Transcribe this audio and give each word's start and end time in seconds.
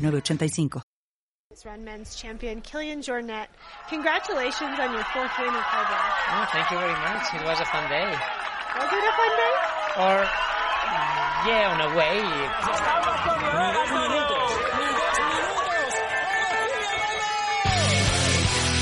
906985. 0.00 0.82
Run 1.64 1.84
men's 1.84 2.14
champion 2.14 2.60
Killian 2.62 3.02
Jornet. 3.02 3.48
Congratulations 3.88 4.78
on 4.78 4.92
your 4.92 5.04
fourth 5.12 5.34
win 5.36 5.50
of 5.50 5.66
Hardrock. 5.66 6.14
Oh, 6.30 6.46
thank 6.52 6.70
you 6.70 6.78
very 6.78 6.94
much. 6.94 7.26
It 7.34 7.44
was 7.44 7.58
a 7.60 7.66
fun 7.66 7.90
day. 7.90 8.06
Was 8.06 8.86
it 8.86 9.02
a 9.02 9.14
fun 9.18 9.32
day? 9.34 9.54
Or, 9.98 10.16
yeah, 11.50 11.74
on 11.74 11.80
a 11.82 11.90
way. 11.98 12.22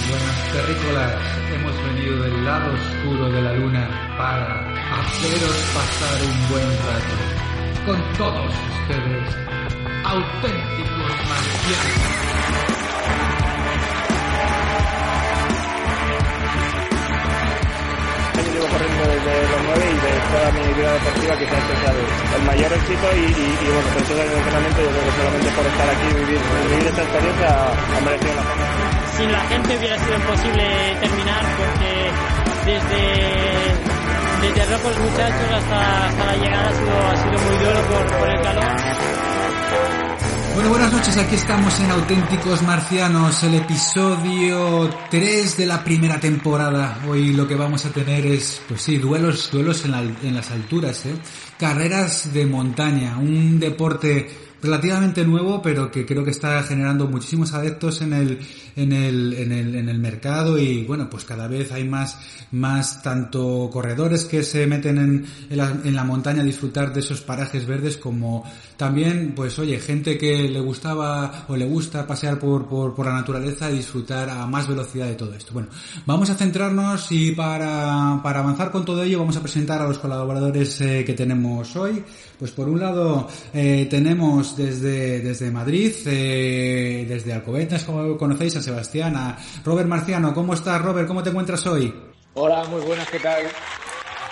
Buenas 0.08 0.38
terrícolas, 0.52 1.16
hemos 1.50 1.74
venido 1.84 2.22
del 2.22 2.44
lado 2.44 2.74
oscuro 2.74 3.30
de 3.30 3.42
la 3.42 3.52
luna 3.54 4.14
para 4.18 4.44
haceros 5.00 5.56
pasar 5.74 6.22
un 6.22 6.48
buen 6.50 6.68
rato. 6.84 7.16
Con 7.86 8.00
todos 8.18 8.52
ustedes, 8.52 9.57
auténticos 10.04 10.78
llevo 18.58 18.66
corriendo 18.74 19.02
desde 19.06 19.34
los 19.52 19.60
9 19.62 19.86
y 19.86 19.98
de 20.02 20.12
toda 20.34 20.48
mi 20.52 20.62
vida 20.74 20.92
deportiva 20.92 21.34
quizás 21.38 21.58
este 21.58 21.76
sea 21.78 21.92
el 22.38 22.42
mayor 22.42 22.72
éxito 22.72 23.06
y, 23.14 23.18
y, 23.18 23.46
y 23.54 23.68
bueno, 23.70 23.88
por 23.94 24.02
eso 24.02 24.12
el 24.18 24.32
entrenamiento 24.34 24.78
yo 24.82 24.90
creo 24.90 25.04
que 25.06 25.14
solamente 25.18 25.48
por 25.54 25.66
estar 25.66 25.88
aquí 25.88 26.06
y 26.08 26.14
vivir, 26.18 26.40
vivir 26.70 26.86
esta 26.88 27.02
experiencia 27.02 27.48
ha 27.48 28.00
merecido 28.02 28.34
la 28.34 28.44
pena. 28.48 28.66
Sin 29.16 29.32
la 29.32 29.42
gente 29.46 29.70
hubiera 29.78 29.96
sido 29.98 30.14
imposible 30.14 30.64
terminar 31.00 31.42
porque 31.58 31.90
desde, 32.66 33.02
desde 34.42 34.60
Rojos 34.74 34.94
Muchachos 34.98 35.48
hasta, 35.54 35.78
hasta 36.06 36.24
la 36.24 36.36
llegada 36.36 36.68
ha 36.68 36.74
sido, 36.74 36.94
ha 36.98 37.16
sido 37.16 37.36
muy 37.46 37.56
duro 37.62 37.80
por, 37.90 38.18
por 38.18 38.28
el 38.28 38.40
calor. 38.42 39.47
Bueno, 40.54 40.70
buenas 40.70 40.92
noches, 40.92 41.16
aquí 41.16 41.34
estamos 41.36 41.78
en 41.80 41.90
Auténticos 41.90 42.62
Marcianos, 42.62 43.42
el 43.44 43.54
episodio 43.54 44.90
3 45.10 45.56
de 45.56 45.66
la 45.66 45.84
primera 45.84 46.18
temporada. 46.18 47.00
Hoy 47.08 47.32
lo 47.32 47.46
que 47.46 47.54
vamos 47.54 47.84
a 47.86 47.90
tener 47.90 48.26
es, 48.26 48.60
pues 48.66 48.82
sí, 48.82 48.98
duelos, 48.98 49.50
duelos 49.52 49.84
en, 49.84 49.92
la- 49.92 50.02
en 50.02 50.34
las 50.34 50.50
alturas, 50.50 51.06
¿eh? 51.06 51.14
Carreras 51.58 52.32
de 52.32 52.46
montaña, 52.46 53.18
un 53.18 53.60
deporte 53.60 54.28
relativamente 54.60 55.24
nuevo, 55.24 55.62
pero 55.62 55.88
que 55.92 56.04
creo 56.04 56.24
que 56.24 56.32
está 56.32 56.60
generando 56.64 57.06
muchísimos 57.06 57.54
adeptos 57.54 58.02
en 58.02 58.12
el, 58.12 58.40
en 58.74 58.92
el, 58.92 59.32
en 59.34 59.52
el, 59.52 59.76
en 59.76 59.88
el 59.88 60.00
mercado 60.00 60.58
y 60.58 60.84
bueno, 60.84 61.08
pues 61.08 61.24
cada 61.24 61.46
vez 61.46 61.70
hay 61.70 61.84
más, 61.84 62.18
más 62.50 63.00
tanto 63.00 63.70
corredores 63.72 64.24
que 64.24 64.42
se 64.42 64.66
meten 64.66 64.98
en, 64.98 65.26
la, 65.56 65.70
en 65.84 65.94
la 65.94 66.02
montaña 66.02 66.42
a 66.42 66.44
disfrutar 66.44 66.92
de 66.92 66.98
esos 67.00 67.20
parajes 67.20 67.66
verdes 67.66 67.96
como 67.98 68.42
también, 68.78 69.32
pues 69.34 69.58
oye, 69.58 69.80
gente 69.80 70.16
que 70.16 70.48
le 70.48 70.60
gustaba 70.60 71.46
o 71.48 71.56
le 71.56 71.64
gusta 71.64 72.06
pasear 72.06 72.38
por, 72.38 72.66
por, 72.66 72.94
por 72.94 73.06
la 73.06 73.12
naturaleza 73.12 73.68
y 73.68 73.78
disfrutar 73.78 74.30
a 74.30 74.46
más 74.46 74.68
velocidad 74.68 75.06
de 75.06 75.16
todo 75.16 75.34
esto. 75.34 75.52
Bueno, 75.52 75.68
vamos 76.06 76.30
a 76.30 76.36
centrarnos 76.36 77.10
y 77.10 77.32
para, 77.32 78.20
para 78.22 78.38
avanzar 78.38 78.70
con 78.70 78.84
todo 78.84 79.02
ello 79.02 79.18
vamos 79.18 79.36
a 79.36 79.40
presentar 79.40 79.82
a 79.82 79.88
los 79.88 79.98
colaboradores 79.98 80.80
eh, 80.80 81.04
que 81.04 81.14
tenemos 81.14 81.74
hoy. 81.74 82.04
Pues 82.38 82.52
por 82.52 82.68
un 82.68 82.78
lado 82.78 83.26
eh, 83.52 83.88
tenemos 83.90 84.56
desde, 84.56 85.22
desde 85.22 85.50
Madrid, 85.50 85.92
eh, 86.06 87.04
desde 87.08 87.32
Alcobendas, 87.32 87.82
como 87.82 88.16
conocéis, 88.16 88.56
a 88.56 88.62
Sebastián, 88.62 89.16
a 89.16 89.36
Robert 89.64 89.88
Marciano. 89.88 90.32
¿Cómo 90.32 90.54
estás, 90.54 90.80
Robert? 90.80 91.08
¿Cómo 91.08 91.24
te 91.24 91.30
encuentras 91.30 91.66
hoy? 91.66 91.92
Hola, 92.34 92.64
muy 92.70 92.80
buenas, 92.82 93.10
¿qué 93.10 93.18
tal? 93.18 93.42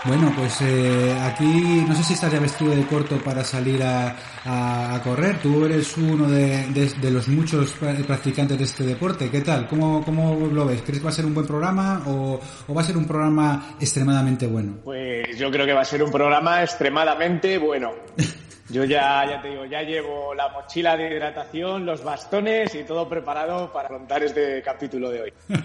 Bueno, 0.06 0.32
pues 0.36 0.58
eh, 0.60 1.18
aquí 1.24 1.84
no 1.88 1.92
sé 1.96 2.04
si 2.04 2.12
estás 2.14 2.32
ya 2.32 2.38
vestido 2.38 2.70
de 2.76 2.86
corto 2.86 3.16
para 3.18 3.42
salir 3.42 3.82
a, 3.82 4.14
a- 4.44 4.94
a 4.94 5.02
correr. 5.02 5.38
Tú 5.42 5.64
eres 5.64 5.96
uno 5.96 6.28
de, 6.30 6.64
de- 6.68 6.92
de 7.00 7.10
los 7.10 7.26
muchos 7.26 7.74
pra- 7.80 7.96
practicantes 8.04 8.56
de 8.56 8.64
este 8.64 8.84
deporte. 8.84 9.28
¿Qué 9.30 9.40
tal? 9.40 9.66
¿Cómo, 9.66 10.04
¿Cómo 10.04 10.46
lo 10.52 10.64
ves? 10.66 10.82
¿Crees 10.82 11.00
que 11.00 11.04
va 11.04 11.10
a 11.10 11.12
ser 11.14 11.26
un 11.26 11.34
buen 11.34 11.46
programa 11.46 12.04
o, 12.06 12.38
o 12.68 12.74
va 12.74 12.82
a 12.82 12.84
ser 12.84 12.96
un 12.96 13.04
programa 13.06 13.74
extremadamente 13.80 14.46
bueno? 14.46 14.74
Pues 14.84 15.36
yo 15.36 15.50
creo 15.50 15.66
que 15.66 15.72
va 15.72 15.80
a 15.80 15.84
ser 15.84 16.02
un 16.04 16.12
programa 16.12 16.62
extremadamente 16.62 17.58
bueno. 17.58 17.90
Yo 18.68 18.84
ya, 18.84 19.24
ya 19.28 19.40
te 19.40 19.50
digo, 19.50 19.64
ya 19.64 19.82
llevo 19.82 20.34
la 20.34 20.48
mochila 20.48 20.96
de 20.96 21.08
hidratación, 21.08 21.86
los 21.86 22.02
bastones 22.02 22.74
y 22.74 22.82
todo 22.82 23.08
preparado 23.08 23.72
para 23.72 23.86
afrontar 23.86 24.24
este 24.24 24.60
capítulo 24.60 25.08
de 25.10 25.22
hoy. 25.22 25.32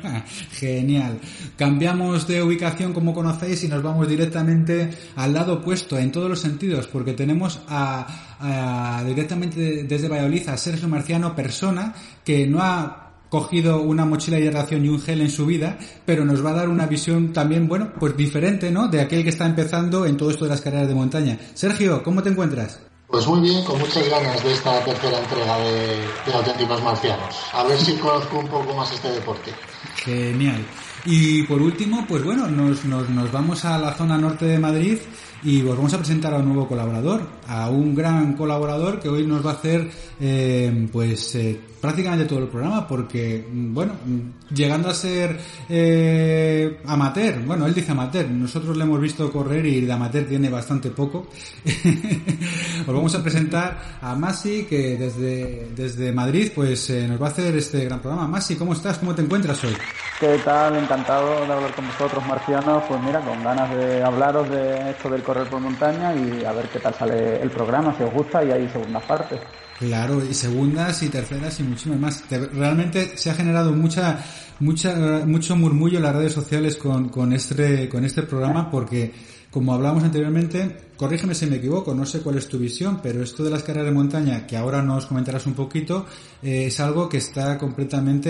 Genial. 0.51 1.19
Cambiamos 1.57 2.27
de 2.27 2.43
ubicación 2.43 2.93
como 2.93 3.13
conocéis 3.13 3.63
y 3.63 3.69
nos 3.69 3.81
vamos 3.81 4.07
directamente 4.07 4.91
al 5.15 5.33
lado 5.33 5.55
opuesto 5.55 5.97
en 5.97 6.11
todos 6.11 6.29
los 6.29 6.39
sentidos 6.39 6.87
porque 6.87 7.13
tenemos 7.13 7.61
a, 7.67 9.03
directamente 9.05 9.83
desde 9.83 10.07
Valladolid 10.07 10.47
a 10.49 10.57
Sergio 10.57 10.87
Marciano, 10.87 11.35
persona 11.35 11.95
que 12.23 12.45
no 12.45 12.61
ha 12.61 13.13
cogido 13.29 13.81
una 13.81 14.05
mochila 14.05 14.37
de 14.37 14.43
hidratación 14.43 14.85
y 14.85 14.89
un 14.89 15.01
gel 15.01 15.21
en 15.21 15.31
su 15.31 15.45
vida, 15.47 15.79
pero 16.05 16.23
nos 16.23 16.45
va 16.45 16.51
a 16.51 16.55
dar 16.55 16.69
una 16.69 16.85
visión 16.85 17.31
también, 17.33 17.67
bueno, 17.67 17.93
pues 17.97 18.15
diferente, 18.15 18.69
¿no? 18.69 18.89
De 18.89 18.99
aquel 18.99 19.23
que 19.23 19.29
está 19.29 19.45
empezando 19.45 20.05
en 20.05 20.17
todo 20.17 20.29
esto 20.29 20.43
de 20.43 20.51
las 20.51 20.61
carreras 20.61 20.89
de 20.89 20.95
montaña. 20.95 21.39
Sergio, 21.53 22.03
¿cómo 22.03 22.21
te 22.21 22.29
encuentras? 22.29 22.90
Pues 23.11 23.27
muy 23.27 23.41
bien, 23.41 23.61
con 23.65 23.77
muchas 23.77 24.07
ganas 24.07 24.41
de 24.41 24.53
esta 24.53 24.83
tercera 24.85 25.19
entrega 25.19 25.57
de, 25.57 26.33
Auténticos 26.33 26.81
Marcianos. 26.81 27.35
A 27.51 27.63
ver 27.63 27.77
si 27.77 27.97
conozco 27.97 28.39
un 28.39 28.47
poco 28.47 28.73
más 28.73 28.89
este 28.93 29.11
deporte. 29.11 29.51
Genial. 29.97 30.65
Y 31.03 31.43
por 31.43 31.61
último, 31.61 32.05
pues 32.07 32.23
bueno, 32.23 32.47
nos, 32.47 32.85
nos, 32.85 33.09
nos 33.09 33.29
vamos 33.29 33.65
a 33.65 33.77
la 33.77 33.93
zona 33.95 34.17
norte 34.17 34.45
de 34.45 34.59
Madrid 34.59 34.97
y 35.43 35.61
os 35.61 35.75
vamos 35.75 35.93
a 35.93 35.97
presentar 35.97 36.33
a 36.33 36.37
un 36.37 36.45
nuevo 36.45 36.69
colaborador, 36.69 37.27
a 37.47 37.69
un 37.69 37.93
gran 37.93 38.33
colaborador 38.33 39.01
que 39.01 39.09
hoy 39.09 39.27
nos 39.27 39.45
va 39.45 39.51
a 39.51 39.55
hacer 39.55 39.91
eh, 40.21 40.87
pues 40.91 41.35
eh, 41.35 41.59
prácticamente 41.81 42.25
todo 42.25 42.39
el 42.39 42.47
programa 42.47 42.87
porque, 42.87 43.45
mm, 43.51 43.73
bueno, 43.73 43.93
mm, 44.05 44.53
llegando 44.53 44.89
a 44.89 44.93
ser 44.93 45.37
eh, 45.67 46.79
amateur, 46.85 47.39
bueno, 47.39 47.65
él 47.65 47.73
dice 47.73 47.91
amateur, 47.91 48.29
nosotros 48.29 48.77
le 48.77 48.83
hemos 48.83 49.01
visto 49.01 49.31
correr 49.31 49.65
y 49.65 49.81
de 49.81 49.91
amateur 49.91 50.25
tiene 50.25 50.49
bastante 50.49 50.91
poco. 50.91 51.27
os 52.81 52.87
vamos 52.87 53.15
a 53.15 53.23
presentar 53.23 53.97
a 54.01 54.15
Masi 54.15 54.65
que 54.65 54.95
desde, 54.97 55.69
desde 55.75 56.11
Madrid 56.11 56.51
pues 56.53 56.89
eh, 56.91 57.07
nos 57.07 57.21
va 57.21 57.27
a 57.27 57.29
hacer 57.31 57.55
este 57.55 57.83
gran 57.85 57.99
programa. 57.99 58.27
Masi, 58.27 58.55
¿cómo 58.55 58.73
estás? 58.73 58.99
¿Cómo 58.99 59.15
te 59.15 59.23
encuentras 59.23 59.63
hoy? 59.63 59.75
¿Qué 60.19 60.37
tal? 60.45 60.75
Encantado 60.75 61.45
de 61.47 61.53
hablar 61.53 61.73
con 61.73 61.87
vosotros, 61.87 62.23
marcianos. 62.27 62.83
Pues 62.87 63.01
mira, 63.01 63.19
con 63.21 63.43
ganas 63.43 63.75
de 63.75 64.03
hablaros 64.03 64.47
de 64.49 64.91
esto 64.91 65.09
del 65.09 65.23
correr 65.23 65.49
por 65.49 65.59
montaña 65.59 66.13
y 66.13 66.45
a 66.45 66.51
ver 66.51 66.69
qué 66.69 66.79
tal 66.79 66.93
sale 66.93 67.41
el 67.41 67.49
programa, 67.49 67.95
si 67.97 68.03
os 68.03 68.13
gusta, 68.13 68.43
y 68.43 68.51
hay 68.51 68.69
segundas 68.69 69.03
partes. 69.03 69.39
Claro, 69.81 70.23
y 70.23 70.31
segundas 70.35 71.01
y 71.01 71.09
terceras 71.09 71.59
y 71.59 71.63
muchísimas 71.63 71.99
más. 71.99 72.21
Te- 72.29 72.37
Realmente 72.45 73.17
se 73.17 73.31
ha 73.31 73.33
generado 73.33 73.71
mucha, 73.71 74.19
mucha, 74.59 75.25
mucho 75.25 75.55
murmullo 75.55 75.97
en 75.97 76.03
las 76.03 76.15
redes 76.15 76.33
sociales 76.33 76.77
con, 76.77 77.09
con 77.09 77.33
este, 77.33 77.89
con 77.89 78.05
este 78.05 78.21
programa 78.21 78.69
porque, 78.69 79.11
como 79.49 79.73
hablábamos 79.73 80.03
anteriormente, 80.03 80.77
corrígeme 80.95 81.33
si 81.33 81.47
me 81.47 81.55
equivoco, 81.55 81.95
no 81.95 82.05
sé 82.05 82.21
cuál 82.21 82.37
es 82.37 82.47
tu 82.47 82.59
visión, 82.59 82.99
pero 83.01 83.23
esto 83.23 83.43
de 83.43 83.49
las 83.49 83.63
carreras 83.63 83.87
de 83.87 83.91
montaña, 83.93 84.45
que 84.45 84.55
ahora 84.55 84.83
nos 84.83 85.07
comentarás 85.07 85.47
un 85.47 85.55
poquito, 85.55 86.05
eh, 86.43 86.65
es 86.67 86.79
algo 86.79 87.09
que 87.09 87.17
está 87.17 87.57
completamente 87.57 88.29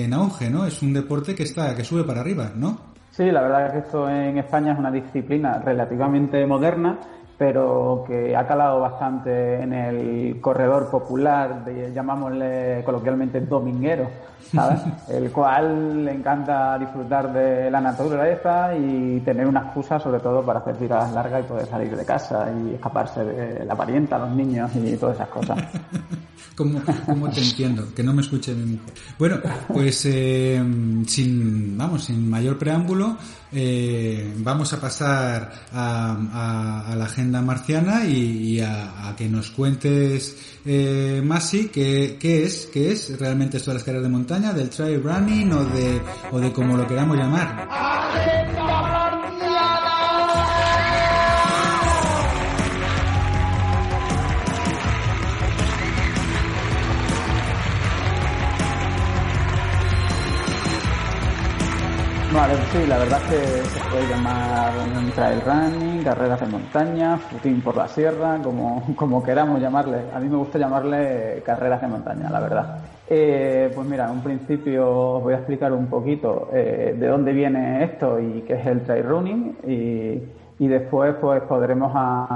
eh, 0.00 0.04
en 0.04 0.14
auge, 0.14 0.48
¿no? 0.48 0.64
Es 0.64 0.80
un 0.80 0.94
deporte 0.94 1.34
que 1.34 1.42
está, 1.42 1.74
que 1.76 1.84
sube 1.84 2.02
para 2.04 2.22
arriba, 2.22 2.50
¿no? 2.56 2.96
Sí, 3.10 3.24
la 3.30 3.42
verdad 3.42 3.66
es 3.66 3.72
que 3.72 3.78
esto 3.80 4.08
en 4.08 4.38
España 4.38 4.72
es 4.72 4.78
una 4.78 4.90
disciplina 4.90 5.58
relativamente 5.58 6.46
moderna, 6.46 6.98
pero 7.38 8.04
que 8.04 8.36
ha 8.36 8.44
calado 8.48 8.80
bastante 8.80 9.62
en 9.62 9.72
el 9.72 10.40
corredor 10.40 10.90
popular, 10.90 11.64
de, 11.64 11.92
llamámosle 11.92 12.82
coloquialmente 12.84 13.40
dominguero, 13.42 14.10
¿sabes? 14.52 14.80
el 15.08 15.30
cual 15.30 16.04
le 16.04 16.12
encanta 16.12 16.76
disfrutar 16.78 17.32
de 17.32 17.70
la 17.70 17.80
naturaleza 17.80 18.74
y 18.76 19.20
tener 19.20 19.46
una 19.46 19.60
excusa 19.60 20.00
sobre 20.00 20.18
todo 20.18 20.42
para 20.42 20.58
hacer 20.58 20.76
tiradas 20.76 21.12
largas 21.12 21.44
y 21.44 21.48
poder 21.48 21.66
salir 21.66 21.96
de 21.96 22.04
casa 22.04 22.48
y 22.50 22.74
escaparse 22.74 23.24
de 23.24 23.64
la 23.64 23.76
parienta, 23.76 24.18
los 24.18 24.30
niños 24.30 24.74
y 24.74 24.96
todas 24.96 25.14
esas 25.14 25.28
cosas. 25.28 25.58
¿Cómo, 26.54 26.82
¿Cómo, 27.06 27.30
te 27.30 27.40
entiendo? 27.42 27.92
Que 27.94 28.02
no 28.02 28.12
me 28.12 28.22
escuche 28.22 28.54
mi. 28.54 28.78
Bueno, 29.18 29.38
pues 29.68 30.04
eh, 30.06 30.62
sin, 31.06 31.76
vamos, 31.76 32.04
sin 32.04 32.28
mayor 32.28 32.58
preámbulo, 32.58 33.16
eh, 33.52 34.34
vamos 34.38 34.72
a 34.72 34.80
pasar 34.80 35.52
a, 35.72 36.16
a, 36.32 36.92
a, 36.92 36.96
la 36.96 37.04
agenda 37.04 37.40
marciana 37.40 38.04
y, 38.04 38.54
y 38.54 38.60
a, 38.60 39.08
a, 39.08 39.16
que 39.16 39.28
nos 39.28 39.50
cuentes, 39.50 40.36
eh, 40.64 41.22
Masi, 41.24 41.68
qué, 41.68 42.16
qué 42.20 42.44
es, 42.44 42.68
qué 42.72 42.92
es 42.92 43.18
realmente 43.18 43.56
esto 43.56 43.70
de 43.70 43.74
las 43.76 43.84
carreras 43.84 44.04
de 44.04 44.10
montaña, 44.10 44.52
del 44.52 44.70
trail 44.70 45.02
running 45.02 45.52
o 45.52 45.64
de, 45.64 46.00
o 46.32 46.40
de 46.40 46.52
como 46.52 46.76
lo 46.76 46.86
queramos 46.86 47.16
llamar. 47.16 49.07
Vale, 62.30 62.54
sí, 62.66 62.86
la 62.86 62.98
verdad 62.98 63.20
es 63.24 63.30
que 63.30 63.68
se 63.68 63.80
puede 63.88 64.06
llamar 64.06 64.72
trail 65.14 65.40
running, 65.40 66.04
carreras 66.04 66.40
de 66.40 66.46
montaña, 66.46 67.16
footing 67.16 67.62
por 67.62 67.74
la 67.76 67.88
sierra, 67.88 68.38
como, 68.42 68.82
como 68.96 69.22
queramos 69.22 69.60
llamarle. 69.60 69.98
A 70.14 70.20
mí 70.20 70.28
me 70.28 70.36
gusta 70.36 70.58
llamarle 70.58 71.42
carreras 71.44 71.80
de 71.80 71.88
montaña, 71.88 72.28
la 72.30 72.40
verdad. 72.40 72.78
Eh, 73.08 73.72
pues 73.74 73.88
mira, 73.88 74.04
en 74.04 74.10
un 74.10 74.20
principio 74.20 75.14
os 75.16 75.22
voy 75.22 75.32
a 75.32 75.38
explicar 75.38 75.72
un 75.72 75.86
poquito 75.86 76.50
eh, 76.52 76.94
de 76.98 77.06
dónde 77.06 77.32
viene 77.32 77.82
esto 77.82 78.20
y 78.20 78.42
qué 78.42 78.54
es 78.60 78.66
el 78.66 78.82
trail 78.82 79.04
running 79.04 79.56
y, 79.66 80.22
y 80.62 80.68
después 80.68 81.14
pues 81.20 81.40
podremos 81.44 81.90
a, 81.94 82.26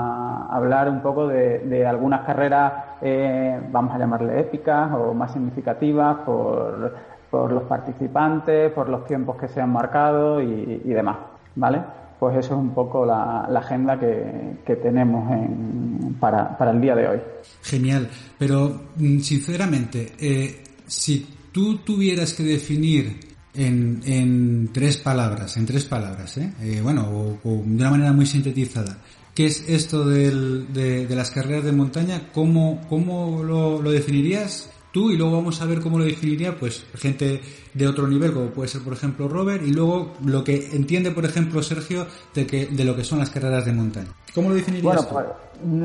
a 0.51 0.57
hablar 0.57 0.89
un 0.89 1.03
poco 1.03 1.29
de, 1.29 1.59
de 1.59 1.87
algunas 1.87 2.23
carreras, 2.25 2.73
eh, 3.03 3.61
vamos 3.71 3.95
a 3.95 3.99
llamarle 3.99 4.41
épicas 4.41 4.91
o 4.95 5.13
más 5.13 5.33
significativas 5.33 6.17
por 6.25 6.95
por 7.33 7.51
los 7.51 7.63
participantes, 7.63 8.71
por 8.73 8.91
los 8.91 9.07
tiempos 9.07 9.39
que 9.39 9.49
se 9.49 9.59
han 9.59 9.73
marcado 9.73 10.43
y, 10.43 10.77
demás, 10.85 11.17
¿vale? 11.57 11.81
Pues 12.21 12.37
eso 12.37 12.55
es 12.55 12.61
un 12.61 12.75
poco 12.75 13.07
la, 13.07 13.49
la 13.51 13.61
agenda 13.61 13.99
que, 13.99 14.59
que 14.67 14.77
tenemos 14.77 15.33
en, 15.33 16.15
para, 16.21 16.57
para, 16.59 16.73
el 16.73 16.81
día 16.83 16.95
de 16.95 17.09
hoy. 17.09 17.19
Genial, 17.63 18.07
pero 18.39 18.83
sinceramente, 18.99 20.13
eh, 20.21 20.63
si 20.87 21.27
tú 21.51 21.79
tuvieras 21.79 22.35
que 22.35 22.43
definir 22.43 23.19
en, 23.55 24.03
en, 24.05 24.69
tres 24.71 24.99
palabras, 24.99 25.57
en 25.57 25.65
tres 25.65 25.87
palabras, 25.87 26.37
¿eh? 26.37 26.53
Eh, 26.61 26.81
bueno, 26.83 27.39
o, 27.45 27.63
de 27.65 27.83
una 27.83 27.91
manera 27.93 28.13
muy 28.13 28.27
sintetizada, 28.27 28.99
¿qué 29.35 29.47
es 29.47 29.67
esto 29.71 30.07
del, 30.07 30.71
de, 30.71 31.07
de, 31.07 31.17
las 31.17 31.31
carreras 31.31 31.65
de 31.65 31.73
montaña? 31.73 32.29
¿Cómo, 32.35 32.83
cómo 32.91 33.43
lo, 33.43 33.81
lo 33.81 33.91
definirías? 33.91 34.69
Tú 34.93 35.11
y 35.11 35.17
luego 35.17 35.37
vamos 35.37 35.61
a 35.61 35.65
ver 35.65 35.81
cómo 35.81 35.99
lo 35.99 36.05
definiría 36.05 36.55
pues 36.55 36.87
gente 36.95 37.41
de 37.75 37.89
otro 37.89 38.07
nivel 38.07 38.33
como 38.33 38.47
puede 38.47 38.69
ser 38.69 38.83
por 38.83 38.93
ejemplo 38.93 39.27
Robert 39.27 39.63
y 39.67 39.73
luego 39.73 40.13
lo 40.25 40.45
que 40.45 40.71
entiende 40.73 41.11
por 41.11 41.25
ejemplo 41.25 41.63
Sergio 41.63 42.07
de 42.35 42.47
que 42.47 42.67
de 42.67 42.85
lo 42.85 42.95
que 42.95 43.03
son 43.03 43.19
las 43.19 43.31
carreras 43.31 43.65
de 43.65 43.73
montaña 43.73 44.09
¿cómo 44.35 44.51
lo 44.51 44.55
definirías 44.55 44.85
bueno 44.85 45.09
pues 45.11 45.27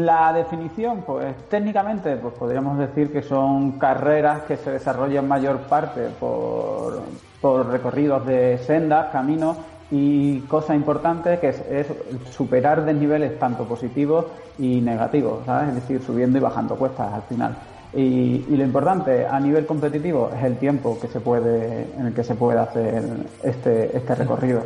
la 0.06 0.34
definición 0.34 1.04
pues 1.06 1.36
técnicamente 1.50 2.16
pues 2.18 2.34
podríamos 2.34 2.78
decir 2.78 3.12
que 3.12 3.22
son 3.22 3.80
carreras 3.80 4.44
que 4.44 4.58
se 4.58 4.72
desarrollan 4.72 5.28
mayor 5.28 5.60
parte 5.62 6.10
por, 6.20 7.02
por 7.42 7.68
recorridos 7.68 8.26
de 8.26 8.58
sendas 8.60 9.12
caminos 9.12 9.58
y 9.90 10.40
cosa 10.42 10.76
importante 10.76 11.40
que 11.40 11.50
es, 11.50 11.62
es, 11.70 11.88
superar 12.32 12.84
desniveles 12.84 13.40
tanto 13.40 13.64
positivos 13.64 14.26
y 14.60 14.82
negativos, 14.82 15.46
¿sabes? 15.46 15.70
Es 15.70 15.76
decir, 15.76 16.02
subiendo 16.02 16.38
y 16.38 16.42
bajando 16.42 16.76
cuestas 16.76 17.14
al 17.14 17.22
final. 17.24 17.56
Y, 17.94 18.46
y, 18.50 18.58
lo 18.58 18.64
importante 18.64 19.26
a 19.26 19.40
nivel 19.40 19.66
competitivo 19.66 20.30
es 20.36 20.44
el 20.44 20.58
tiempo 20.58 21.00
que 21.00 21.08
se 21.08 21.20
puede, 21.22 21.88
en 21.98 22.08
el 22.08 22.14
que 22.14 22.24
se 22.24 22.36
puede 22.36 22.60
hacer 22.60 23.04
este, 23.44 23.96
este 23.96 24.16
recorrido. 24.16 24.62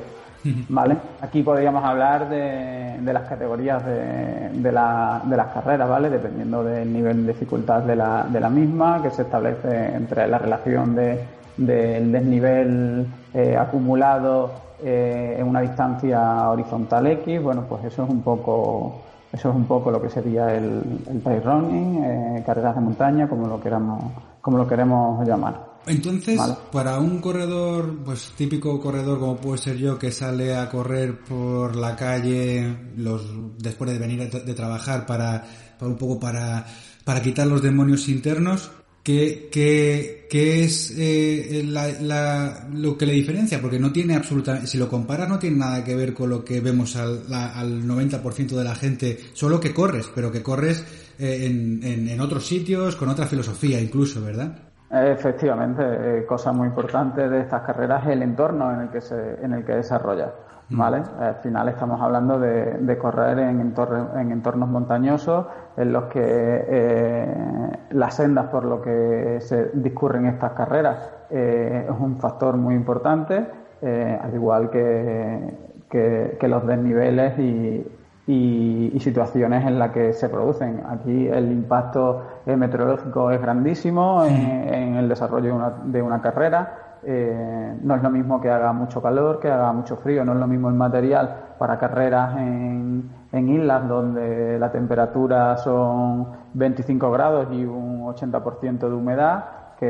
¿Vale? 0.70 0.98
Aquí 1.22 1.44
podríamos 1.44 1.84
hablar 1.84 2.28
de, 2.28 2.98
de 3.00 3.14
las 3.14 3.30
categorías 3.30 3.86
de, 3.86 4.50
de, 4.54 4.72
la, 4.72 5.22
de, 5.24 5.38
las 5.38 5.48
carreras, 5.48 5.88
¿vale? 5.88 6.10
Dependiendo 6.10 6.64
del 6.64 6.92
nivel 6.92 7.28
de 7.28 7.34
dificultad 7.34 7.84
de 7.84 7.96
la, 7.96 8.26
de 8.28 8.40
la 8.40 8.50
misma, 8.50 9.02
que 9.04 9.12
se 9.12 9.22
establece 9.22 9.94
entre 9.94 10.28
la 10.28 10.40
relación 10.40 10.96
de, 10.96 11.24
del 11.58 12.12
desnivel 12.12 13.06
eh, 13.34 13.56
acumulado 13.56 14.52
eh, 14.84 15.36
en 15.38 15.48
una 15.48 15.62
distancia 15.62 16.50
horizontal 16.50 17.06
X. 17.08 17.42
Bueno, 17.42 17.66
pues 17.70 17.84
eso 17.86 18.04
es 18.04 18.10
un 18.10 18.22
poco 18.22 19.02
eso 19.32 19.50
es 19.50 19.56
un 19.56 19.66
poco 19.66 19.92
lo 19.92 20.02
que 20.02 20.10
sería 20.10 20.54
el, 20.54 20.82
el 21.10 21.22
trail 21.22 21.44
running, 21.44 22.04
eh, 22.04 22.44
carreras 22.46 22.76
de 22.76 22.82
montaña, 22.82 23.30
como 23.30 23.48
lo 23.48 23.62
queramos, 23.62 24.04
como 24.42 24.58
lo 24.58 24.68
queremos 24.68 25.26
llamar. 25.26 25.72
Entonces, 25.86 26.38
¿Vale? 26.38 26.56
para 26.72 27.00
un 27.00 27.20
corredor, 27.20 28.04
pues 28.06 28.34
típico 28.38 28.80
corredor 28.80 29.20
como 29.20 29.38
puede 29.38 29.58
ser 29.58 29.78
yo, 29.78 29.98
que 29.98 30.12
sale 30.12 30.56
a 30.56 30.70
correr 30.70 31.24
por 31.24 31.76
la 31.76 31.96
calle 31.96 32.92
los 32.98 33.26
después 33.58 33.92
de 33.92 33.98
venir 33.98 34.30
de, 34.30 34.42
de 34.42 34.54
trabajar 34.54 35.06
para, 35.06 35.44
para 35.80 35.92
un 35.92 35.98
poco 35.98 36.20
para, 36.20 36.66
para 37.04 37.22
quitar 37.22 37.48
los 37.48 37.62
demonios 37.62 38.10
internos, 38.10 38.70
¿Qué, 39.04 39.50
qué, 39.52 40.28
qué 40.30 40.64
es 40.64 40.96
eh, 40.96 41.64
la, 41.66 41.88
la, 42.02 42.68
lo 42.72 42.96
que 42.96 43.08
le 43.08 43.14
diferencia? 43.14 43.60
Porque 43.60 43.80
no 43.80 43.92
tiene 43.92 44.16
absolutamente, 44.16 44.68
si 44.68 44.78
lo 44.78 44.88
comparas, 44.88 45.28
no 45.28 45.40
tiene 45.40 45.58
nada 45.58 45.84
que 45.84 45.96
ver 45.96 46.14
con 46.14 46.30
lo 46.30 46.46
que 46.46 46.62
vemos 46.62 46.96
al, 46.96 47.28
la, 47.28 47.48
al 47.60 47.84
90% 47.84 48.50
de 48.50 48.64
la 48.64 48.76
gente, 48.76 49.18
solo 49.34 49.60
que 49.60 49.74
corres, 49.74 50.08
pero 50.14 50.32
que 50.32 50.44
corres 50.44 50.86
eh, 51.18 51.48
en, 51.48 51.80
en, 51.84 52.10
en, 52.10 52.22
otros 52.22 52.46
sitios, 52.46 52.96
con 52.96 53.10
otra 53.10 53.26
filosofía 53.26 53.82
incluso, 53.82 54.24
¿verdad? 54.24 54.56
Efectivamente, 54.92 55.82
eh, 55.84 56.26
cosa 56.28 56.52
muy 56.52 56.68
importante 56.68 57.28
de 57.28 57.42
estas 57.42 57.64
carreras 57.64 58.04
es 58.04 58.12
el 58.12 58.22
entorno 58.22 58.72
en 58.72 58.82
el 58.82 58.90
que 58.90 59.02
se, 59.02 59.16
en 59.42 59.54
el 59.54 59.66
que 59.66 59.74
desarrolla. 59.74 60.32
¿Vale? 60.72 61.04
Al 61.20 61.36
final 61.36 61.70
estamos 61.70 62.02
hablando 62.02 62.40
de, 62.40 62.78
de 62.80 62.98
correr 62.98 63.40
en, 63.40 63.60
entor 63.60 64.12
en, 64.16 64.32
entornos 64.32 64.70
montañosos 64.70 65.46
en 65.78 65.92
los 65.92 66.06
que 66.06 66.22
eh, 66.24 67.78
las 67.92 68.16
sendas 68.16 68.48
por 68.48 68.66
lo 68.66 68.82
que 68.82 69.38
se 69.42 69.72
discurren 69.74 70.26
estas 70.26 70.54
carreras 70.54 71.10
eh, 71.30 71.88
es 71.90 72.00
un 72.00 72.18
factor 72.18 72.58
muy 72.58 72.76
importante, 72.76 73.46
eh, 73.82 74.20
al 74.22 74.34
igual 74.34 74.70
que, 74.70 75.54
que, 75.90 76.38
que 76.40 76.48
los 76.48 76.66
desniveles 76.66 77.38
y, 77.40 77.88
y, 78.28 78.92
y, 78.94 79.00
situaciones 79.00 79.66
en 79.66 79.80
las 79.80 79.92
que 79.92 80.14
se 80.14 80.30
producen. 80.30 80.84
Aquí 80.88 81.28
el 81.28 81.52
impacto 81.52 82.22
meteorológico 82.46 83.32
es 83.32 83.42
grandísimo 83.42 84.24
en, 84.24 84.74
en 84.74 84.96
el 84.96 85.10
desarrollo 85.10 85.48
de 85.48 85.52
una, 85.52 85.70
de 85.86 86.02
una 86.02 86.22
carrera 86.22 86.91
eh, 87.04 87.78
no 87.82 87.96
es 87.96 88.04
lo 88.04 88.10
mismo 88.10 88.40
que 88.40 88.50
haga 88.50 88.72
mucho 88.74 89.02
calor, 89.02 89.40
que 89.40 89.50
haga 89.50 89.72
mucho 89.74 89.98
frío, 89.98 90.24
no 90.24 90.34
es 90.34 90.40
lo 90.40 90.48
mismo 90.48 90.70
el 90.70 90.76
material 90.76 91.56
para 91.58 91.80
carreras 91.80 92.38
en, 92.38 93.10
en 93.32 93.50
islas 93.50 93.88
donde 93.88 94.60
la 94.60 94.72
temperatura 94.72 95.58
son 95.58 96.28
25 96.54 97.12
grados 97.12 97.48
y 97.52 97.64
un 97.66 98.02
80% 98.02 98.80
de 98.80 98.94
humedad 98.94 99.46
que 99.80 99.88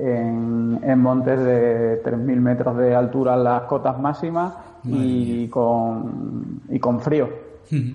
en, 0.00 0.80
en 0.82 0.98
montes 0.98 1.42
de 1.42 2.02
3.000 2.02 2.40
metros 2.40 2.76
de 2.76 2.94
altura 2.94 3.36
las 3.36 3.62
cotas 3.62 3.98
máximas 3.98 4.52
y 4.84 5.48
con, 5.48 6.60
y 6.68 6.78
con 6.78 7.00
frío. 7.00 7.28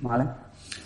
¿vale? 0.02 0.26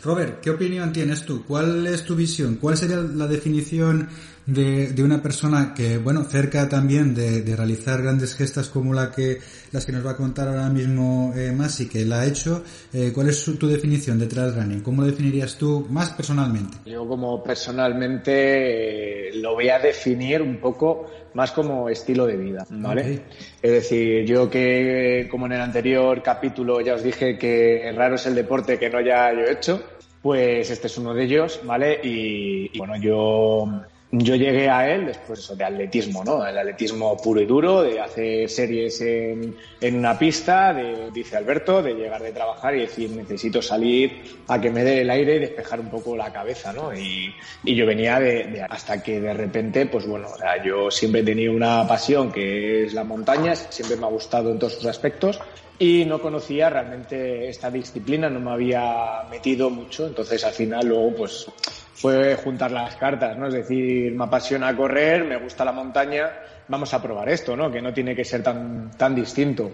Robert, 0.03 0.41
¿qué 0.41 0.49
opinión 0.49 0.91
tienes 0.91 1.25
tú? 1.25 1.43
¿Cuál 1.47 1.87
es 1.87 2.03
tu 2.03 2.15
visión? 2.15 2.57
¿Cuál 2.59 2.75
sería 2.75 2.97
la 2.97 3.27
definición 3.27 4.09
de, 4.45 4.91
de 4.91 5.03
una 5.03 5.21
persona 5.21 5.73
que, 5.75 5.97
bueno, 5.97 6.23
cerca 6.23 6.67
también 6.67 7.15
de, 7.15 7.41
de, 7.41 7.55
realizar 7.55 8.01
grandes 8.01 8.35
gestas 8.35 8.69
como 8.69 8.93
la 8.93 9.11
que, 9.11 9.39
las 9.71 9.85
que 9.85 9.91
nos 9.91 10.05
va 10.05 10.11
a 10.11 10.17
contar 10.17 10.47
ahora 10.47 10.69
mismo 10.69 11.33
eh, 11.35 11.51
Masi, 11.51 11.87
que 11.87 12.05
la 12.05 12.21
ha 12.21 12.25
hecho? 12.25 12.63
Eh, 12.93 13.11
¿Cuál 13.13 13.29
es 13.29 13.39
su, 13.39 13.57
tu 13.57 13.67
definición 13.67 14.19
de 14.19 14.27
trail 14.27 14.53
running? 14.53 14.81
¿Cómo 14.81 15.01
lo 15.01 15.07
definirías 15.07 15.57
tú 15.57 15.87
más 15.89 16.09
personalmente? 16.11 16.77
Yo 16.85 17.07
como 17.07 17.41
personalmente 17.43 19.29
eh, 19.29 19.35
lo 19.35 19.53
voy 19.53 19.69
a 19.69 19.79
definir 19.79 20.41
un 20.41 20.57
poco 20.57 21.09
más 21.33 21.51
como 21.51 21.89
estilo 21.89 22.25
de 22.27 22.37
vida, 22.37 22.65
¿vale? 22.69 23.01
Okay. 23.01 23.23
Es 23.61 23.71
decir, 23.71 24.25
yo 24.25 24.49
que 24.49 25.27
como 25.31 25.45
en 25.47 25.53
el 25.53 25.61
anterior 25.61 26.21
capítulo 26.21 26.79
ya 26.81 26.93
os 26.95 27.03
dije 27.03 27.37
que 27.37 27.91
raro 27.95 28.15
es 28.15 28.25
el 28.27 28.35
deporte 28.35 28.77
que 28.77 28.89
no 28.89 29.01
ya 29.01 29.33
yo 29.33 29.39
he 29.39 29.53
hecho, 29.53 29.81
pues 30.21 30.69
este 30.69 30.87
es 30.87 30.97
uno 30.97 31.13
de 31.13 31.23
ellos, 31.23 31.59
¿vale? 31.63 31.99
Y, 32.03 32.69
y 32.71 32.77
bueno, 32.77 32.95
yo 32.97 33.67
yo 34.15 34.35
llegué 34.35 34.69
a 34.69 34.93
él 34.93 35.07
después 35.07 35.57
de 35.57 35.63
atletismo, 35.63 36.23
¿no? 36.23 36.45
El 36.45 36.55
atletismo 36.55 37.17
puro 37.17 37.41
y 37.41 37.47
duro, 37.47 37.81
de 37.81 37.99
hacer 37.99 38.47
series 38.47 39.01
en, 39.01 39.57
en, 39.81 39.95
una 39.95 40.19
pista, 40.19 40.71
de, 40.71 41.09
dice 41.11 41.35
Alberto, 41.35 41.81
de 41.81 41.95
llegar 41.95 42.21
de 42.21 42.31
trabajar 42.31 42.75
y 42.75 42.81
decir 42.81 43.09
necesito 43.09 43.59
salir 43.59 44.37
a 44.47 44.61
que 44.61 44.69
me 44.69 44.83
dé 44.83 45.01
el 45.01 45.09
aire 45.09 45.37
y 45.37 45.39
despejar 45.39 45.79
un 45.79 45.89
poco 45.89 46.15
la 46.15 46.31
cabeza, 46.31 46.71
¿no? 46.71 46.93
Y, 46.93 47.33
yo 47.63 47.87
venía 47.87 48.19
de, 48.19 48.43
de, 48.43 48.61
hasta 48.61 49.01
que 49.01 49.19
de 49.19 49.33
repente, 49.33 49.87
pues 49.87 50.05
bueno, 50.05 50.27
o 50.31 50.37
sea, 50.37 50.63
yo 50.63 50.91
siempre 50.91 51.21
he 51.21 51.23
tenido 51.23 51.51
una 51.53 51.87
pasión 51.87 52.31
que 52.31 52.83
es 52.83 52.93
la 52.93 53.03
montaña, 53.03 53.55
siempre 53.55 53.97
me 53.97 54.05
ha 54.05 54.09
gustado 54.09 54.51
en 54.51 54.59
todos 54.59 54.73
sus 54.73 54.85
aspectos 54.85 55.39
y 55.79 56.05
no 56.05 56.21
conocía 56.21 56.69
realmente 56.69 57.49
esta 57.49 57.71
disciplina, 57.71 58.29
no 58.29 58.39
me 58.39 58.51
había 58.51 59.23
metido 59.31 59.71
mucho, 59.71 60.05
entonces 60.05 60.43
al 60.43 60.53
final 60.53 60.87
luego 60.87 61.15
pues 61.15 61.47
fue 61.93 62.35
juntar 62.35 62.71
las 62.71 62.95
cartas, 62.95 63.37
¿no? 63.37 63.47
Es 63.47 63.53
decir, 63.53 64.13
me 64.13 64.25
apasiona 64.25 64.75
correr, 64.75 65.23
me 65.23 65.37
gusta 65.37 65.63
la 65.63 65.71
montaña, 65.71 66.31
vamos 66.67 66.93
a 66.93 67.01
probar 67.01 67.29
esto, 67.29 67.55
¿no? 67.55 67.71
Que 67.71 67.81
no 67.81 67.93
tiene 67.93 68.15
que 68.15 68.25
ser 68.25 68.41
tan, 68.43 68.91
tan 68.97 69.15
distinto. 69.15 69.73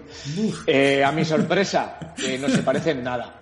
Eh, 0.66 1.02
a 1.02 1.12
mi 1.12 1.24
sorpresa, 1.24 1.98
no 2.40 2.48
se 2.48 2.62
parece 2.62 2.90
en 2.90 3.04
nada. 3.04 3.40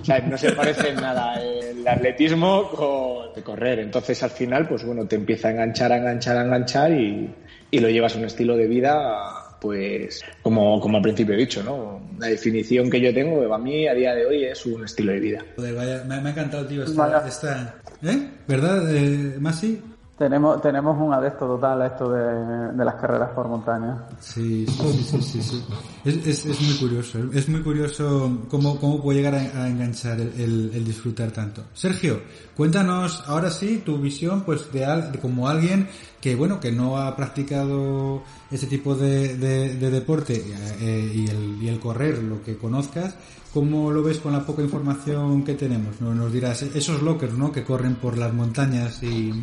O 0.00 0.04
sea, 0.04 0.20
no 0.20 0.38
se 0.38 0.52
parece 0.52 0.90
en 0.90 0.96
nada 0.96 1.40
el 1.40 1.86
atletismo 1.86 2.68
con 2.70 3.42
correr. 3.42 3.80
Entonces, 3.80 4.22
al 4.22 4.30
final, 4.30 4.68
pues 4.68 4.84
bueno, 4.84 5.06
te 5.06 5.16
empieza 5.16 5.48
a 5.48 5.50
enganchar, 5.52 5.92
a 5.92 5.96
enganchar, 5.96 6.36
a 6.36 6.42
enganchar 6.42 6.92
y, 6.92 7.34
y 7.70 7.78
lo 7.80 7.88
llevas 7.88 8.14
a 8.14 8.18
un 8.18 8.24
estilo 8.26 8.56
de 8.56 8.66
vida 8.66 9.45
pues 9.60 10.22
como, 10.42 10.80
como 10.80 10.98
al 10.98 11.02
principio 11.02 11.34
he 11.34 11.38
dicho, 11.38 11.62
¿no? 11.62 12.00
La 12.18 12.28
definición 12.28 12.90
que 12.90 13.00
yo 13.00 13.12
tengo 13.12 13.52
a 13.52 13.58
mí 13.58 13.86
a 13.86 13.94
día 13.94 14.14
de 14.14 14.26
hoy 14.26 14.44
es 14.44 14.64
un 14.66 14.84
estilo 14.84 15.12
de 15.12 15.20
vida. 15.20 15.44
Joder, 15.56 16.04
me, 16.04 16.14
ha 16.14 16.30
encantado, 16.30 16.66
tío, 16.66 16.84
esta... 16.84 17.26
esta 17.26 17.74
¿Eh? 18.02 18.30
¿Verdad, 18.46 18.94
eh, 18.94 19.36
Masi? 19.40 19.80
Tenemos, 20.18 20.62
tenemos 20.62 20.96
un 20.98 21.12
adepto 21.12 21.46
total 21.46 21.82
a 21.82 21.86
esto 21.88 22.10
de, 22.10 22.72
de 22.72 22.84
las 22.86 22.94
carreras 22.94 23.30
por 23.34 23.48
montaña. 23.48 24.06
Sí, 24.18 24.66
sí, 24.66 25.20
sí, 25.20 25.42
sí, 25.42 25.64
Es, 26.06 26.16
es, 26.26 26.46
es, 26.46 26.60
muy 26.62 26.74
curioso. 26.78 27.18
Es 27.34 27.46
muy 27.50 27.60
curioso 27.60 28.46
cómo, 28.48 28.80
cómo 28.80 29.02
puede 29.02 29.18
llegar 29.18 29.34
a, 29.34 29.68
enganchar 29.68 30.18
el, 30.18 30.70
el, 30.72 30.84
disfrutar 30.86 31.32
tanto. 31.32 31.64
Sergio, 31.74 32.22
cuéntanos 32.56 33.24
ahora 33.26 33.50
sí 33.50 33.82
tu 33.84 33.98
visión 33.98 34.40
pues 34.40 34.72
de, 34.72 34.86
de 35.12 35.18
como 35.18 35.50
alguien 35.50 35.86
que 36.26 36.34
bueno 36.34 36.58
que 36.58 36.72
no 36.72 36.96
ha 36.98 37.14
practicado 37.14 38.20
ese 38.50 38.66
tipo 38.66 38.96
de, 38.96 39.36
de, 39.36 39.76
de 39.76 39.90
deporte 39.92 40.44
eh, 40.80 41.12
y, 41.14 41.28
el, 41.28 41.62
y 41.62 41.68
el 41.68 41.78
correr, 41.78 42.18
lo 42.18 42.42
que 42.42 42.56
conozcas, 42.58 43.14
¿Cómo 43.54 43.92
lo 43.92 44.02
ves 44.02 44.18
con 44.18 44.32
la 44.32 44.44
poca 44.44 44.60
información 44.60 45.42
que 45.42 45.54
tenemos? 45.54 45.98
Nos 46.00 46.30
dirás, 46.30 46.60
esos 46.60 47.00
lockers, 47.00 47.32
¿no? 47.32 47.50
Que 47.50 47.64
corren 47.64 47.94
por 47.94 48.18
las 48.18 48.34
montañas 48.34 49.02
y... 49.02 49.30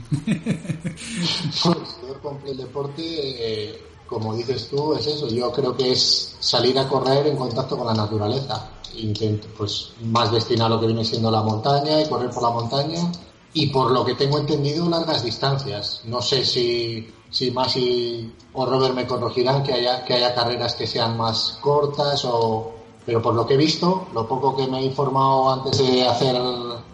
el 2.46 2.58
deporte, 2.58 3.02
eh, 3.02 3.82
como 4.06 4.36
dices 4.36 4.68
tú, 4.70 4.94
es 4.94 5.08
eso. 5.08 5.28
Yo 5.30 5.52
creo 5.52 5.76
que 5.76 5.94
es 5.94 6.36
salir 6.40 6.78
a 6.78 6.88
correr 6.88 7.26
en 7.26 7.38
contacto 7.38 7.76
con 7.76 7.88
la 7.88 7.96
naturaleza. 7.96 8.70
Intento, 8.98 9.48
pues, 9.58 9.94
más 10.04 10.32
destinado 10.32 10.74
a 10.74 10.76
lo 10.76 10.82
que 10.82 10.88
viene 10.88 11.04
siendo 11.04 11.32
la 11.32 11.42
montaña 11.42 12.00
y 12.02 12.08
correr 12.08 12.30
por 12.30 12.44
la 12.44 12.52
montaña. 12.52 13.12
Y 13.54 13.68
por 13.68 13.92
lo 13.92 14.04
que 14.04 14.16
tengo 14.16 14.40
entendido, 14.40 14.90
largas 14.90 15.24
distancias. 15.24 16.02
No 16.06 16.22
sé 16.22 16.44
si, 16.44 17.14
si 17.30 17.52
Masi 17.52 18.32
o 18.54 18.66
Robert 18.66 18.96
me 18.96 19.06
corregirán 19.06 19.64
que 19.64 19.74
haya, 19.74 20.04
que 20.04 20.16
haya 20.16 20.34
carreras 20.34 20.74
que 20.76 20.88
sean 20.88 21.18
más 21.18 21.60
cortas 21.62 22.26
o, 22.26 22.74
pero 23.06 23.22
por 23.22 23.36
lo 23.36 23.46
que 23.46 23.54
he 23.54 23.58
visto, 23.58 24.08
lo 24.14 24.28
poco 24.28 24.56
que 24.56 24.68
me 24.68 24.80
he 24.80 24.86
informado 24.86 25.52
antes 25.52 25.78
de 25.78 26.08
hacer 26.08 26.36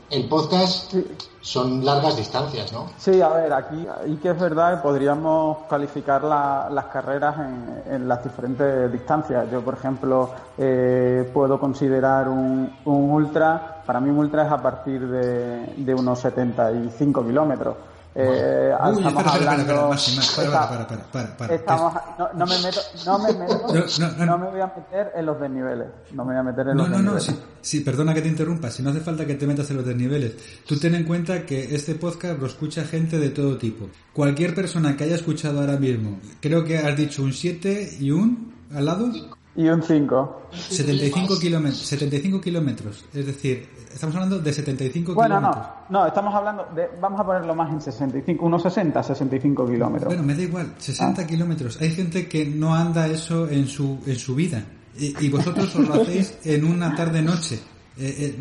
el 0.10 0.28
podcast, 0.28 0.96
son 1.42 1.86
largas 1.86 2.18
distancias, 2.18 2.74
¿no? 2.74 2.88
Sí, 2.98 3.22
a 3.22 3.30
ver, 3.30 3.54
aquí 3.54 3.88
y 4.08 4.16
que 4.18 4.32
es 4.32 4.40
verdad 4.40 4.82
podríamos 4.82 5.60
calificar 5.70 6.24
las 6.24 6.86
carreras 6.86 7.36
en, 7.88 8.08
las 8.08 8.24
diferentes 8.24 8.92
distancias. 8.92 9.50
Yo, 9.52 9.62
por 9.62 9.76
ejemplo, 9.76 10.30
eh, 10.58 11.30
puedo 11.34 11.60
considerar 11.60 12.28
un, 12.28 12.72
ultra, 12.86 13.82
para 13.86 14.00
mí 14.00 14.10
un 14.10 14.18
ultra 14.18 14.46
es 14.46 14.52
a 14.52 14.62
partir 14.62 15.08
de, 15.08 15.74
de 15.78 15.94
unos 15.94 16.20
75 16.20 17.26
kilómetros. 17.26 17.76
Eh, 18.16 18.72
estamos 18.74 19.28
hablando. 19.28 19.68
Para, 19.68 20.88
para, 20.88 21.38
para, 21.38 21.56
estamos, 21.56 21.94
no, 22.18 22.34
no, 22.34 22.46
me 22.48 22.58
meto, 22.60 22.80
no 23.06 23.20
me 23.20 23.34
meto, 23.34 23.68
no, 24.00 24.26
no, 24.26 24.38
me 24.38 24.50
voy 24.50 24.62
a 24.62 24.68
meter 24.68 25.12
en 25.16 25.26
los 25.26 25.40
desniveles. 25.40 25.88
No 26.14 26.26
me 26.26 26.32
voy 26.32 26.40
a 26.40 26.44
meter 26.44 26.68
en 26.70 26.78
los 26.78 26.90
desniveles. 26.90 27.06
No, 27.06 27.14
no, 27.14 27.20
sí, 27.20 27.40
sí, 27.62 27.80
perdona 27.82 28.14
que 28.14 28.22
te 28.22 28.28
interrumpa. 28.28 28.72
Si 28.72 28.82
no 28.82 28.90
hace 28.90 29.02
falta 29.02 29.26
que 29.26 29.36
te 29.36 29.46
metas 29.46 29.70
en 29.70 29.78
los 29.78 29.86
desniveles. 29.86 30.36
Tú 30.66 30.78
ten 30.78 30.96
en 30.96 31.04
cuenta 31.04 31.46
que 31.46 31.76
este 31.76 31.96
podcast 31.96 32.40
lo 32.40 32.48
escucha 32.48 32.84
gente 32.84 33.20
de 33.20 33.30
todo 33.30 33.58
tipo. 33.58 33.90
Cualquier 34.12 34.56
persona 34.56 34.98
que 34.98 35.04
haya 35.04 35.16
escuchado 35.16 35.60
ahora 35.60 35.78
mismo, 35.78 36.20
creo 36.42 36.66
que 36.66 36.80
has 36.80 36.98
dicho 36.98 37.22
un 37.22 37.32
7 37.32 37.98
y 38.00 38.10
un 38.12 38.54
al 38.74 38.86
lado. 38.86 39.12
Y 39.56 39.68
un 39.68 39.84
5. 39.84 40.42
75 40.52 41.40
kilómetros, 41.40 41.82
75 41.86 42.42
kilómetros. 42.42 43.06
Es 43.14 43.26
decir, 43.26 43.70
estamos 43.94 44.16
hablando 44.16 44.40
de 44.40 44.54
75 44.54 45.14
bueno, 45.14 45.38
kilómetros. 45.38 45.68
No, 45.90 46.00
no, 46.00 46.08
estamos 46.08 46.34
hablando 46.34 46.68
de, 46.76 46.90
vamos 47.00 47.20
a 47.20 47.26
ponerlo 47.26 47.56
más 47.56 47.72
en 47.72 47.82
65, 47.82 48.46
unos 48.46 48.62
60, 48.64 49.04
65 49.04 49.68
kilómetros. 49.68 50.08
Bueno, 50.08 50.24
me 50.24 50.36
da 50.36 50.42
igual, 50.42 50.74
60 50.78 51.22
ah. 51.22 51.28
kilómetros. 51.28 51.82
Hay 51.82 51.92
gente 51.92 52.28
que 52.28 52.46
no 52.46 52.74
anda 52.74 53.08
eso 53.08 53.48
en 53.50 53.68
su, 53.68 54.00
en 54.06 54.18
su 54.18 54.36
vida. 54.36 54.64
Y, 54.98 55.26
y 55.26 55.30
vosotros 55.30 55.76
os 55.76 55.88
lo 55.88 55.94
hacéis 56.02 56.38
en 56.44 56.66
una 56.66 56.96
tarde-noche. 56.96 57.60
Eh, 58.02 58.16
eh, 58.18 58.36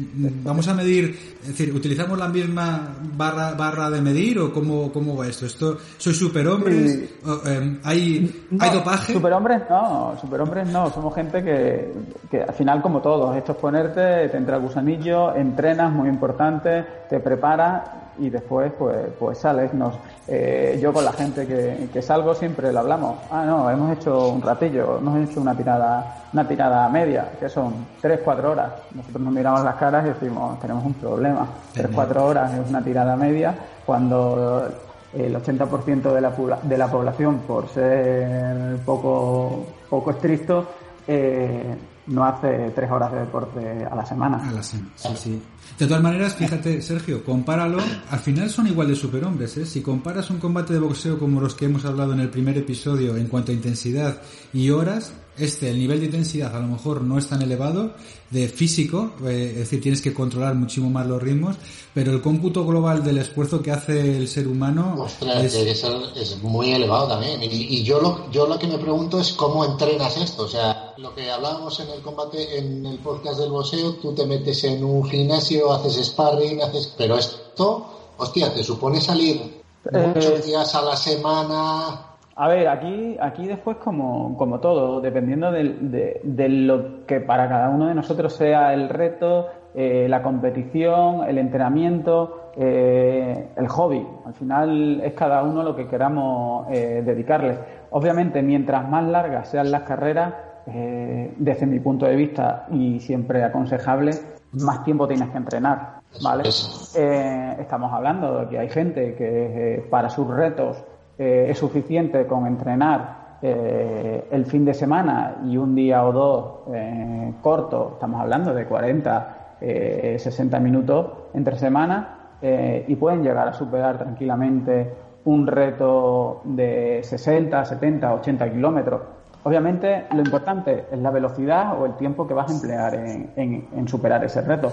vamos 0.44 0.68
a 0.68 0.74
medir, 0.74 1.18
es 1.42 1.48
decir, 1.48 1.74
¿utilizamos 1.74 2.16
la 2.16 2.28
misma 2.28 2.94
barra, 3.16 3.54
barra 3.54 3.90
de 3.90 4.00
medir 4.00 4.38
o 4.38 4.52
cómo, 4.52 4.92
cómo 4.92 5.16
va 5.16 5.26
esto? 5.26 5.46
¿Esto 5.46 5.78
soy 5.96 6.14
superhombres? 6.14 7.10
Em, 7.44 7.80
¿Hay, 7.82 8.46
¿Hay 8.60 8.70
dopaje? 8.70 9.12
Superhombres 9.12 9.62
no, 9.68 10.16
superhombres 10.20 10.68
no, 10.68 10.90
somos 10.90 11.12
gente 11.12 11.42
que, 11.42 11.92
que 12.30 12.42
al 12.42 12.54
final 12.54 12.80
como 12.80 13.00
todos, 13.00 13.36
esto 13.36 13.50
es 13.50 13.58
ponerte, 13.58 14.28
te 14.28 14.36
entra 14.36 14.56
el 14.56 14.62
gusanillo, 14.62 15.34
entrenas, 15.34 15.92
muy 15.92 16.08
importante, 16.08 16.84
te 17.10 17.18
preparas 17.18 17.82
y 18.18 18.30
después 18.30 18.72
pues, 18.78 18.96
pues 19.18 19.38
sales. 19.38 19.72
Nos, 19.74 19.94
eh, 20.26 20.78
yo 20.80 20.92
con 20.92 21.04
la 21.04 21.12
gente 21.12 21.46
que, 21.46 21.88
que, 21.92 22.02
salgo 22.02 22.34
siempre 22.34 22.72
le 22.72 22.78
hablamos, 22.78 23.16
ah 23.30 23.44
no, 23.44 23.70
hemos 23.70 23.96
hecho 23.96 24.28
un 24.28 24.42
ratillo, 24.42 24.98
hemos 24.98 25.28
hecho 25.28 25.40
una 25.40 25.56
tirada, 25.56 26.24
una 26.32 26.46
tirada 26.46 26.88
media, 26.88 27.30
que 27.38 27.48
son 27.48 27.86
3-4 28.02 28.44
horas. 28.44 28.72
Nosotros 28.94 29.22
nos 29.22 29.32
miramos 29.32 29.64
las 29.64 29.76
caras 29.76 30.04
y 30.06 30.08
decimos, 30.08 30.58
tenemos 30.60 30.84
un 30.84 30.94
problema. 30.94 31.46
3-4 31.74 32.16
horas 32.16 32.54
es 32.54 32.68
una 32.68 32.82
tirada 32.82 33.16
media 33.16 33.54
cuando 33.86 34.68
el 35.14 35.34
80% 35.34 36.12
de 36.12 36.20
la, 36.20 36.32
de 36.62 36.78
la 36.78 36.88
población, 36.88 37.38
por 37.46 37.68
ser 37.68 38.76
poco, 38.84 39.64
poco 39.88 40.10
estricto, 40.10 40.66
eh, 41.06 41.74
no 42.08 42.24
hace 42.24 42.70
tres 42.74 42.90
horas 42.90 43.12
de 43.12 43.20
deporte 43.20 43.84
a 43.84 43.94
la 43.94 44.04
semana. 44.04 44.48
A 44.48 44.52
la 44.52 44.62
semana, 44.62 44.90
sí, 44.96 45.08
sí. 45.16 45.42
De 45.78 45.86
todas 45.86 46.02
maneras, 46.02 46.34
fíjate, 46.34 46.82
Sergio, 46.82 47.22
compáralo. 47.24 47.78
Al 48.10 48.18
final 48.18 48.50
son 48.50 48.66
igual 48.66 48.88
de 48.88 48.96
superhombres, 48.96 49.56
¿eh? 49.58 49.66
Si 49.66 49.80
comparas 49.82 50.30
un 50.30 50.38
combate 50.38 50.72
de 50.72 50.80
boxeo 50.80 51.18
como 51.18 51.40
los 51.40 51.54
que 51.54 51.66
hemos 51.66 51.84
hablado 51.84 52.12
en 52.12 52.20
el 52.20 52.30
primer 52.30 52.58
episodio 52.58 53.16
en 53.16 53.28
cuanto 53.28 53.52
a 53.52 53.54
intensidad 53.54 54.20
y 54.52 54.70
horas, 54.70 55.12
este, 55.38 55.70
el 55.70 55.78
nivel 55.78 56.00
de 56.00 56.06
intensidad 56.06 56.54
a 56.54 56.60
lo 56.60 56.68
mejor 56.68 57.02
no 57.02 57.18
es 57.18 57.28
tan 57.28 57.42
elevado, 57.42 57.94
de 58.30 58.48
físico, 58.48 59.12
eh, 59.24 59.52
es 59.52 59.58
decir, 59.60 59.80
tienes 59.80 60.02
que 60.02 60.12
controlar 60.12 60.54
muchísimo 60.54 60.90
más 60.90 61.06
los 61.06 61.22
ritmos, 61.22 61.56
pero 61.94 62.12
el 62.12 62.20
cómputo 62.20 62.66
global 62.66 63.02
del 63.02 63.18
esfuerzo 63.18 63.62
que 63.62 63.70
hace 63.70 64.16
el 64.16 64.28
ser 64.28 64.46
humano 64.46 65.06
es... 65.42 65.54
es 65.54 66.42
muy 66.42 66.72
elevado 66.72 67.08
también. 67.08 67.40
Y, 67.42 67.82
yo, 67.82 68.00
lo, 68.00 68.30
yo 68.30 68.46
lo 68.46 68.58
que 68.58 68.66
me 68.66 68.78
pregunto 68.78 69.18
es 69.18 69.32
cómo 69.32 69.64
entrenas 69.64 70.16
esto. 70.16 70.44
O 70.44 70.48
sea, 70.48 70.94
lo 70.98 71.14
que 71.14 71.30
hablábamos 71.30 71.80
en 71.80 71.88
el 71.88 72.00
combate, 72.02 72.58
en 72.58 72.84
el 72.84 72.98
podcast 72.98 73.40
del 73.40 73.50
boxeo, 73.50 73.94
tú 73.94 74.14
te 74.14 74.26
metes 74.26 74.62
en 74.64 74.84
un 74.84 75.08
gimnasio, 75.08 75.72
haces 75.72 76.06
sparring, 76.06 76.62
haces... 76.62 76.94
Pero 76.98 77.16
esto, 77.16 78.12
hostia, 78.18 78.52
te 78.52 78.62
supone 78.62 79.00
salir 79.00 79.62
muchos 79.90 80.26
eh, 80.26 80.42
días 80.44 80.74
a 80.74 80.82
la 80.82 80.96
semana, 80.96 82.07
a 82.40 82.46
ver, 82.46 82.68
aquí, 82.68 83.16
aquí 83.20 83.48
después 83.48 83.78
como, 83.78 84.36
como 84.36 84.60
todo, 84.60 85.00
dependiendo 85.00 85.50
de, 85.50 86.20
de, 86.22 86.48
lo 86.48 87.04
que 87.04 87.18
para 87.18 87.48
cada 87.48 87.68
uno 87.68 87.88
de 87.88 87.96
nosotros 87.96 88.32
sea 88.32 88.72
el 88.74 88.88
reto, 88.88 89.48
eh, 89.74 90.06
la 90.08 90.22
competición, 90.22 91.24
el 91.28 91.36
entrenamiento, 91.38 92.52
eh, 92.56 93.48
el 93.56 93.66
hobby. 93.66 94.06
Al 94.24 94.34
final 94.34 95.00
es 95.00 95.14
cada 95.14 95.42
uno 95.42 95.64
lo 95.64 95.74
que 95.74 95.88
queramos 95.88 96.68
eh, 96.70 97.02
dedicarle. 97.04 97.58
Obviamente, 97.90 98.40
mientras 98.40 98.88
más 98.88 99.04
largas 99.04 99.48
sean 99.48 99.72
las 99.72 99.82
carreras, 99.82 100.34
desde 100.64 101.64
mi 101.64 101.80
punto 101.80 102.04
de 102.04 102.14
vista 102.14 102.66
y 102.70 103.00
siempre 103.00 103.42
aconsejable, 103.42 104.12
más 104.52 104.84
tiempo 104.84 105.08
tienes 105.08 105.30
que 105.30 105.38
entrenar. 105.38 106.02
¿vale? 106.22 106.44
estamos 106.46 107.92
hablando 107.92 108.40
de 108.40 108.48
que 108.48 108.58
hay 108.58 108.68
gente 108.68 109.14
que 109.14 109.86
para 109.90 110.10
sus 110.10 110.28
retos 110.28 110.84
eh, 111.18 111.46
es 111.50 111.58
suficiente 111.58 112.26
con 112.26 112.46
entrenar 112.46 113.38
eh, 113.42 114.28
el 114.30 114.46
fin 114.46 114.64
de 114.64 114.72
semana 114.72 115.38
y 115.44 115.56
un 115.56 115.74
día 115.74 116.04
o 116.04 116.12
dos 116.12 116.74
eh, 116.74 117.32
corto, 117.42 117.92
estamos 117.94 118.20
hablando 118.20 118.54
de 118.54 118.64
40, 118.64 119.34
60 119.60 120.60
minutos 120.60 121.06
entre 121.34 121.56
semana, 121.56 122.14
y 122.40 122.94
pueden 122.94 123.24
llegar 123.24 123.48
a 123.48 123.52
superar 123.52 123.98
tranquilamente 123.98 124.94
un 125.24 125.48
reto 125.48 126.40
de 126.44 127.00
60, 127.02 127.64
70, 127.64 128.14
80 128.14 128.52
kilómetros. 128.52 129.00
Obviamente 129.42 130.04
lo 130.12 130.20
importante 130.20 130.84
es 130.92 130.98
la 131.00 131.10
velocidad 131.10 131.80
o 131.80 131.86
el 131.86 131.96
tiempo 131.96 132.28
que 132.28 132.34
vas 132.34 132.48
a 132.48 132.54
emplear 132.54 132.94
en, 132.94 133.88
superar 133.88 134.24
ese 134.24 134.42
reto. 134.42 134.70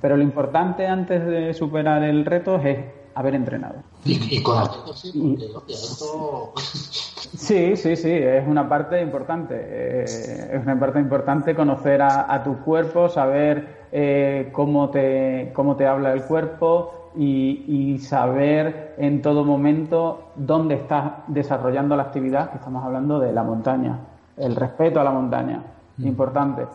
Pero 0.00 0.16
lo 0.16 0.22
importante 0.22 0.86
antes 0.86 1.26
de 1.26 1.52
superar 1.52 2.04
el 2.04 2.24
reto 2.24 2.56
es 2.56 2.78
haber 3.18 3.34
entrenado. 3.34 3.76
Y, 4.04 4.42
con 4.42 4.64
sí, 4.94 5.36
porque 5.52 5.74
Sí, 7.36 7.76
sí, 7.76 7.96
sí, 7.96 8.10
es 8.10 8.46
una 8.46 8.68
parte 8.68 9.02
importante. 9.02 9.54
Eh, 9.58 10.04
es 10.04 10.62
una 10.62 10.78
parte 10.78 11.00
importante 11.00 11.54
conocer 11.54 12.00
a, 12.00 12.42
tu 12.44 12.58
cuerpo, 12.58 13.08
saber 13.08 13.86
eh, 13.90 14.50
cómo, 14.52 14.90
te, 14.90 15.50
cómo 15.52 15.76
te 15.76 15.86
habla 15.86 16.12
el 16.12 16.22
cuerpo, 16.22 17.10
y, 17.16 17.64
y, 17.66 17.98
saber 17.98 18.94
en 18.98 19.22
todo 19.22 19.44
momento 19.44 20.30
dónde 20.36 20.76
estás 20.76 21.14
desarrollando 21.26 21.96
la 21.96 22.04
actividad, 22.04 22.50
que 22.50 22.58
estamos 22.58 22.84
hablando 22.84 23.18
de 23.18 23.32
la 23.32 23.42
montaña, 23.42 23.98
el 24.36 24.54
respeto 24.54 25.00
a 25.00 25.04
la 25.04 25.10
montaña, 25.10 25.62
mm. 25.96 26.06
importante. 26.06 26.66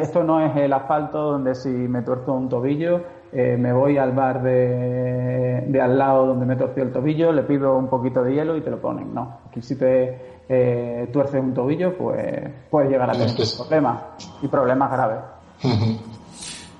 Esto 0.00 0.22
no 0.22 0.40
es 0.40 0.56
el 0.56 0.72
asfalto 0.72 1.32
donde 1.32 1.54
si 1.54 1.68
me 1.68 2.02
tuerzo 2.02 2.32
un 2.32 2.48
tobillo, 2.48 3.02
eh, 3.32 3.56
me 3.58 3.72
voy 3.72 3.96
al 3.96 4.12
bar 4.12 4.42
de, 4.42 5.64
de, 5.66 5.80
al 5.80 5.96
lado 5.96 6.26
donde 6.26 6.44
me 6.44 6.56
torció 6.56 6.82
el 6.82 6.92
tobillo, 6.92 7.32
le 7.32 7.42
pido 7.42 7.76
un 7.76 7.88
poquito 7.88 8.22
de 8.22 8.34
hielo 8.34 8.56
y 8.56 8.60
te 8.60 8.70
lo 8.70 8.80
ponen. 8.80 9.14
No, 9.14 9.38
aquí 9.48 9.62
si 9.62 9.76
te 9.76 10.42
eh, 10.48 11.08
tuerces 11.12 11.40
un 11.40 11.54
tobillo, 11.54 11.96
pues 11.96 12.50
puedes 12.70 12.90
llegar 12.90 13.08
a 13.08 13.12
tener 13.12 13.34
problemas 13.56 14.02
y 14.42 14.48
problemas 14.48 14.92
graves. 14.92 15.18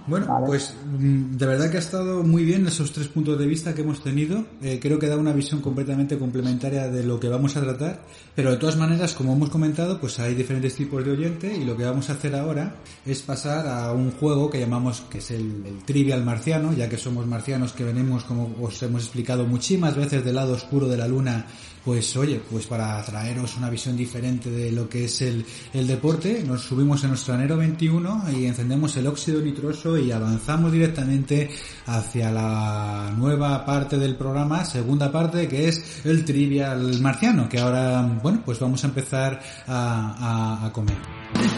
Bueno, 0.06 0.42
pues 0.47 0.75
mm, 0.99 1.37
de 1.37 1.47
verdad 1.47 1.71
que 1.71 1.76
ha 1.76 1.80
estado 1.80 2.23
muy 2.23 2.44
bien 2.44 2.66
esos 2.66 2.92
tres 2.92 3.09
puntos 3.09 3.38
de 3.38 3.47
vista 3.47 3.75
que 3.75 3.82
hemos 3.82 4.02
tenido. 4.02 4.44
Eh, 4.61 4.78
creo 4.80 4.99
que 4.99 5.06
da 5.06 5.16
una 5.16 5.32
visión 5.32 5.61
completamente 5.61 6.18
complementaria 6.18 6.88
de 6.88 7.04
lo 7.04 7.21
que 7.21 7.28
vamos 7.28 7.56
a 7.56 7.61
tratar. 7.61 8.00
Pero 8.35 8.50
de 8.50 8.56
todas 8.56 8.76
maneras, 8.76 9.14
como 9.14 9.35
hemos 9.35 9.50
comentado, 9.50 10.00
pues 10.00 10.18
hay 10.18 10.35
diferentes 10.35 10.75
tipos 10.75 11.04
de 11.04 11.12
oyente 11.12 11.54
y 11.54 11.64
lo 11.64 11.76
que 11.76 11.85
vamos 11.85 12.11
a 12.11 12.14
hacer 12.14 12.35
ahora 12.35 12.76
es 13.06 13.23
pasar 13.23 13.66
a 13.66 13.92
un 13.92 14.11
juego 14.12 14.50
que 14.50 14.59
llamamos, 14.59 15.02
que 15.02 15.18
es 15.18 15.30
el, 15.30 15.64
el 15.66 15.85
trivial 15.85 16.25
marciano, 16.25 16.73
ya 16.73 16.88
que 16.88 16.97
somos 16.97 17.26
marcianos 17.26 17.73
que 17.73 17.85
venimos, 17.85 18.25
como 18.25 18.54
os 18.61 18.82
hemos 18.82 19.02
explicado 19.02 19.47
muchísimas 19.47 19.97
veces, 19.97 20.25
del 20.25 20.35
lado 20.35 20.54
oscuro 20.54 20.88
de 20.88 20.97
la 20.97 21.06
luna 21.06 21.47
pues 21.84 22.16
oye, 22.16 22.40
pues 22.50 22.66
para 22.66 23.02
traeros 23.04 23.56
una 23.56 23.70
visión 23.70 23.96
diferente 23.96 24.50
de 24.50 24.70
lo 24.72 24.88
que 24.88 25.04
es 25.04 25.22
el, 25.22 25.44
el 25.72 25.86
deporte, 25.86 26.42
nos 26.46 26.62
subimos 26.62 27.02
en 27.02 27.10
nuestro 27.10 27.34
anero 27.34 27.56
21 27.56 28.24
y 28.32 28.46
encendemos 28.46 28.96
el 28.96 29.06
óxido 29.06 29.40
nitroso 29.40 29.98
y 29.98 30.12
avanzamos 30.12 30.72
directamente 30.72 31.50
hacia 31.86 32.30
la 32.30 33.12
nueva 33.16 33.64
parte 33.64 33.98
del 33.98 34.16
programa, 34.16 34.64
segunda 34.64 35.10
parte, 35.10 35.48
que 35.48 35.68
es 35.68 36.04
el 36.04 36.24
trivial 36.24 37.00
marciano, 37.00 37.48
que 37.48 37.58
ahora, 37.58 38.02
bueno, 38.22 38.42
pues 38.44 38.58
vamos 38.58 38.82
a 38.84 38.86
empezar 38.86 39.40
a, 39.66 40.60
a, 40.62 40.66
a 40.66 40.72
comer. 40.72 40.96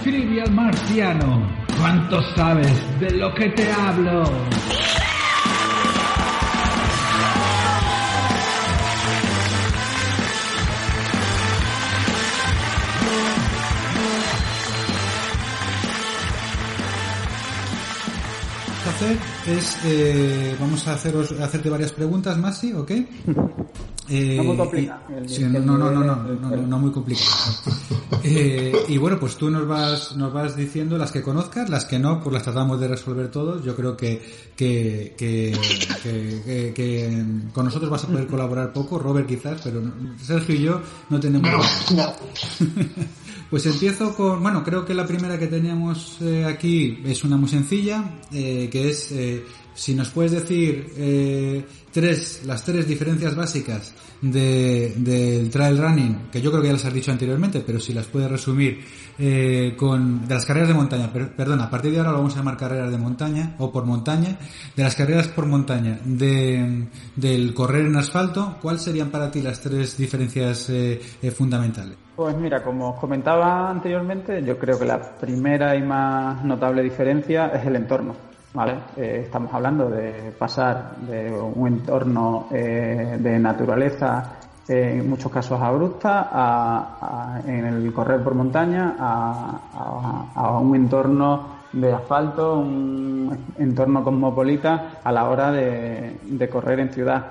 Trivial 0.02 0.50
marciano, 0.52 1.48
¿cuánto 1.78 2.20
sabes 2.34 2.72
de 3.00 3.10
lo 3.10 3.34
que 3.34 3.48
te 3.50 3.70
hablo? 3.70 4.24
Hacer 18.94 19.18
es, 19.46 19.78
eh, 19.84 20.56
vamos 20.60 20.86
a 20.86 20.94
haceros, 20.94 21.32
hacerte 21.32 21.68
varias 21.68 21.92
preguntas, 21.92 22.38
Masi, 22.38 22.72
¿ok? 22.72 22.90
Eh, 24.06 24.36
no 24.36 24.44
muy 24.44 24.56
complicado. 24.58 25.00
no, 25.08 25.78
no, 25.78 25.90
no, 25.90 26.04
no, 26.04 26.14
no, 26.14 26.56
no, 26.56 26.78
muy 26.78 26.90
complicado. 26.90 27.30
Eh, 28.26 28.72
y 28.88 28.96
bueno, 28.96 29.18
pues 29.20 29.36
tú 29.36 29.50
nos 29.50 29.68
vas, 29.68 30.16
nos 30.16 30.32
vas 30.32 30.56
diciendo 30.56 30.96
las 30.96 31.12
que 31.12 31.20
conozcas, 31.20 31.68
las 31.68 31.84
que 31.84 31.98
no, 31.98 32.22
pues 32.22 32.32
las 32.32 32.42
tratamos 32.42 32.80
de 32.80 32.88
resolver 32.88 33.30
todos. 33.30 33.62
Yo 33.62 33.76
creo 33.76 33.96
que, 33.96 34.22
que, 34.56 35.14
que, 35.16 35.54
que, 36.02 36.72
que 36.74 37.24
con 37.52 37.66
nosotros 37.66 37.90
vas 37.90 38.04
a 38.04 38.08
poder 38.08 38.26
colaborar 38.26 38.72
poco, 38.72 38.98
Robert 38.98 39.26
quizás, 39.26 39.60
pero 39.62 39.82
Sergio 40.22 40.54
y 40.54 40.62
yo 40.62 40.80
no 41.10 41.20
tenemos. 41.20 41.66
Pues 43.50 43.66
empiezo 43.66 44.14
con, 44.14 44.42
bueno, 44.42 44.64
creo 44.64 44.84
que 44.84 44.94
la 44.94 45.06
primera 45.06 45.38
que 45.38 45.46
teníamos 45.46 46.18
eh, 46.22 46.44
aquí 46.44 47.00
es 47.04 47.22
una 47.24 47.36
muy 47.36 47.48
sencilla, 47.48 48.04
eh, 48.32 48.68
que 48.70 48.90
es, 48.90 49.12
eh, 49.12 49.44
si 49.74 49.94
nos 49.94 50.10
puedes 50.10 50.32
decir 50.32 50.92
eh, 50.96 51.64
tres, 51.92 52.42
las 52.44 52.64
tres 52.64 52.86
diferencias 52.88 53.34
básicas 53.34 53.94
de, 54.20 54.94
del 54.96 55.50
trail 55.50 55.78
running, 55.78 56.28
que 56.32 56.40
yo 56.40 56.50
creo 56.50 56.62
que 56.62 56.68
ya 56.68 56.72
las 56.74 56.84
has 56.84 56.94
dicho 56.94 57.12
anteriormente, 57.12 57.62
pero 57.64 57.78
si 57.78 57.92
las 57.92 58.06
puedes 58.06 58.30
resumir 58.30 58.80
eh, 59.18 59.74
con, 59.76 60.26
de 60.26 60.34
las 60.34 60.44
carreras 60.44 60.68
de 60.68 60.74
montaña, 60.74 61.12
per, 61.12 61.34
perdona, 61.34 61.64
a 61.64 61.70
partir 61.70 61.92
de 61.92 61.98
ahora 61.98 62.10
lo 62.10 62.18
vamos 62.18 62.34
a 62.34 62.38
llamar 62.38 62.56
carreras 62.56 62.90
de 62.90 62.98
montaña 62.98 63.54
o 63.58 63.70
por 63.70 63.84
montaña, 63.84 64.38
de 64.74 64.82
las 64.82 64.94
carreras 64.94 65.28
por 65.28 65.46
montaña, 65.46 66.00
de, 66.04 66.88
del 67.14 67.54
correr 67.54 67.86
en 67.86 67.96
asfalto, 67.96 68.56
¿cuáles 68.60 68.82
serían 68.82 69.10
para 69.10 69.30
ti 69.30 69.42
las 69.42 69.60
tres 69.60 69.96
diferencias 69.96 70.70
eh, 70.70 71.00
eh, 71.22 71.30
fundamentales? 71.30 71.96
Pues 72.16 72.36
mira, 72.36 72.62
como 72.62 72.90
os 72.90 73.00
comentaba 73.00 73.70
anteriormente, 73.70 74.42
yo 74.44 74.58
creo 74.58 74.78
que 74.78 74.84
la 74.84 75.00
primera 75.00 75.76
y 75.76 75.82
más 75.82 76.44
notable 76.44 76.82
diferencia 76.82 77.46
es 77.48 77.66
el 77.66 77.76
entorno. 77.76 78.33
¿Vale? 78.54 78.78
Eh, 78.96 79.22
estamos 79.24 79.52
hablando 79.52 79.90
de 79.90 80.32
pasar 80.38 80.96
de 80.96 81.30
un 81.30 81.66
entorno 81.66 82.46
eh, 82.52 83.18
de 83.18 83.38
naturaleza, 83.38 84.38
eh, 84.66 84.98
en 85.00 85.10
muchos 85.10 85.30
casos 85.30 85.60
abrupta, 85.60 86.28
a, 86.32 87.40
en 87.46 87.66
el 87.66 87.92
correr 87.92 88.22
por 88.22 88.34
montaña, 88.34 88.94
a, 88.98 90.58
un 90.58 90.74
entorno 90.74 91.64
de 91.72 91.92
asfalto, 91.92 92.60
un 92.60 93.36
entorno 93.58 94.02
cosmopolita 94.02 95.00
a 95.02 95.12
la 95.12 95.28
hora 95.28 95.50
de, 95.50 96.48
correr 96.50 96.80
en 96.80 96.90
ciudad. 96.90 97.26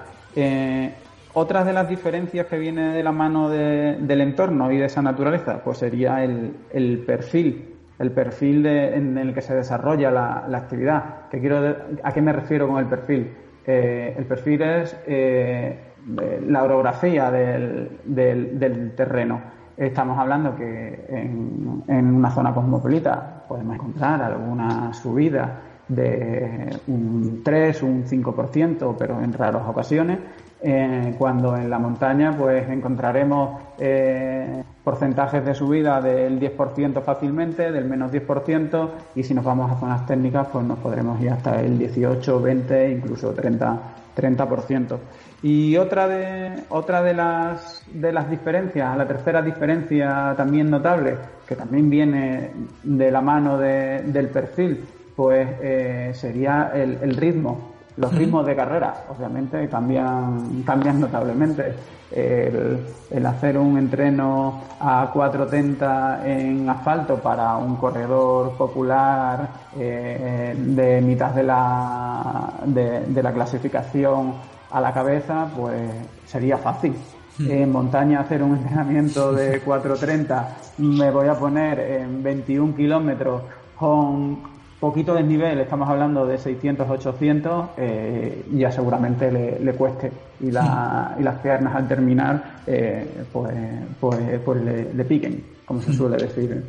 Otras 1.36 1.66
de 1.66 1.74
las 1.74 1.90
diferencias 1.90 2.46
que 2.46 2.60
viene 2.60 2.94
de 2.94 3.02
la 3.02 3.12
mano 3.12 3.50
de, 3.50 3.98
del 4.00 4.22
entorno 4.22 4.72
y 4.72 4.78
de 4.78 4.86
esa 4.86 5.02
naturaleza, 5.02 5.62
pues 5.64 5.80
sería 5.80 6.24
el 6.24 7.04
perfil, 7.08 7.73
el 8.00 8.12
perfil 8.12 8.64
de, 8.64 8.96
en 8.96 9.18
el 9.18 9.34
que 9.34 9.42
se 9.42 9.56
desarrolla 9.56 10.12
la, 10.12 10.58
actividad. 10.58 11.28
¿Qué 11.30 11.40
quiero 11.40 11.76
¿A 12.04 12.12
qué 12.12 12.22
me 12.22 12.34
refiero 12.34 12.68
con 12.68 12.78
el 12.80 12.86
perfil? 12.86 13.34
Eh, 13.66 14.16
el 14.18 14.26
perfil 14.26 14.62
es 14.62 14.98
eh, 15.08 15.80
la 16.48 16.64
orografía 16.64 17.32
del, 17.32 18.94
terreno. 18.96 19.42
Estamos 19.78 20.20
hablando 20.20 20.56
que 20.56 21.06
en, 21.10 21.84
en 21.88 22.14
una 22.14 22.30
zona 22.30 22.54
cosmopolita 22.54 23.46
podemos 23.48 23.76
encontrar 23.76 24.22
alguna 24.22 24.94
subida 24.94 25.62
de 25.88 26.80
un 26.88 27.42
3, 27.44 27.84
un 27.84 28.06
5%, 28.06 28.96
pero 28.98 29.22
en 29.22 29.34
raras 29.34 29.68
ocasiones, 29.68 30.20
eh, 30.66 31.14
cuando 31.18 31.58
en 31.58 31.70
la 31.70 31.78
montaña 31.78 32.34
pues 32.38 32.70
encontraremos 32.70 33.62
eh, 33.78 34.64
porcentajes 34.82 35.44
de 35.44 35.54
subida 35.54 36.00
del 36.00 36.40
10% 36.40 37.02
fácilmente, 37.04 37.70
del 37.70 37.84
menos 37.84 38.14
10%, 38.14 38.90
y 39.16 39.24
si 39.24 39.34
nos 39.34 39.44
vamos 39.44 39.70
a 39.70 39.76
zonas 39.76 40.06
técnicas 40.06 40.48
pues 40.54 40.66
nos 40.66 40.80
podremos 40.80 41.20
ir 41.22 41.32
hasta 41.32 41.60
el 41.60 41.78
18, 41.78 42.42
20, 42.42 42.92
incluso 42.92 43.34
30, 43.34 43.80
30%. 44.16 44.98
Y 45.42 45.76
otra 45.76 46.08
de, 46.08 46.64
otra 46.70 47.04
de 47.04 47.14
las, 47.14 47.84
de 47.92 48.14
las 48.14 48.30
diferencias, 48.30 48.96
la 48.96 49.06
tercera 49.06 49.42
diferencia 49.42 50.34
también 50.38 50.70
notable, 50.70 51.18
que 51.46 51.58
también 51.58 51.90
viene 51.90 52.52
de 52.84 53.12
la 53.12 53.20
mano 53.20 53.58
de, 53.58 54.02
del 54.04 54.30
perfil, 54.30 54.86
pues 55.14 55.46
eh, 55.62 56.12
sería 56.14 56.72
el, 56.74 57.00
el 57.02 57.18
ritmo 57.18 57.73
los 57.98 58.14
ritmos 58.14 58.46
de 58.46 58.56
carrera, 58.56 59.06
obviamente, 59.10 59.68
cambian, 59.70 60.64
cambian 60.66 61.00
notablemente. 61.00 61.76
El, 62.12 62.86
el, 63.10 63.26
hacer 63.26 63.58
un 63.58 63.78
entreno 63.78 64.62
a 64.80 65.12
4.30 65.12 66.26
en 66.26 66.70
asfalto 66.70 67.18
para 67.18 67.58
un 67.58 67.76
corredor 67.78 68.56
popular 68.56 69.50
eh, 69.76 70.54
de 70.56 71.02
mitad 71.02 71.32
de 71.32 71.44
la, 71.44 72.54
de, 72.66 73.02
de, 73.08 73.24
la 73.24 73.34
clasificación 73.34 74.36
a 74.70 74.80
la 74.80 74.94
cabeza, 74.94 75.48
pues 75.56 75.92
sería 76.26 76.58
fácil. 76.58 76.96
En 77.40 77.72
montaña 77.72 78.20
hacer 78.20 78.44
un 78.44 78.58
entrenamiento 78.58 79.34
de 79.34 79.64
4.30, 79.64 80.46
me 80.78 81.10
voy 81.10 81.28
a 81.28 81.34
poner 81.34 81.80
en 81.80 82.22
21 82.22 82.76
kilómetros 82.76 83.42
con 83.76 84.38
poquito 84.84 85.14
desnivel, 85.14 85.62
estamos 85.62 85.88
hablando 85.88 86.26
de 86.26 86.38
600, 86.38 86.90
800, 86.90 87.70
eh, 87.78 88.46
ya 88.52 88.70
seguramente 88.70 89.32
le, 89.32 89.58
le 89.58 89.74
cueste. 89.76 90.12
Y, 90.42 90.52
la, 90.52 91.16
y, 91.18 91.24
las 91.24 91.40
piernas 91.40 91.74
al 91.74 91.88
terminar, 91.88 92.64
eh, 92.68 93.24
pues, 93.32 93.56
pues, 93.98 94.20
pues 94.44 94.62
le, 94.62 94.94
le, 94.94 95.06
piquen, 95.06 95.42
como 95.66 95.82
se 95.82 95.94
suele 95.94 96.18
decir. 96.18 96.66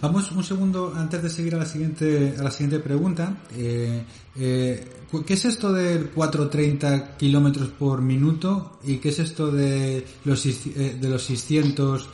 Vamos 0.00 0.32
un 0.32 0.42
segundo 0.42 0.94
antes 0.96 1.22
de 1.22 1.28
seguir 1.28 1.56
a 1.56 1.58
la 1.58 1.66
siguiente, 1.66 2.36
a 2.38 2.42
la 2.42 2.50
siguiente 2.50 2.78
pregunta. 2.78 3.34
Eh, 3.54 4.02
¿Qué 4.34 5.34
es 5.34 5.44
esto 5.44 5.70
del 5.70 6.08
430 6.08 7.18
kilómetros 7.18 7.68
por 7.68 8.00
minuto 8.00 8.78
y 8.84 8.96
qué 8.96 9.10
es 9.10 9.18
esto 9.18 9.50
de 9.50 10.06
los, 10.24 10.42
de 10.42 11.08
los 11.08 11.22
600 11.22 12.08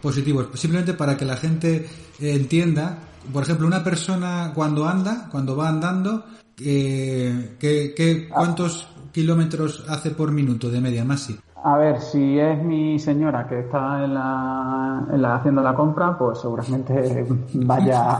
positivos? 0.00 0.48
Simplemente 0.54 0.94
para 0.94 1.14
que 1.14 1.26
la 1.26 1.36
gente 1.36 1.86
entienda 2.20 3.11
por 3.32 3.42
ejemplo, 3.42 3.66
una 3.66 3.84
persona 3.84 4.52
cuando 4.54 4.86
anda, 4.86 5.28
cuando 5.30 5.56
va 5.56 5.68
andando, 5.68 6.24
eh, 6.58 7.56
¿qué, 7.58 7.94
qué, 7.96 8.28
cuántos 8.28 8.86
kilómetros 9.12 9.84
hace 9.88 10.10
por 10.10 10.32
minuto 10.32 10.70
de 10.70 10.80
media, 10.80 11.04
sí? 11.20 11.38
A 11.64 11.78
ver, 11.78 12.00
si 12.00 12.40
es 12.40 12.60
mi 12.62 12.98
señora 12.98 13.46
que 13.46 13.60
está 13.60 14.04
en 14.04 14.14
la, 14.14 15.06
en 15.12 15.22
la 15.22 15.36
haciendo 15.36 15.62
la 15.62 15.74
compra, 15.74 16.18
pues 16.18 16.40
seguramente 16.40 17.24
vaya 17.54 18.18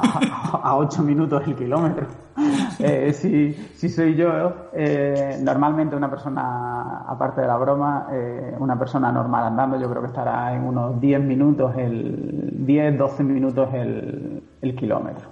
a, 0.52 0.76
8 0.76 1.02
minutos 1.02 1.42
el 1.46 1.56
kilómetro. 1.56 2.06
Eh, 2.78 3.12
si, 3.12 3.52
si 3.52 3.88
soy 3.88 4.16
yo, 4.16 4.70
eh, 4.72 5.38
normalmente 5.40 5.94
una 5.94 6.10
persona, 6.10 7.04
aparte 7.06 7.42
de 7.42 7.46
la 7.46 7.56
broma, 7.56 8.08
eh, 8.10 8.56
una 8.58 8.76
persona 8.76 9.12
normal 9.12 9.44
andando, 9.44 9.78
yo 9.78 9.88
creo 9.88 10.00
que 10.00 10.08
estará 10.08 10.52
en 10.52 10.64
unos 10.64 10.98
10 11.00 11.20
minutos, 11.20 11.76
el 11.76 12.66
10, 12.66 12.98
12 12.98 13.22
minutos 13.22 13.68
el, 13.74 14.42
el 14.62 14.74
kilómetro. 14.74 15.28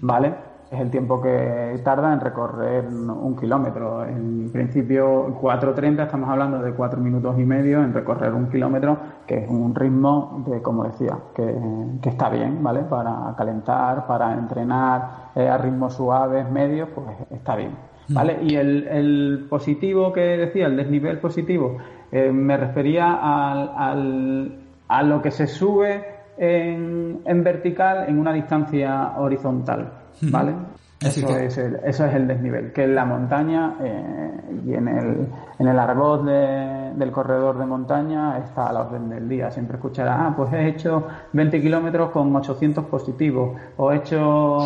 ¿Vale? 0.00 0.34
Es 0.74 0.80
el 0.80 0.90
tiempo 0.90 1.20
que 1.20 1.80
tarda 1.82 2.12
en 2.12 2.20
recorrer 2.20 2.86
un 2.86 3.36
kilómetro. 3.36 4.04
En 4.04 4.50
principio, 4.52 5.40
4.30 5.40 6.04
estamos 6.04 6.28
hablando 6.28 6.58
de 6.58 6.72
4 6.72 7.00
minutos 7.00 7.38
y 7.38 7.44
medio 7.44 7.82
en 7.82 7.92
recorrer 7.92 8.32
un 8.34 8.50
kilómetro, 8.50 8.98
que 9.26 9.44
es 9.44 9.48
un 9.48 9.74
ritmo 9.74 10.44
de, 10.46 10.60
como 10.60 10.84
decía, 10.84 11.16
que, 11.34 11.54
está 12.08 12.28
bien, 12.28 12.62
¿vale? 12.62 12.80
Para 12.82 13.34
calentar, 13.36 14.06
para 14.06 14.32
entrenar 14.34 15.30
eh, 15.34 15.48
a 15.48 15.56
ritmos 15.58 15.94
suaves, 15.94 16.50
medios, 16.50 16.88
pues 16.94 17.08
está 17.30 17.56
bien. 17.56 17.72
¿Vale? 18.08 18.38
Y 18.42 18.54
el, 18.56 19.46
positivo 19.48 20.12
que 20.12 20.20
decía, 20.20 20.66
el 20.66 20.76
desnivel 20.76 21.18
positivo, 21.20 21.78
eh, 22.12 22.30
me 22.30 22.56
refería 22.56 23.14
al, 23.14 24.58
a 24.88 25.02
lo 25.02 25.22
que 25.22 25.30
se 25.30 25.46
sube 25.46 26.04
en, 26.36 27.22
en 27.24 27.44
vertical 27.44 28.04
en 28.08 28.18
una 28.18 28.32
distancia 28.32 29.14
horizontal. 29.18 30.03
¿Vale? 30.22 30.54
Eso, 31.00 31.36
es 31.36 31.58
el, 31.58 31.80
eso 31.84 32.06
es 32.06 32.14
el 32.14 32.26
desnivel, 32.26 32.72
que 32.72 32.84
en 32.84 32.94
la 32.94 33.04
montaña 33.04 33.76
eh, 33.82 34.60
y 34.64 34.74
en 34.74 34.88
el, 34.88 35.28
en 35.58 35.68
el 35.68 35.78
argot 35.78 36.24
del 36.24 37.10
corredor 37.12 37.58
de 37.58 37.66
montaña 37.66 38.38
está 38.38 38.68
a 38.68 38.72
la 38.72 38.80
orden 38.82 39.10
del 39.10 39.28
día. 39.28 39.50
Siempre 39.50 39.76
escuchará, 39.76 40.26
ah, 40.26 40.34
pues 40.34 40.52
he 40.54 40.68
hecho 40.68 41.06
20 41.32 41.60
kilómetros 41.60 42.10
con 42.10 42.34
800 42.34 42.86
positivos 42.86 43.58
o 43.76 43.92
he 43.92 43.96
hecho 43.96 44.58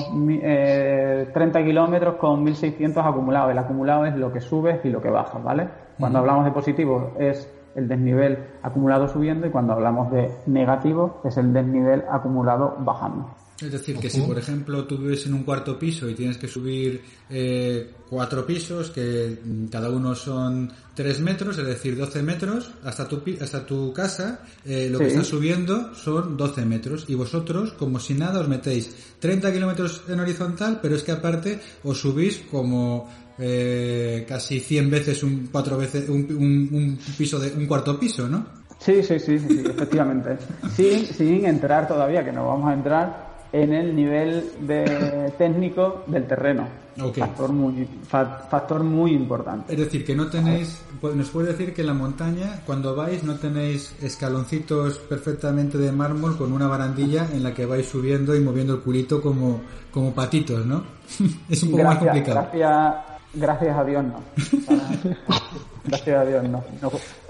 eh, 0.43 1.29
30 1.33 1.65
kilómetros 1.65 2.15
con 2.17 2.45
1600 2.45 3.05
acumulados. 3.05 3.51
El 3.51 3.59
acumulado 3.59 4.07
es 4.07 4.15
lo 4.15 4.33
que 4.33 4.41
subes 4.41 4.85
y 4.85 4.91
lo 4.91 5.03
que 5.03 5.11
bajas, 5.11 5.43
¿vale? 5.43 5.69
Cuando 5.99 6.21
hablamos 6.21 6.45
de 6.45 6.53
positivo 6.53 7.15
es 7.19 7.53
el 7.75 7.89
desnivel 7.89 8.39
acumulado 8.63 9.09
subiendo 9.09 9.47
y 9.47 9.51
cuando 9.51 9.73
hablamos 9.73 10.11
de 10.13 10.31
negativo 10.47 11.21
es 11.25 11.37
el 11.37 11.53
desnivel 11.53 12.05
acumulado 12.09 12.77
bajando. 12.79 13.31
Es 13.61 13.73
decir, 13.73 13.99
que 13.99 14.09
si 14.09 14.21
por 14.21 14.39
ejemplo 14.39 14.85
tú 14.85 14.99
vives 14.99 15.27
en 15.27 15.35
un 15.35 15.43
cuarto 15.43 15.77
piso 15.77 16.09
y 16.09 16.15
tienes 16.15 16.39
que 16.39 16.47
subir 16.47 17.03
eh, 17.29 17.91
cuatro 18.09 18.47
pisos, 18.47 18.91
que 18.91 19.39
cada 19.69 19.91
uno 19.91 20.15
son 20.15 20.71
tres 20.95 21.21
metros, 21.21 21.59
es 21.59 21.67
decir, 21.67 21.97
12 21.97 22.23
metros, 22.23 22.71
hasta 22.85 23.09
tu, 23.09 23.21
hasta 23.41 23.67
tu 23.67 23.93
casa, 23.93 24.43
eh, 24.65 24.89
lo 24.89 25.01
que 25.01 25.09
estás 25.09 25.27
subiendo 25.27 25.93
son 25.97 26.37
12 26.37 26.65
metros. 26.67 27.05
Y 27.09 27.17
vosotros, 27.17 27.73
como 27.73 27.99
si 27.99 28.15
nada, 28.15 28.39
os 28.39 28.49
metéis 28.49 28.95
30 29.19 29.53
kilómetros 29.53 30.03
en 30.09 30.21
horizontal, 30.21 30.79
pero 30.81 30.95
es 30.95 31.03
que 31.03 31.13
aparte 31.13 31.59
os 31.83 31.99
subís 31.99 32.39
como 32.49 33.11
eh, 33.39 34.25
casi 34.29 34.61
100 34.61 34.91
veces, 34.91 35.23
un, 35.25 35.49
cuatro 35.51 35.77
veces, 35.77 36.09
un, 36.09 36.27
un, 36.73 36.99
piso 37.17 37.41
de 37.41 37.53
un 37.53 37.67
cuarto 37.67 37.99
piso, 37.99 38.29
¿no? 38.29 38.47
Sí, 38.79 39.03
sí, 39.03 39.19
sí, 39.19 39.37
sí, 39.41 39.65
efectivamente. 39.67 40.39
sin, 40.77 41.05
sin 41.07 41.45
entrar 41.45 41.89
todavía, 41.89 42.25
que 42.25 42.31
no 42.31 42.47
vamos 42.47 42.71
a 42.71 42.75
entrar 42.75 43.28
en 43.53 43.73
el 43.73 43.95
nivel 43.95 44.53
de 44.61 45.33
técnico 45.39 46.05
del 46.07 46.27
terreno. 46.27 46.67
Factor, 46.99 47.53
muy, 47.53 47.89
factor 48.09 48.83
muy 48.83 49.13
importante. 49.13 49.73
Es 49.73 49.79
decir, 49.79 50.05
que 50.05 50.17
no 50.17 50.27
tenéis, 50.27 50.83
pues, 51.01 51.15
nos 51.15 51.31
puede 51.31 51.53
decir 51.53 51.73
que 51.73 51.83
en 51.83 51.87
la 51.87 51.95
montaña, 51.95 52.61
cuando 52.67 52.97
vais, 52.97 53.23
no 53.23 53.37
tenéis 53.37 53.95
escaloncitos 54.03 54.99
perfectamente 54.99 55.79
de 55.79 55.93
mármol 55.93 56.37
con 56.37 56.53
una 56.53 56.67
barandilla 56.67 57.29
en 57.33 57.45
la 57.45 57.55
que 57.55 57.67
vais 57.67 57.87
subiendo 57.87 58.35
y 58.35 58.41
moviendo 58.41 58.75
el 58.75 58.81
culito 58.81 59.23
como, 59.23 59.61
como 59.93 60.13
patitos, 60.13 60.67
¿no? 60.67 60.83
es 61.49 61.63
un 61.63 61.71
poco 61.71 61.85
más 61.85 61.99
complicado. 61.99 62.49
Gracias, 62.53 62.95
gracias 63.35 63.79
a 63.79 63.85
Dios, 63.85 64.05
no. 64.05 64.21
Gracias 65.89 66.21
a 66.21 66.25
Dios, 66.25 66.45
no. 66.45 66.63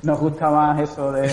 Nos, 0.02 0.20
gusta 0.20 0.50
más 0.50 0.80
eso 0.80 1.12
de, 1.12 1.30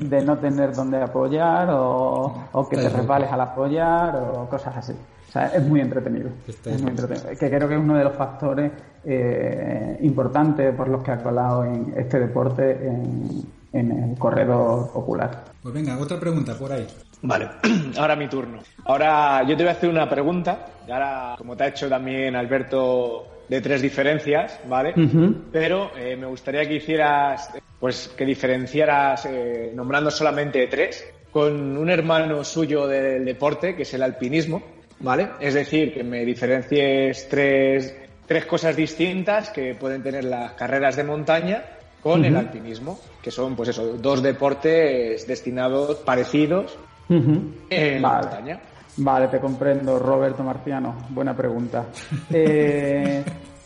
de, 0.00 0.22
no 0.22 0.38
tener 0.38 0.74
donde 0.74 1.00
apoyar 1.02 1.68
o, 1.70 2.68
que 2.68 2.76
te 2.76 2.88
resbales 2.88 3.30
al 3.30 3.40
apoyar 3.40 4.16
o 4.16 4.48
cosas 4.48 4.76
así. 4.76 4.92
O 4.92 5.32
sea, 5.32 5.46
es 5.48 5.66
muy 5.66 5.80
entretenido. 5.80 6.30
Es 6.46 6.82
muy 6.82 6.90
entretenido. 6.90 7.28
Que 7.38 7.50
creo 7.50 7.68
que 7.68 7.74
es 7.74 7.80
uno 7.80 7.96
de 7.96 8.04
los 8.04 8.14
factores 8.14 8.72
eh, 9.04 9.98
importantes 10.02 10.74
por 10.74 10.88
los 10.88 11.02
que 11.02 11.12
ha 11.12 11.22
colado 11.22 11.64
en 11.64 11.94
este 11.96 12.20
deporte 12.20 12.86
en, 12.86 13.44
en 13.72 13.92
el 13.92 14.18
corredor 14.18 14.90
popular. 14.92 15.44
Pues 15.62 15.74
venga, 15.74 15.98
otra 15.98 16.18
pregunta 16.18 16.54
por 16.54 16.72
ahí. 16.72 16.86
Vale, 17.22 17.48
ahora 17.98 18.16
mi 18.16 18.28
turno. 18.28 18.58
Ahora 18.84 19.42
yo 19.42 19.56
te 19.56 19.62
voy 19.62 19.68
a 19.68 19.72
hacer 19.72 19.90
una 19.90 20.08
pregunta. 20.08 20.66
Y 20.86 20.90
ahora, 20.90 21.34
como 21.36 21.56
te 21.56 21.64
ha 21.64 21.68
hecho 21.68 21.88
también 21.88 22.36
Alberto 22.36 23.35
de 23.48 23.60
tres 23.60 23.82
diferencias, 23.82 24.58
¿vale? 24.68 24.94
Pero 25.52 25.92
eh, 25.96 26.16
me 26.16 26.26
gustaría 26.26 26.66
que 26.66 26.76
hicieras, 26.76 27.50
pues 27.78 28.12
que 28.16 28.24
diferenciaras, 28.24 29.26
eh, 29.26 29.72
nombrando 29.74 30.10
solamente 30.10 30.66
tres, 30.66 31.06
con 31.30 31.76
un 31.76 31.90
hermano 31.90 32.42
suyo 32.44 32.86
del 32.86 33.24
deporte, 33.24 33.76
que 33.76 33.82
es 33.82 33.94
el 33.94 34.02
alpinismo, 34.02 34.62
¿vale? 35.00 35.28
Es 35.40 35.54
decir, 35.54 35.92
que 35.92 36.02
me 36.02 36.24
diferencies 36.24 37.28
tres, 37.28 37.94
tres 38.26 38.46
cosas 38.46 38.74
distintas 38.74 39.50
que 39.50 39.74
pueden 39.74 40.02
tener 40.02 40.24
las 40.24 40.52
carreras 40.52 40.96
de 40.96 41.04
montaña 41.04 41.64
con 42.02 42.24
el 42.24 42.36
alpinismo, 42.36 42.98
que 43.20 43.30
son, 43.30 43.56
pues 43.56 43.70
eso, 43.70 43.94
dos 43.94 44.22
deportes 44.22 45.26
destinados 45.26 45.96
parecidos 45.96 46.76
en 47.08 48.02
la 48.02 48.20
montaña. 48.22 48.60
Vale, 48.98 49.28
te 49.28 49.40
comprendo, 49.40 49.98
Roberto 49.98 50.42
Marciano. 50.42 50.94
Buena 51.10 51.34
pregunta. 51.34 51.84
Eh, 52.30 53.24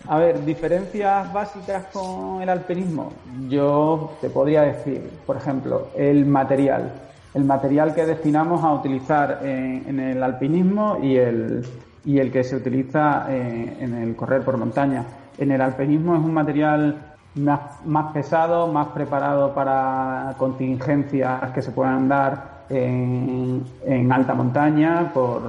a 0.09 0.19
ver, 0.19 0.45
diferencias 0.45 1.33
básicas 1.33 1.87
con 1.93 2.43
el 2.43 2.49
alpinismo. 2.49 3.13
Yo 3.49 4.13
te 4.21 4.31
podría 4.31 4.63
decir, 4.63 5.09
por 5.27 5.37
ejemplo, 5.37 5.89
el 5.97 6.27
material. 6.27 6.93
El 7.35 7.45
material 7.45 7.95
que 7.95 8.07
destinamos 8.07 8.65
a 8.65 8.73
utilizar 8.73 9.41
en, 9.43 10.01
el 10.01 10.23
alpinismo 10.23 10.99
y 11.03 11.17
el, 11.17 11.65
y 12.05 12.19
el 12.19 12.33
que 12.33 12.43
se 12.43 12.57
utiliza 12.57 13.27
en, 13.29 13.95
el 13.95 14.17
correr 14.17 14.43
por 14.43 14.57
montaña. 14.57 15.05
En 15.39 15.53
el 15.53 15.61
alpinismo 15.61 16.17
es 16.17 16.25
un 16.25 16.35
material 16.35 17.15
más, 17.37 17.85
más 17.85 18.13
pesado, 18.13 18.67
más 18.67 18.89
preparado 18.89 19.55
para 19.55 20.35
contingencias 20.39 21.53
que 21.53 21.63
se 21.63 21.71
puedan 21.71 22.09
dar 22.09 22.60
en, 22.71 24.13
alta 24.13 24.35
montaña 24.35 25.11
por, 25.13 25.43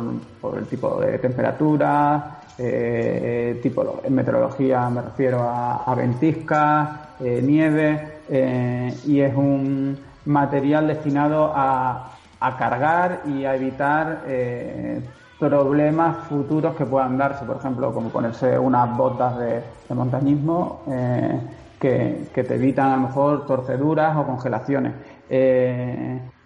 el 0.58 0.66
tipo 0.66 1.00
de 1.00 1.20
temperatura, 1.20 2.40
eh, 2.58 3.60
tipo, 3.62 4.02
en 4.04 4.14
meteorología 4.14 4.90
me 4.90 5.02
refiero 5.02 5.40
a, 5.42 5.94
ventisca, 5.96 7.10
eh, 7.20 7.42
nieve, 7.44 8.20
eh, 8.30 8.94
y 9.06 9.20
es 9.20 9.36
un 9.36 9.98
material 10.26 10.88
destinado 10.88 11.52
a, 11.56 12.08
cargar 12.58 13.22
y 13.28 13.46
a 13.46 13.56
evitar 13.56 14.24
problemas 15.38 16.18
futuros 16.28 16.76
que 16.76 16.86
puedan 16.86 17.16
darse, 17.16 17.46
por 17.46 17.58
ejemplo, 17.58 17.94
como 17.94 18.10
ponerse 18.10 18.58
unas 18.58 18.98
botas 18.98 19.38
de, 19.38 19.62
montañismo 19.94 20.82
que, 21.80 22.30
que, 22.34 22.44
te 22.44 22.56
evitan 22.56 22.94
a 22.94 22.96
lo 22.96 23.02
mejor 23.04 23.46
torceduras 23.46 24.18
o 24.18 24.26
congelaciones. 24.26 24.94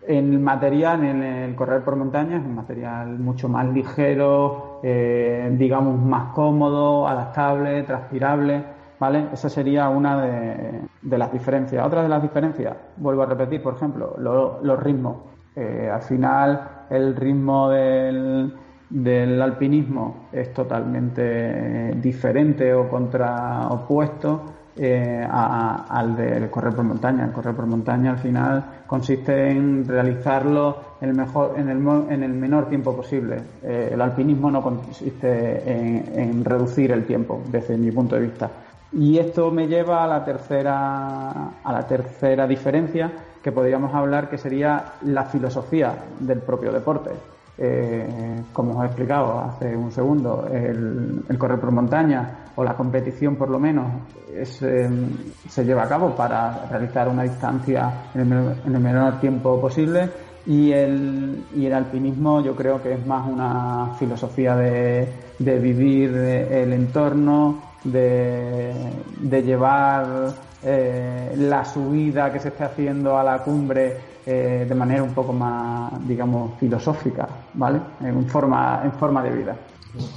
El 0.07 0.39
material 0.39 1.03
en 1.03 1.23
el 1.23 1.55
correr 1.55 1.83
por 1.83 1.95
montaña 1.95 2.37
es 2.37 2.43
un 2.43 2.55
material 2.55 3.17
mucho 3.17 3.49
más 3.49 3.67
ligero, 3.73 4.79
eh, 4.83 5.49
digamos 5.57 5.99
más 5.99 6.33
cómodo, 6.33 7.07
adaptable, 7.07 7.83
transpirable, 7.83 8.63
¿vale? 8.99 9.27
Esa 9.33 9.49
sería 9.49 9.89
una 9.89 10.21
de, 10.21 11.17
las 11.17 11.31
diferencias. 11.31 11.85
Otra 11.85 12.03
de 12.03 12.09
las 12.09 12.21
diferencias, 12.21 12.75
vuelvo 12.97 13.23
a 13.23 13.25
repetir, 13.25 13.63
por 13.63 13.75
ejemplo, 13.75 14.15
los 14.17 14.79
ritmos. 14.79 15.17
Eh, 15.55 15.89
al 15.91 16.01
final, 16.01 16.85
el 16.89 17.15
ritmo 17.15 17.69
del, 17.69 18.53
del 18.89 19.41
alpinismo 19.41 20.27
es 20.31 20.53
totalmente 20.53 21.93
diferente 21.95 22.73
o 22.73 22.87
contraopuesto 22.89 24.54
eh, 24.77 25.25
al 25.29 26.15
del 26.15 26.49
correr 26.49 26.75
por 26.75 26.83
montaña. 26.83 27.25
El 27.25 27.31
correr 27.31 27.55
por 27.55 27.65
montaña 27.65 28.11
al 28.11 28.17
final 28.17 28.63
consiste 28.85 29.51
en 29.51 29.87
realizarlo 29.87 30.77
en 30.99 31.09
el, 31.09 31.15
mejor, 31.15 31.55
en 31.57 31.69
el, 31.69 31.77
en 32.11 32.23
el 32.23 32.33
menor 32.33 32.67
tiempo 32.67 32.95
posible. 32.95 33.41
Eh, 33.63 33.91
el 33.93 34.01
alpinismo 34.01 34.51
no 34.51 34.61
consiste 34.61 35.63
en, 36.21 36.43
reducir 36.43 36.91
el 36.91 37.05
tiempo, 37.05 37.41
desde 37.49 37.77
mi 37.77 37.91
punto 37.91 38.15
de 38.15 38.21
vista. 38.21 38.49
Y 38.91 39.17
esto 39.17 39.51
me 39.51 39.67
lleva 39.67 40.03
a 40.03 40.07
la 40.07 40.23
tercera, 40.23 41.29
a 41.63 41.73
la 41.73 41.87
tercera 41.87 42.47
diferencia 42.47 43.11
que 43.43 43.51
podríamos 43.51 43.93
hablar 43.93 44.29
que 44.29 44.37
sería 44.37 44.93
la 45.03 45.23
filosofía 45.23 45.93
del 46.19 46.39
propio 46.39 46.71
deporte. 46.71 47.11
Eh, 47.57 48.41
como 48.51 48.77
os 48.77 48.83
he 48.83 48.87
explicado 48.87 49.39
hace 49.39 49.75
un 49.75 49.91
segundo, 49.91 50.47
el, 50.51 51.23
correr 51.37 51.59
por 51.59 51.71
montaña 51.71 52.45
o 52.55 52.63
la 52.63 52.75
competición 52.75 53.35
por 53.35 53.49
lo 53.49 53.59
menos 53.59 53.87
eh, 54.29 54.89
se 55.47 55.63
lleva 55.63 55.83
a 55.83 55.87
cabo 55.87 56.13
para 56.15 56.65
realizar 56.69 57.07
una 57.07 57.23
distancia 57.23 58.09
en 58.13 58.21
el, 58.21 58.79
menor, 58.79 59.19
tiempo 59.19 59.59
posible. 59.59 60.09
Y 60.47 60.71
el, 60.71 61.43
y 61.55 61.65
el 61.65 61.73
alpinismo 61.73 62.39
yo 62.41 62.55
creo 62.55 62.81
que 62.81 62.93
es 62.93 63.07
más 63.07 63.27
una 63.27 63.95
filosofía 63.97 64.55
de, 64.55 65.07
vivir 65.39 66.15
el 66.15 66.71
entorno, 66.71 67.74
de, 67.85 68.73
de 69.17 69.43
llevar 69.43 70.33
eh, 70.63 71.33
la 71.37 71.63
subida 71.63 72.33
que 72.33 72.39
se 72.39 72.49
esté 72.49 72.63
haciendo 72.63 73.17
a 73.17 73.23
la 73.23 73.43
cumbre 73.43 74.15
eh, 74.25 74.65
de 74.67 74.75
manera 74.75 75.03
un 75.03 75.13
poco 75.13 75.31
más, 75.31 75.91
digamos, 76.07 76.59
filosófica, 76.59 77.27
¿vale? 77.53 77.79
En 78.01 78.27
forma, 78.27 78.81
en 78.83 78.91
forma 78.93 79.21
de 79.21 79.29
vida, 79.29 79.55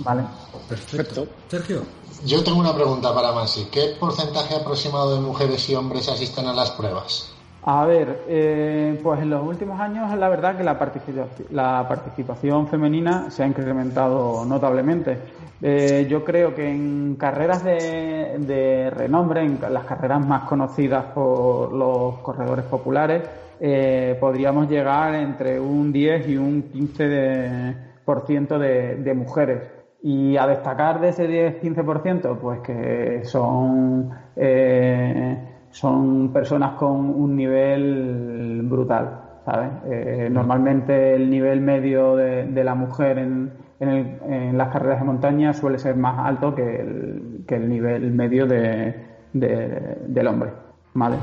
¿vale? 0.00 0.22
Perfecto. 0.68 1.26
Sergio. 1.48 1.83
Yo 2.24 2.42
tengo 2.42 2.59
una 2.59 2.74
pregunta 2.74 3.14
para 3.14 3.33
Masi. 3.33 3.66
¿Qué 3.70 3.96
porcentaje 4.00 4.57
aproximado 4.57 5.14
de 5.14 5.20
mujeres 5.20 5.68
y 5.68 5.74
hombres 5.74 6.09
asisten 6.09 6.46
a 6.46 6.54
las 6.54 6.70
pruebas? 6.70 7.28
A 7.62 7.85
ver, 7.85 8.25
eh, 8.29 8.99
pues 9.03 9.21
en 9.21 9.31
los 9.31 9.47
últimos 9.47 9.79
años 9.81 10.16
la 10.16 10.29
verdad 10.29 10.57
que 10.57 10.64
la 10.64 10.79
participación, 10.79 11.49
la 11.51 11.85
participación 11.88 12.68
femenina 12.68 13.31
se 13.31 13.42
ha 13.42 13.47
incrementado 13.47 14.44
notablemente. 14.44 15.18
Eh, 15.61 16.07
yo 16.09 16.25
creo 16.25 16.55
que 16.55 16.71
en 16.71 17.16
carreras 17.16 17.64
de, 17.64 18.37
de, 18.38 18.90
renombre, 18.90 19.42
en 19.44 19.59
las 19.71 19.85
carreras 19.85 20.25
más 20.25 20.44
conocidas 20.44 21.07
por 21.07 21.73
los 21.73 22.18
corredores 22.18 22.64
populares, 22.66 23.23
eh, 23.61 24.16
podríamos 24.21 24.68
llegar 24.71 25.14
entre 25.16 25.59
un 25.59 25.92
10 25.92 26.29
y 26.29 26.37
un 26.37 26.71
15% 26.71 28.59
de, 28.59 28.97
de, 28.97 29.14
mujeres. 29.14 29.62
Y 30.01 30.37
a 30.37 30.47
destacar 30.47 31.01
de 31.01 31.09
ese 31.09 31.29
10-15%, 31.61 32.38
pues 32.38 32.61
que 32.61 33.25
son, 33.25 34.11
eh, 34.37 35.47
son 35.70 36.33
personas 36.33 36.72
con 36.72 36.90
un 36.90 37.37
nivel 37.37 38.62
brutal. 38.64 39.20
¿sabes? 39.44 39.70
Eh, 39.90 40.28
normalmente 40.31 41.14
el 41.14 41.31
nivel 41.31 41.61
medio 41.61 42.16
de, 42.16 42.46
de 42.46 42.64
la 42.64 42.74
mujer 42.74 43.18
en, 43.18 43.52
en, 43.81 43.88
el, 43.88 44.18
en, 44.28 44.59
las 44.59 44.68
carreras 44.68 45.00
de 45.00 45.07
montaña 45.07 45.54
suele 45.54 45.78
ser 45.78 45.96
más 45.96 46.18
alto 46.18 46.54
que 46.54 46.81
el, 46.81 47.44
que 47.46 47.57
el 47.57 47.68
nivel 47.68 48.12
medio 48.12 48.46
de, 48.46 48.94
del 49.33 50.26
hombre. 50.26 50.52
¿vale? 50.94 51.16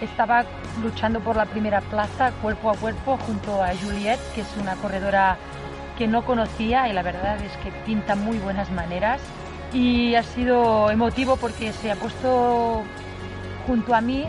estaba 0.00 0.44
luchando 0.82 1.20
por 1.20 1.36
la 1.36 1.46
primera 1.46 1.80
plaza 1.80 2.30
cuerpo 2.42 2.70
a 2.70 2.76
cuerpo 2.76 3.16
junto 3.16 3.62
a 3.62 3.68
Juliette, 3.74 4.20
que 4.34 4.42
es 4.42 4.56
una 4.60 4.74
corredora 4.76 5.38
que 5.96 6.06
no 6.06 6.24
conocía 6.24 6.88
y 6.88 6.92
la 6.92 7.02
verdad 7.02 7.38
es 7.42 7.56
que 7.58 7.72
pinta 7.84 8.14
muy 8.14 8.38
buenas 8.38 8.70
maneras. 8.70 9.20
Y 9.72 10.14
ha 10.14 10.22
sido 10.22 10.90
emotivo 10.90 11.36
porque 11.36 11.72
se 11.72 11.90
ha 11.90 11.96
puesto 11.96 12.82
junto 13.66 13.94
a 13.94 14.00
mí 14.00 14.24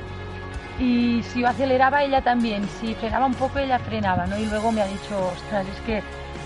y 0.79 1.23
si 1.23 1.43
aceleraba 1.43 2.03
ella 2.03 2.21
también, 2.21 2.67
si 2.79 2.93
frenaba 2.95 3.25
un 3.25 3.33
poco 3.33 3.59
ella 3.59 3.79
frenaba, 3.79 4.27
¿no? 4.27 4.37
Y 4.37 4.45
luego 4.45 4.71
me 4.71 4.81
ha 4.81 4.87
dicho, 4.87 5.31
ostras, 5.33 5.65
es 5.67 5.81
que 5.81 6.03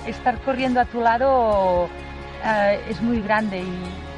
estar 0.09 0.39
corriendo 0.39 0.79
a 0.79 0.85
tu 0.85 1.01
lado 1.01 1.89
eh, 2.43 2.81
es 2.89 3.01
muy 3.01 3.21
grande 3.21 3.59
y, 3.59 4.11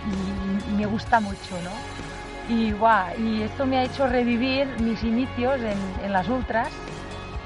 me 0.77 0.85
gusta 0.85 1.19
mucho, 1.19 1.55
¿no? 1.63 2.53
Y, 2.53 2.73
y 3.21 3.41
esto 3.43 3.65
me 3.65 3.77
ha 3.77 3.83
hecho 3.83 4.05
revivir 4.07 4.67
mis 4.81 5.01
inicios 5.03 5.61
en, 5.61 6.11
las 6.11 6.27
ultras, 6.27 6.67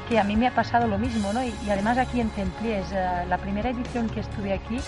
que 0.10 0.18
a 0.20 0.24
mí 0.24 0.36
me 0.36 0.48
ha 0.48 0.52
pasado 0.52 0.88
lo 0.88 0.98
mismo, 0.98 1.32
¿no? 1.34 1.44
Y, 1.44 1.54
además 1.70 1.98
aquí 1.98 2.20
en 2.20 2.30
Templiers, 2.30 2.92
eh, 2.92 3.26
la 3.28 3.38
primera 3.38 3.70
edición 3.70 4.10
que 4.10 4.22
estuve 4.22 4.54
aquí, 4.54 4.80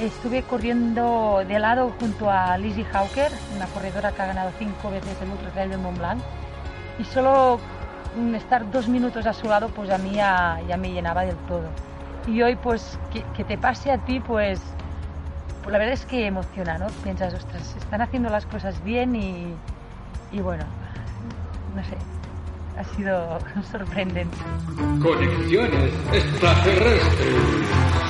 estuve 0.00 0.42
corriendo 0.42 1.44
de 1.46 1.58
lado 1.58 1.92
junto 2.00 2.30
a 2.30 2.56
Lizzie 2.56 2.84
Hawker, 2.84 3.30
una 3.54 3.66
corredora 3.66 4.12
que 4.12 4.22
ha 4.22 4.26
ganado 4.26 4.50
cinco 4.58 4.90
veces 4.90 5.16
el 5.20 5.30
Ultra 5.30 5.50
Trail 5.50 5.70
de 5.70 5.76
Mont 5.76 5.98
Blanc, 5.98 6.20
y 6.98 7.04
solo 7.04 7.60
estar 8.34 8.70
dos 8.70 8.88
minutos 8.88 9.26
a 9.26 9.32
su 9.32 9.46
lado, 9.48 9.68
pues 9.68 9.90
a 9.90 9.98
mí 9.98 10.12
ya, 10.12 10.60
ya 10.66 10.76
me 10.76 10.90
llenaba 10.92 11.24
del 11.24 11.36
todo. 11.48 11.68
Y 12.26 12.42
hoy, 12.42 12.56
pues, 12.56 12.98
que, 13.12 13.22
que 13.34 13.44
te 13.44 13.56
pase 13.56 13.90
a 13.90 13.98
ti, 13.98 14.20
pues, 14.20 14.60
pues 15.62 15.72
la 15.72 15.78
verdad 15.78 15.94
es 15.94 16.06
que 16.06 16.26
emociona, 16.26 16.78
¿no? 16.78 16.86
Piensas, 17.02 17.34
ostras, 17.34 17.74
están 17.76 18.00
haciendo 18.02 18.30
las 18.30 18.46
cosas 18.46 18.82
bien 18.82 19.14
y, 19.14 19.54
y 20.32 20.40
bueno, 20.40 20.64
no 21.74 21.84
sé, 21.84 21.96
ha 22.78 22.84
sido 22.96 23.38
sorprendente. 23.70 24.36
Conexiones 25.02 25.92
extraterrestres. 26.12 28.09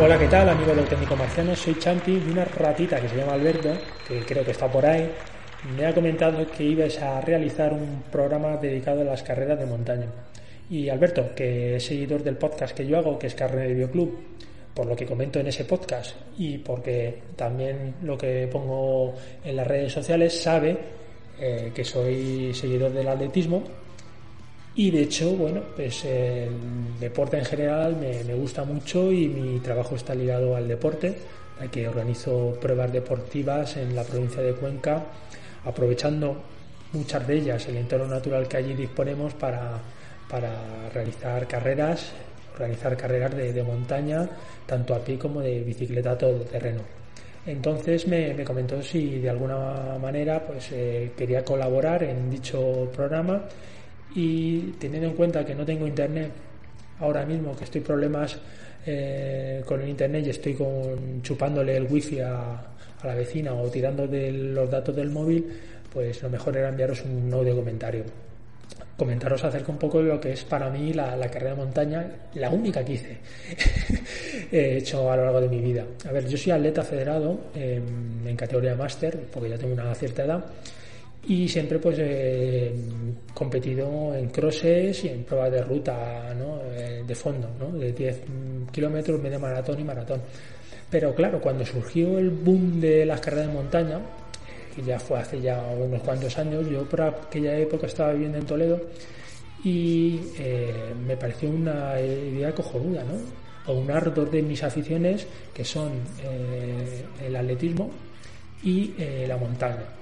Hola, 0.00 0.16
¿qué 0.16 0.28
tal 0.28 0.48
amigos 0.48 0.76
del 0.76 0.86
técnico 0.86 1.16
marciano? 1.16 1.56
Soy 1.56 1.76
Champi 1.76 2.12
y 2.12 2.30
una 2.30 2.44
ratita 2.44 3.00
que 3.00 3.08
se 3.08 3.16
llama 3.16 3.32
Alberto, 3.32 3.70
que 4.06 4.20
creo 4.20 4.44
que 4.44 4.52
está 4.52 4.70
por 4.70 4.86
ahí, 4.86 5.10
me 5.76 5.86
ha 5.86 5.92
comentado 5.92 6.46
que 6.52 6.62
ibas 6.62 7.02
a 7.02 7.20
realizar 7.20 7.72
un 7.72 8.04
programa 8.08 8.56
dedicado 8.58 9.00
a 9.00 9.04
las 9.04 9.24
carreras 9.24 9.58
de 9.58 9.66
montaña. 9.66 10.06
Y 10.70 10.88
Alberto, 10.88 11.34
que 11.34 11.74
es 11.76 11.84
seguidor 11.84 12.22
del 12.22 12.36
podcast 12.36 12.76
que 12.76 12.86
yo 12.86 12.96
hago, 12.96 13.18
que 13.18 13.26
es 13.26 13.34
Carne 13.34 13.66
de 13.66 13.74
Bioclub, 13.74 14.16
por 14.72 14.86
lo 14.86 14.94
que 14.94 15.04
comento 15.04 15.40
en 15.40 15.48
ese 15.48 15.64
podcast 15.64 16.14
y 16.38 16.58
porque 16.58 17.22
también 17.34 17.96
lo 18.02 18.16
que 18.16 18.48
pongo 18.52 19.14
en 19.44 19.56
las 19.56 19.66
redes 19.66 19.92
sociales, 19.92 20.40
sabe 20.40 20.78
eh, 21.40 21.72
que 21.74 21.84
soy 21.84 22.54
seguidor 22.54 22.92
del 22.92 23.08
atletismo. 23.08 23.64
Y 24.78 24.92
de 24.92 25.02
hecho, 25.02 25.32
bueno, 25.32 25.60
pues 25.74 26.04
el 26.04 26.98
deporte 27.00 27.36
en 27.36 27.44
general 27.44 27.96
me, 27.96 28.32
gusta 28.34 28.62
mucho 28.62 29.10
y 29.10 29.26
mi 29.26 29.58
trabajo 29.58 29.96
está 29.96 30.14
ligado 30.14 30.54
al 30.54 30.68
deporte, 30.68 31.16
ya 31.60 31.66
que 31.66 31.88
organizo 31.88 32.56
pruebas 32.60 32.92
deportivas 32.92 33.76
en 33.76 33.96
la 33.96 34.04
provincia 34.04 34.40
de 34.40 34.54
Cuenca, 34.54 35.04
aprovechando 35.64 36.36
muchas 36.92 37.26
de 37.26 37.38
ellas 37.38 37.66
el 37.66 37.76
entorno 37.76 38.06
natural 38.06 38.46
que 38.46 38.56
allí 38.58 38.74
disponemos 38.74 39.34
para 39.34 39.80
para 40.28 40.88
realizar 40.94 41.48
carreras, 41.48 42.12
realizar 42.56 42.96
carreras 42.96 43.34
de, 43.36 43.62
montaña, 43.64 44.28
tanto 44.64 44.94
a 44.94 45.00
pie 45.00 45.18
como 45.18 45.40
de 45.40 45.60
bicicleta 45.64 46.16
todo 46.16 46.40
terreno. 46.42 46.82
Entonces 47.46 48.06
me, 48.06 48.44
comentó 48.44 48.80
si 48.80 49.18
de 49.18 49.30
alguna 49.30 49.98
manera 50.00 50.40
pues 50.46 50.68
eh, 50.70 51.10
quería 51.16 51.44
colaborar 51.44 52.04
en 52.04 52.30
dicho 52.30 52.88
programa 52.94 53.42
y 54.14 54.72
teniendo 54.78 55.08
en 55.08 55.14
cuenta 55.14 55.44
que 55.44 55.54
no 55.54 55.64
tengo 55.64 55.86
internet 55.86 56.30
ahora 57.00 57.24
mismo, 57.24 57.56
que 57.56 57.64
estoy 57.64 57.80
problemas 57.80 58.36
eh, 58.86 59.62
con 59.64 59.80
el 59.80 59.88
internet 59.88 60.26
y 60.26 60.30
estoy 60.30 60.54
con, 60.54 61.22
chupándole 61.22 61.76
el 61.76 61.84
wifi 61.84 62.20
a, 62.20 62.62
la 63.04 63.14
vecina 63.14 63.54
o 63.54 63.68
tirando 63.70 64.08
de 64.08 64.32
los 64.32 64.68
datos 64.68 64.94
del 64.96 65.10
móvil, 65.10 65.46
pues 65.92 66.22
lo 66.22 66.30
mejor 66.30 66.56
era 66.56 66.68
enviaros 66.68 67.02
un 67.04 67.32
audio 67.32 67.54
comentario 67.54 68.04
comentaros 68.96 69.44
acerca 69.44 69.70
un 69.70 69.78
poco 69.78 70.02
de 70.02 70.08
lo 70.08 70.20
que 70.20 70.32
es 70.32 70.42
para 70.42 70.68
mí 70.70 70.92
la, 70.92 71.16
carrera 71.30 71.50
de 71.50 71.56
montaña, 71.56 72.10
la 72.34 72.50
única 72.50 72.84
que 72.84 72.94
hice 72.94 73.18
he 74.50 74.78
hecho 74.78 75.08
a 75.08 75.16
lo 75.16 75.22
largo 75.22 75.40
de 75.42 75.48
mi 75.48 75.60
vida. 75.60 75.84
A 76.04 76.10
ver, 76.10 76.26
yo 76.26 76.36
soy 76.36 76.50
atleta 76.50 76.82
federado 76.82 77.38
en 77.54 78.34
categoría 78.34 78.74
máster, 78.74 79.16
porque 79.32 79.50
ya 79.50 79.56
tengo 79.56 79.74
una 79.74 79.94
cierta 79.94 80.24
edad, 80.24 80.44
y 81.26 81.48
siempre 81.48 81.78
pues 81.78 81.98
he 81.98 82.72
competido 83.34 84.14
en 84.14 84.28
crosses 84.28 85.04
y 85.04 85.08
en 85.08 85.24
pruebas 85.24 85.52
de 85.52 85.62
ruta. 85.62 86.34
Eh, 86.76 87.02
de 87.08 87.14
fondo, 87.14 87.48
de 87.72 87.92
10 87.92 88.22
kilómetros, 88.70 89.20
media 89.20 89.38
maratón 89.38 89.80
y 89.80 89.84
maratón. 89.84 90.20
Pero 90.90 91.14
claro, 91.14 91.40
cuando 91.40 91.64
surgió 91.64 92.18
el 92.18 92.30
boom 92.30 92.80
de 92.80 93.06
las 93.06 93.20
carreras 93.20 93.48
de 93.48 93.54
montaña, 93.54 94.00
ya 94.86 94.98
fue 94.98 95.18
hace 95.18 95.40
ya 95.40 95.60
unos 95.60 96.02
cuantos 96.02 96.36
años. 96.38 96.68
Yo 96.68 96.88
por 96.88 97.02
aquella 97.02 97.56
época 97.56 97.86
estaba 97.86 98.12
viviendo 98.12 98.38
en 98.38 98.46
Toledo 98.46 98.80
y 99.64 100.20
eh, 100.38 100.94
me 101.06 101.16
pareció 101.16 101.50
una 101.50 102.00
idea 102.00 102.54
cojonuda, 102.54 103.02
¿no? 103.04 103.72
O 103.72 103.78
un 103.78 103.90
ardor 103.90 104.30
de 104.30 104.42
mis 104.42 104.62
aficiones 104.62 105.26
que 105.52 105.64
son 105.64 105.92
eh, 106.22 107.04
el 107.26 107.36
atletismo 107.36 107.90
y 108.62 108.94
eh, 108.98 109.24
la 109.26 109.36
montaña. 109.36 109.97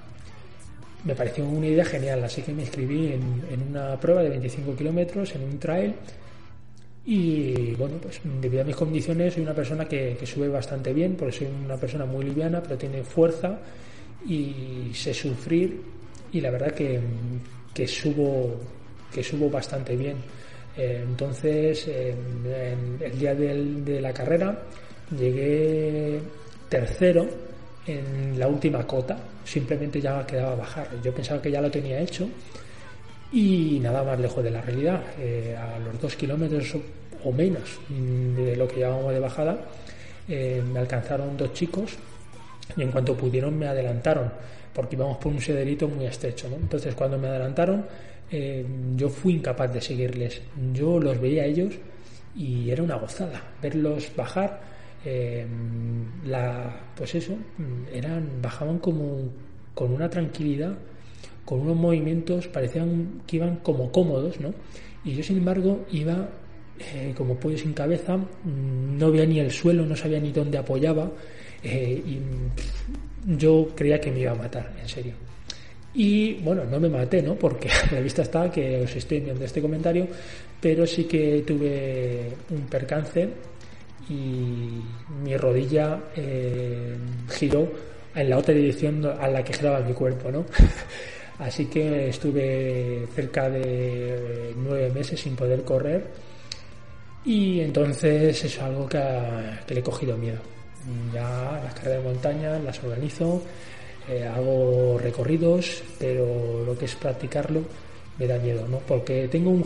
Me 1.06 1.14
pareció 1.14 1.44
una 1.44 1.68
idea 1.68 1.84
genial, 1.84 2.24
así 2.24 2.42
que 2.42 2.52
me 2.52 2.62
inscribí 2.62 3.12
en, 3.12 3.62
una 3.68 3.98
prueba 4.00 4.24
de 4.24 4.30
25 4.30 4.74
kilómetros, 4.74 5.32
en 5.36 5.44
un 5.44 5.56
trail. 5.56 5.94
Y 7.04 7.74
bueno, 7.76 7.98
pues 8.02 8.20
debido 8.40 8.62
a 8.62 8.64
mis 8.64 8.74
condiciones 8.74 9.34
soy 9.34 9.44
una 9.44 9.54
persona 9.54 9.84
que, 9.84 10.18
sube 10.26 10.48
bastante 10.48 10.92
bien, 10.92 11.14
porque 11.14 11.38
soy 11.38 11.46
una 11.64 11.76
persona 11.76 12.06
muy 12.06 12.24
liviana, 12.24 12.60
pero 12.60 12.76
tiene 12.76 13.04
fuerza 13.04 13.56
y 14.26 14.90
sé 14.92 15.14
sufrir 15.14 15.80
y 16.32 16.40
la 16.40 16.50
verdad 16.50 16.72
que, 16.72 16.98
que 17.72 17.86
subo 17.86 18.56
que 19.14 19.22
subo 19.22 19.48
bastante 19.48 19.94
bien 19.94 20.16
eh, 20.76 21.04
entonces 21.06 21.86
en, 21.86 22.98
el 23.00 23.16
día 23.16 23.36
de 23.36 24.00
la 24.00 24.12
carrera 24.12 24.64
llegué 25.16 26.20
tercero 26.68 27.28
en 27.86 28.36
la 28.36 28.48
última 28.48 28.84
cota 28.84 29.16
simplemente 29.46 30.00
ya 30.00 30.26
quedaba 30.26 30.56
bajar 30.56 30.88
yo 31.02 31.14
pensaba 31.14 31.40
que 31.40 31.50
ya 31.50 31.62
lo 31.62 31.70
tenía 31.70 32.00
hecho 32.00 32.28
y 33.32 33.78
nada 33.80 34.04
más 34.04 34.18
lejos 34.20 34.42
de 34.42 34.50
la 34.50 34.60
realidad. 34.60 35.02
Eh, 35.18 35.56
a 35.56 35.78
los 35.78 36.00
dos 36.00 36.14
kilómetros 36.16 36.76
o 37.24 37.32
menos 37.32 37.80
de 37.88 38.56
lo 38.56 38.68
que 38.68 38.76
llevábamos 38.76 39.12
de 39.12 39.20
bajada, 39.20 39.58
eh, 40.28 40.62
me 40.72 40.78
alcanzaron 40.78 41.36
dos 41.36 41.52
chicos 41.52 41.92
y 42.76 42.82
en 42.82 42.90
cuanto 42.90 43.16
pudieron 43.16 43.58
me 43.58 43.66
adelantaron 43.66 44.30
porque 44.72 44.96
íbamos 44.96 45.18
por 45.18 45.32
un 45.32 45.40
sederito 45.40 45.88
muy 45.88 46.06
estrecho. 46.06 46.48
Entonces 46.48 46.94
cuando 46.94 47.18
me 47.18 47.28
adelantaron 47.28 47.84
eh, 48.30 48.64
yo 48.96 49.08
fui 49.08 49.34
incapaz 49.34 49.72
de 49.72 49.80
seguirles. 49.80 50.40
Yo 50.72 50.98
los 50.98 51.20
veía 51.20 51.42
a 51.42 51.46
ellos 51.46 51.74
y 52.36 52.70
era 52.70 52.82
una 52.82 52.96
gozada 52.96 53.42
verlos 53.62 54.10
bajar. 54.16 54.75
La, 56.24 56.92
pues 56.96 57.14
eso, 57.14 57.36
eran, 57.92 58.42
bajaban 58.42 58.78
como 58.78 59.30
con 59.74 59.92
una 59.92 60.08
tranquilidad 60.08 60.76
con 61.46 61.60
unos 61.60 61.76
movimientos, 61.76 62.48
parecían 62.48 63.22
que 63.26 63.36
iban 63.36 63.56
como 63.62 63.90
cómodos, 63.90 64.38
¿no? 64.40 64.52
Y 65.04 65.14
yo, 65.14 65.22
sin 65.22 65.38
embargo, 65.38 65.86
iba 65.92 66.28
eh, 66.78 67.14
como 67.16 67.36
pollo 67.36 67.56
sin 67.56 67.72
cabeza, 67.72 68.16
mm, 68.16 68.98
no 68.98 69.10
veía 69.10 69.24
ni 69.24 69.38
el 69.38 69.50
suelo, 69.50 69.86
no 69.86 69.96
sabía 69.96 70.18
ni 70.18 70.32
dónde 70.32 70.58
apoyaba, 70.58 71.10
eh, 71.62 72.02
y 72.04 72.18
yo 73.38 73.68
creía 73.74 74.00
que 74.00 74.10
me 74.10 74.20
iba 74.20 74.32
a 74.32 74.34
matar, 74.34 74.74
en 74.82 74.88
serio. 74.88 75.12
Y 75.94 76.34
bueno, 76.34 76.64
no 76.64 76.78
me 76.80 76.88
maté, 76.88 77.22
¿no? 77.22 77.36
Porque 77.36 77.68
la 77.92 78.00
vista 78.00 78.22
está 78.22 78.50
que 78.50 78.82
os 78.82 78.96
estoy 78.96 79.18
enviando 79.18 79.44
este 79.44 79.62
comentario, 79.62 80.08
pero 80.60 80.84
sí 80.84 81.04
que 81.04 81.44
tuve 81.46 82.32
un 82.50 82.66
percance 82.66 83.28
y 84.08 84.82
mi 85.22 85.36
rodilla 85.36 86.00
eh, 86.14 86.96
giró 87.30 87.68
en 88.14 88.30
la 88.30 88.38
otra 88.38 88.54
dirección 88.54 89.04
a 89.04 89.28
la 89.28 89.42
que 89.42 89.52
giraba 89.52 89.80
mi 89.80 89.92
cuerpo, 89.92 90.30
¿no? 90.30 90.46
Así 91.38 91.66
que 91.66 92.08
estuve 92.08 93.06
cerca 93.14 93.50
de 93.50 94.54
nueve 94.56 94.90
meses 94.90 95.20
sin 95.20 95.36
poder 95.36 95.64
correr 95.64 96.06
y 97.24 97.60
entonces 97.60 98.42
es 98.42 98.58
algo 98.60 98.88
que, 98.88 98.98
le 98.98 99.80
he 99.80 99.82
cogido 99.82 100.16
miedo. 100.16 100.38
Ya 101.12 101.60
las 101.62 101.74
carreras 101.74 102.04
de 102.04 102.08
montaña 102.08 102.58
las 102.60 102.82
organizo, 102.82 103.42
eh, 104.08 104.24
hago 104.24 104.98
recorridos, 104.98 105.82
pero 105.98 106.64
lo 106.64 106.78
que 106.78 106.84
es 106.86 106.94
practicarlo 106.94 107.62
me 108.18 108.26
da 108.26 108.38
miedo, 108.38 108.66
¿no? 108.68 108.78
Porque 108.78 109.28
tengo 109.28 109.50
un 109.50 109.64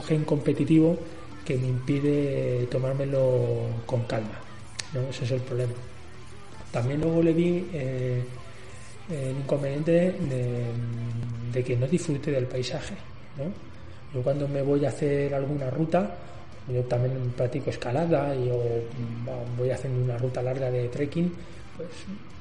gen 0.00 0.24
competitivo 0.24 0.96
que 1.44 1.56
me 1.56 1.68
impide 1.68 2.66
tomármelo 2.70 3.68
con 3.86 4.02
calma, 4.04 4.38
¿no? 4.92 5.00
Ese 5.08 5.24
es 5.24 5.30
el 5.32 5.40
problema. 5.40 5.72
También 6.70 7.00
luego 7.00 7.22
le 7.22 7.32
vi 7.32 7.68
eh, 7.72 8.22
el 9.10 9.36
inconveniente 9.36 10.14
de, 11.52 11.62
que 11.62 11.76
no 11.76 11.86
disfrute 11.86 12.30
del 12.30 12.46
paisaje. 12.46 12.94
¿no? 13.36 13.44
Yo 14.14 14.22
cuando 14.22 14.48
me 14.48 14.62
voy 14.62 14.84
a 14.86 14.88
hacer 14.88 15.34
alguna 15.34 15.68
ruta, 15.70 16.14
yo 16.68 16.82
también 16.84 17.32
practico 17.36 17.70
escalada 17.70 18.34
y 18.34 18.50
voy 19.58 19.70
haciendo 19.70 20.02
una 20.02 20.16
ruta 20.16 20.42
larga 20.42 20.70
de 20.70 20.88
trekking, 20.88 21.32
pues 21.76 21.88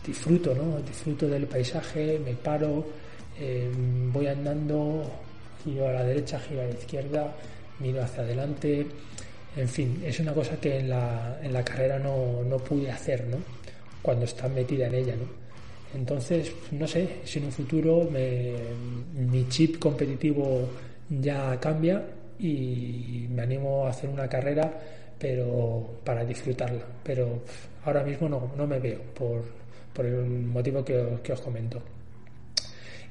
disfruto, 0.06 0.54
¿no? 0.54 0.80
Disfruto 0.82 1.28
del 1.28 1.48
paisaje, 1.48 2.20
me 2.24 2.34
paro, 2.34 2.86
eh, 3.40 3.70
voy 4.12 4.28
andando, 4.28 5.10
giro 5.64 5.88
a 5.88 5.94
la 5.94 6.04
derecha, 6.04 6.40
giro 6.40 6.62
a 6.62 6.66
la 6.66 6.72
izquierda, 6.72 7.34
miro 7.82 8.04
hacia 8.04 8.24
adelante, 8.24 8.86
en 9.56 9.68
fin, 9.68 10.02
es 10.06 10.20
una 10.20 10.34
cosa 10.34 10.56
que 10.58 10.80
en 10.80 10.90
la, 10.90 11.40
en 11.42 11.52
la 11.52 11.64
carrera 11.64 12.00
no, 12.00 12.44
no 12.44 12.58
pude 12.58 12.90
hacer, 12.90 13.28
¿no? 13.28 13.38
Cuando 14.02 14.26
estás 14.26 14.50
metida 14.50 14.88
en 14.88 14.96
ella, 14.96 15.16
¿no? 15.16 15.42
Entonces, 15.94 16.54
no 16.72 16.88
sé, 16.88 17.18
si 17.26 17.40
en 17.40 17.46
un 17.46 17.52
futuro 17.52 18.10
mi 19.14 19.48
chip 19.50 19.78
competitivo 19.78 20.70
ya 21.10 21.60
cambia 21.60 22.02
y 22.40 23.28
me 23.30 23.42
animo 23.42 23.86
a 23.86 23.90
hacer 23.90 24.10
una 24.10 24.28
carrera, 24.28 24.72
pero 25.20 26.00
para 26.04 26.24
disfrutarla. 26.24 26.84
Pero 27.04 27.42
ahora 27.84 28.04
mismo 28.04 28.30
no, 28.30 28.54
no 28.56 28.66
me 28.66 28.80
veo 28.80 29.02
por, 29.14 29.44
por 29.94 30.06
el 30.06 30.26
motivo 30.26 30.84
que, 30.84 30.98
os 30.98 31.42
comento. 31.42 31.82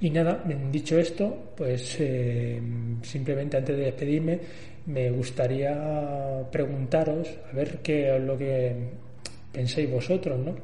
Y 0.00 0.10
nada, 0.10 0.42
dicho 0.72 0.98
esto, 0.98 1.52
pues 1.56 1.96
eh, 2.00 2.60
simplemente 3.02 3.58
antes 3.58 3.76
de 3.76 3.84
despedirme, 3.84 4.40
me 4.86 5.10
gustaría 5.10 6.42
preguntaros 6.50 7.28
a 7.50 7.54
ver 7.54 7.78
qué 7.82 8.16
es 8.16 8.22
lo 8.22 8.38
que 8.38 8.74
pensáis 9.52 9.90
vosotros, 9.90 10.38
¿no? 10.38 10.54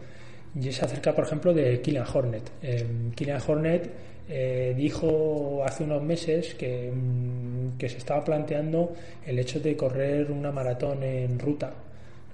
y 0.59 0.69
es 0.69 0.83
acerca, 0.83 1.15
por 1.15 1.25
ejemplo, 1.25 1.53
de 1.53 1.81
Killian 1.83 2.07
Hornet. 2.13 2.51
Eh, 2.63 2.87
Killian 3.15 3.41
Hornet 3.47 3.91
eh, 4.29 4.75
dijo 4.77 5.63
hace 5.65 5.85
unos 5.85 6.03
meses 6.03 6.55
que, 6.55 6.91
mm, 6.91 7.77
que, 7.77 7.89
se 7.89 7.99
estaba 7.99 8.25
planteando 8.25 8.95
el 9.27 9.39
hecho 9.39 9.61
de 9.61 9.77
correr 9.77 10.31
una 10.31 10.51
maratón 10.51 11.03
en 11.03 11.39
ruta, 11.39 11.75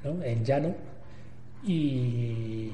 ¿no? 0.05 0.23
en 0.23 0.45
llano, 0.45 0.75
y 1.67 2.71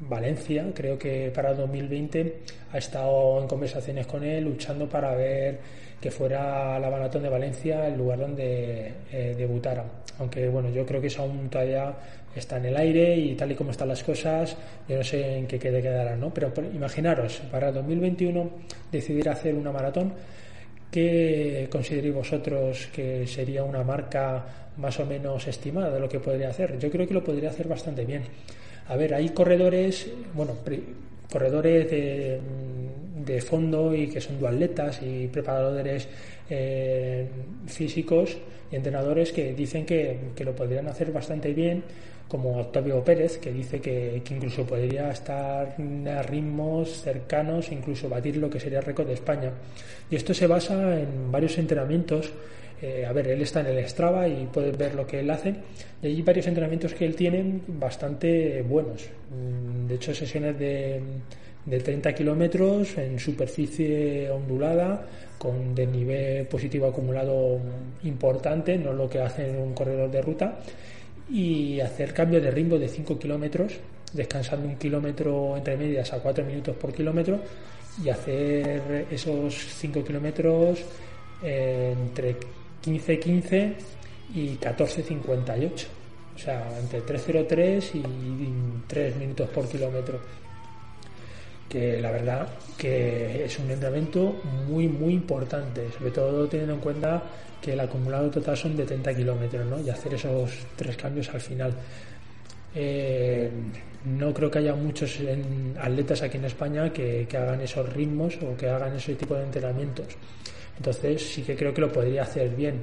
Valencia, 0.00 0.64
creo 0.74 0.98
que 0.98 1.30
para 1.34 1.54
2020 1.54 2.40
ha 2.72 2.78
estado 2.78 3.40
en 3.40 3.48
conversaciones 3.48 4.06
con 4.06 4.22
él 4.22 4.44
luchando 4.44 4.88
para 4.88 5.14
ver 5.14 5.58
que 6.00 6.10
fuera 6.10 6.78
la 6.78 6.90
maratón 6.90 7.24
de 7.24 7.28
Valencia 7.28 7.88
el 7.88 7.98
lugar 7.98 8.20
donde 8.20 8.92
eh, 9.10 9.34
debutara. 9.36 9.84
Aunque 10.20 10.48
bueno, 10.48 10.70
yo 10.70 10.86
creo 10.86 11.00
que 11.00 11.08
eso 11.08 11.22
aún 11.22 11.48
todavía 11.48 11.94
está 12.34 12.58
en 12.58 12.66
el 12.66 12.76
aire 12.76 13.16
y 13.16 13.34
tal 13.34 13.50
y 13.52 13.54
como 13.54 13.72
están 13.72 13.88
las 13.88 14.04
cosas, 14.04 14.56
yo 14.88 14.96
no 14.96 15.04
sé 15.04 15.38
en 15.38 15.46
qué 15.46 15.58
quede 15.58 15.82
quedará, 15.82 16.16
¿no? 16.16 16.32
Pero, 16.32 16.52
imaginaros, 16.72 17.38
para 17.50 17.72
2021 17.72 18.50
decidir 18.92 19.28
hacer 19.28 19.54
una 19.54 19.72
maratón, 19.72 20.12
¿qué 20.90 21.68
consideréis 21.70 22.14
vosotros 22.14 22.88
que 22.94 23.26
sería 23.26 23.64
una 23.64 23.82
marca 23.82 24.44
más 24.76 25.00
o 25.00 25.06
menos 25.06 25.48
estimada 25.48 25.90
de 25.90 25.98
lo 25.98 26.08
que 26.08 26.20
podría 26.20 26.50
hacer? 26.50 26.78
Yo 26.78 26.90
creo 26.90 27.06
que 27.06 27.14
lo 27.14 27.24
podría 27.24 27.50
hacer 27.50 27.66
bastante 27.66 28.04
bien. 28.04 28.22
A 28.88 28.96
ver, 28.96 29.14
hay 29.14 29.30
corredores, 29.30 30.10
bueno, 30.34 30.56
corredores 31.30 31.90
de, 31.90 32.40
de 33.24 33.40
fondo 33.42 33.94
y 33.94 34.08
que 34.08 34.20
son 34.20 34.38
duatletas 34.40 35.00
y 35.02 35.28
preparadores 35.28 36.08
eh, 36.48 37.26
físicos 37.66 38.36
y 38.72 38.76
entrenadores 38.76 39.32
que 39.32 39.52
dicen 39.52 39.84
que, 39.84 40.18
que, 40.34 40.44
lo 40.44 40.54
podrían 40.54 40.88
hacer 40.88 41.12
bastante 41.12 41.52
bien 41.52 41.82
como 42.28 42.58
Octavio 42.58 43.02
Pérez, 43.02 43.38
que 43.38 43.52
dice 43.52 43.80
que, 43.80 44.22
incluso 44.30 44.64
podría 44.66 45.10
estar 45.10 45.76
a 45.78 46.22
ritmos 46.22 47.02
cercanos, 47.02 47.72
incluso 47.72 48.08
batir 48.08 48.36
lo 48.36 48.50
que 48.50 48.60
sería 48.60 48.82
récord 48.82 49.06
de 49.06 49.14
España. 49.14 49.50
Y 50.10 50.16
esto 50.16 50.34
se 50.34 50.46
basa 50.46 51.00
en 51.00 51.32
varios 51.32 51.56
entrenamientos. 51.58 52.30
Eh, 52.80 53.04
a 53.04 53.12
ver, 53.12 53.28
él 53.28 53.42
está 53.42 53.60
en 53.60 53.66
el 53.66 53.88
Strava 53.88 54.28
y 54.28 54.48
puedes 54.52 54.76
ver 54.76 54.94
lo 54.94 55.06
que 55.06 55.20
él 55.20 55.30
hace. 55.30 55.54
Y 56.02 56.06
hay 56.06 56.22
varios 56.22 56.46
entrenamientos 56.46 56.94
que 56.94 57.04
él 57.04 57.14
tiene 57.14 57.60
bastante 57.66 58.62
buenos. 58.62 59.08
Mm, 59.30 59.86
de 59.88 59.94
hecho, 59.94 60.14
sesiones 60.14 60.58
de, 60.58 61.00
de 61.64 61.80
30 61.80 62.14
kilómetros 62.14 62.96
en 62.98 63.18
superficie 63.18 64.30
ondulada, 64.30 65.06
con 65.38 65.74
nivel 65.74 66.46
positivo 66.46 66.86
acumulado 66.88 67.60
importante, 68.04 68.76
no 68.76 68.92
lo 68.92 69.08
que 69.08 69.20
hace 69.20 69.50
un 69.50 69.72
corredor 69.72 70.10
de 70.10 70.20
ruta 70.20 70.58
y 71.30 71.80
hacer 71.80 72.12
cambio 72.12 72.40
de 72.40 72.50
ritmo 72.50 72.78
de 72.78 72.88
5 72.88 73.18
kilómetros, 73.18 73.74
descansando 74.12 74.66
un 74.66 74.76
kilómetro 74.76 75.56
entre 75.56 75.76
medias 75.76 76.12
a 76.12 76.18
4 76.20 76.44
minutos 76.44 76.76
por 76.76 76.92
kilómetro 76.92 77.38
y 78.02 78.08
hacer 78.08 79.06
esos 79.10 79.54
5 79.54 80.04
kilómetros 80.04 80.80
entre 81.42 82.36
15-15 82.84 83.74
y 84.34 84.56
14-58. 84.56 85.86
O 86.34 86.38
sea, 86.38 86.78
entre 86.78 87.02
3.03 87.02 87.94
y 87.94 88.02
3 88.86 89.16
minutos 89.16 89.48
por 89.50 89.68
kilómetro. 89.68 90.20
Que 91.68 92.00
la 92.00 92.10
verdad 92.10 92.48
que 92.76 93.44
es 93.44 93.58
un 93.58 93.70
entrenamiento 93.70 94.40
muy, 94.68 94.88
muy 94.88 95.12
importante, 95.12 95.90
sobre 95.98 96.12
todo 96.12 96.48
teniendo 96.48 96.74
en 96.74 96.80
cuenta 96.80 97.22
que 97.60 97.72
el 97.72 97.80
acumulado 97.80 98.30
total 98.30 98.56
son 98.56 98.76
de 98.76 98.84
30 98.84 99.14
kilómetros, 99.14 99.66
¿no? 99.66 99.80
Y 99.80 99.90
hacer 99.90 100.14
esos 100.14 100.50
tres 100.76 100.96
cambios 100.96 101.28
al 101.30 101.40
final. 101.40 101.74
Eh, 102.74 103.50
no 104.04 104.32
creo 104.32 104.50
que 104.50 104.58
haya 104.60 104.74
muchos 104.74 105.18
atletas 105.80 106.22
aquí 106.22 106.36
en 106.36 106.44
España 106.44 106.92
que, 106.92 107.26
hagan 107.32 107.60
esos 107.60 107.92
ritmos 107.92 108.38
o 108.42 108.56
que 108.56 108.68
hagan 108.68 108.94
ese 108.94 109.14
tipo 109.14 109.34
de 109.34 109.42
entrenamientos. 109.42 110.06
Entonces 110.78 111.22
sí 111.22 111.42
que 111.42 111.54
creo 111.54 111.74
que 111.74 111.82
lo 111.82 111.92
podría 111.92 112.22
hacer 112.22 112.48
bien. 112.54 112.82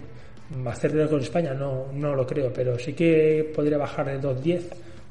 Hacer 0.68 1.10
con 1.10 1.22
España 1.22 1.54
no, 1.54 1.92
no 1.92 2.14
lo 2.14 2.28
creo, 2.28 2.54
pero 2.54 2.78
sí 2.78 2.94
que 2.94 3.52
podría 3.56 3.80
bajar 3.80 4.06
de 4.06 4.22
2.10 4.22 4.62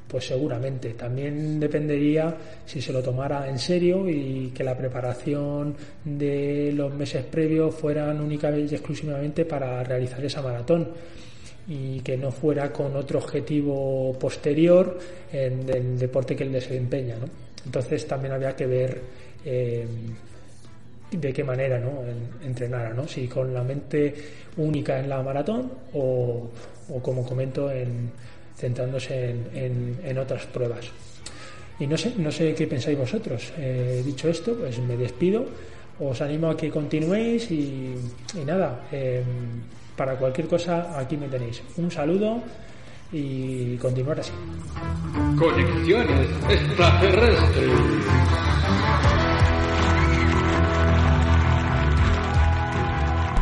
pues 0.07 0.27
seguramente. 0.27 0.93
También 0.93 1.59
dependería 1.59 2.35
si 2.65 2.81
se 2.81 2.93
lo 2.93 3.01
tomara 3.01 3.49
en 3.49 3.59
serio 3.59 4.07
y 4.07 4.51
que 4.55 4.63
la 4.63 4.77
preparación 4.77 5.75
de 6.03 6.71
los 6.73 6.93
meses 6.93 7.25
previos 7.25 7.75
fueran 7.75 8.21
únicamente 8.21 8.73
y 8.73 8.75
exclusivamente 8.75 9.45
para 9.45 9.83
realizar 9.83 10.23
esa 10.23 10.41
maratón 10.41 10.89
y 11.67 11.99
que 12.01 12.15
no 12.15 12.31
fuera 12.31 12.71
con 12.71 12.95
otro 12.95 13.19
objetivo 13.19 14.15
posterior 14.19 14.99
en 15.31 15.67
el 15.67 15.97
deporte 15.97 16.35
que 16.35 16.43
él 16.43 16.51
desempeña. 16.51 17.17
¿no? 17.17 17.25
Entonces 17.65 18.07
también 18.07 18.33
había 18.33 18.55
que 18.55 18.67
ver 18.67 19.01
eh, 19.43 19.87
de 21.17 21.33
qué 21.33 21.43
manera 21.43 21.79
¿no? 21.79 22.01
entrenara, 22.43 22.93
¿no? 22.93 23.07
si 23.07 23.27
con 23.27 23.53
la 23.53 23.63
mente 23.63 24.13
única 24.57 24.99
en 24.99 25.09
la 25.09 25.21
maratón 25.21 25.71
o, 25.93 26.49
o 26.89 27.01
como 27.01 27.25
comento, 27.25 27.71
en, 27.71 28.11
centrándose 28.55 29.31
en, 29.53 29.99
en, 30.03 30.17
otras 30.17 30.45
pruebas. 30.45 30.85
Y 31.79 31.87
no 31.87 31.97
sé, 31.97 32.13
no 32.17 32.31
sé 32.31 32.53
qué 32.53 32.67
pensáis 32.67 32.97
vosotros. 32.97 33.51
Eh, 33.57 34.01
dicho 34.05 34.29
esto, 34.29 34.55
pues 34.55 34.79
me 34.79 34.95
despido. 34.95 35.45
Os 35.99 36.21
animo 36.21 36.49
a 36.49 36.57
que 36.57 36.69
continuéis 36.69 37.51
y, 37.51 37.95
y 38.33 38.45
nada, 38.45 38.87
em, 38.91 39.23
para 39.95 40.15
cualquier 40.15 40.47
cosa 40.47 40.97
aquí 40.99 41.17
me 41.17 41.27
tenéis. 41.27 41.61
Un 41.77 41.89
saludo 41.91 42.41
y 43.11 43.77
continuar 43.77 44.19
así. 44.19 44.31
Conexiones 45.37 46.29
extraterrestres. 46.49 47.71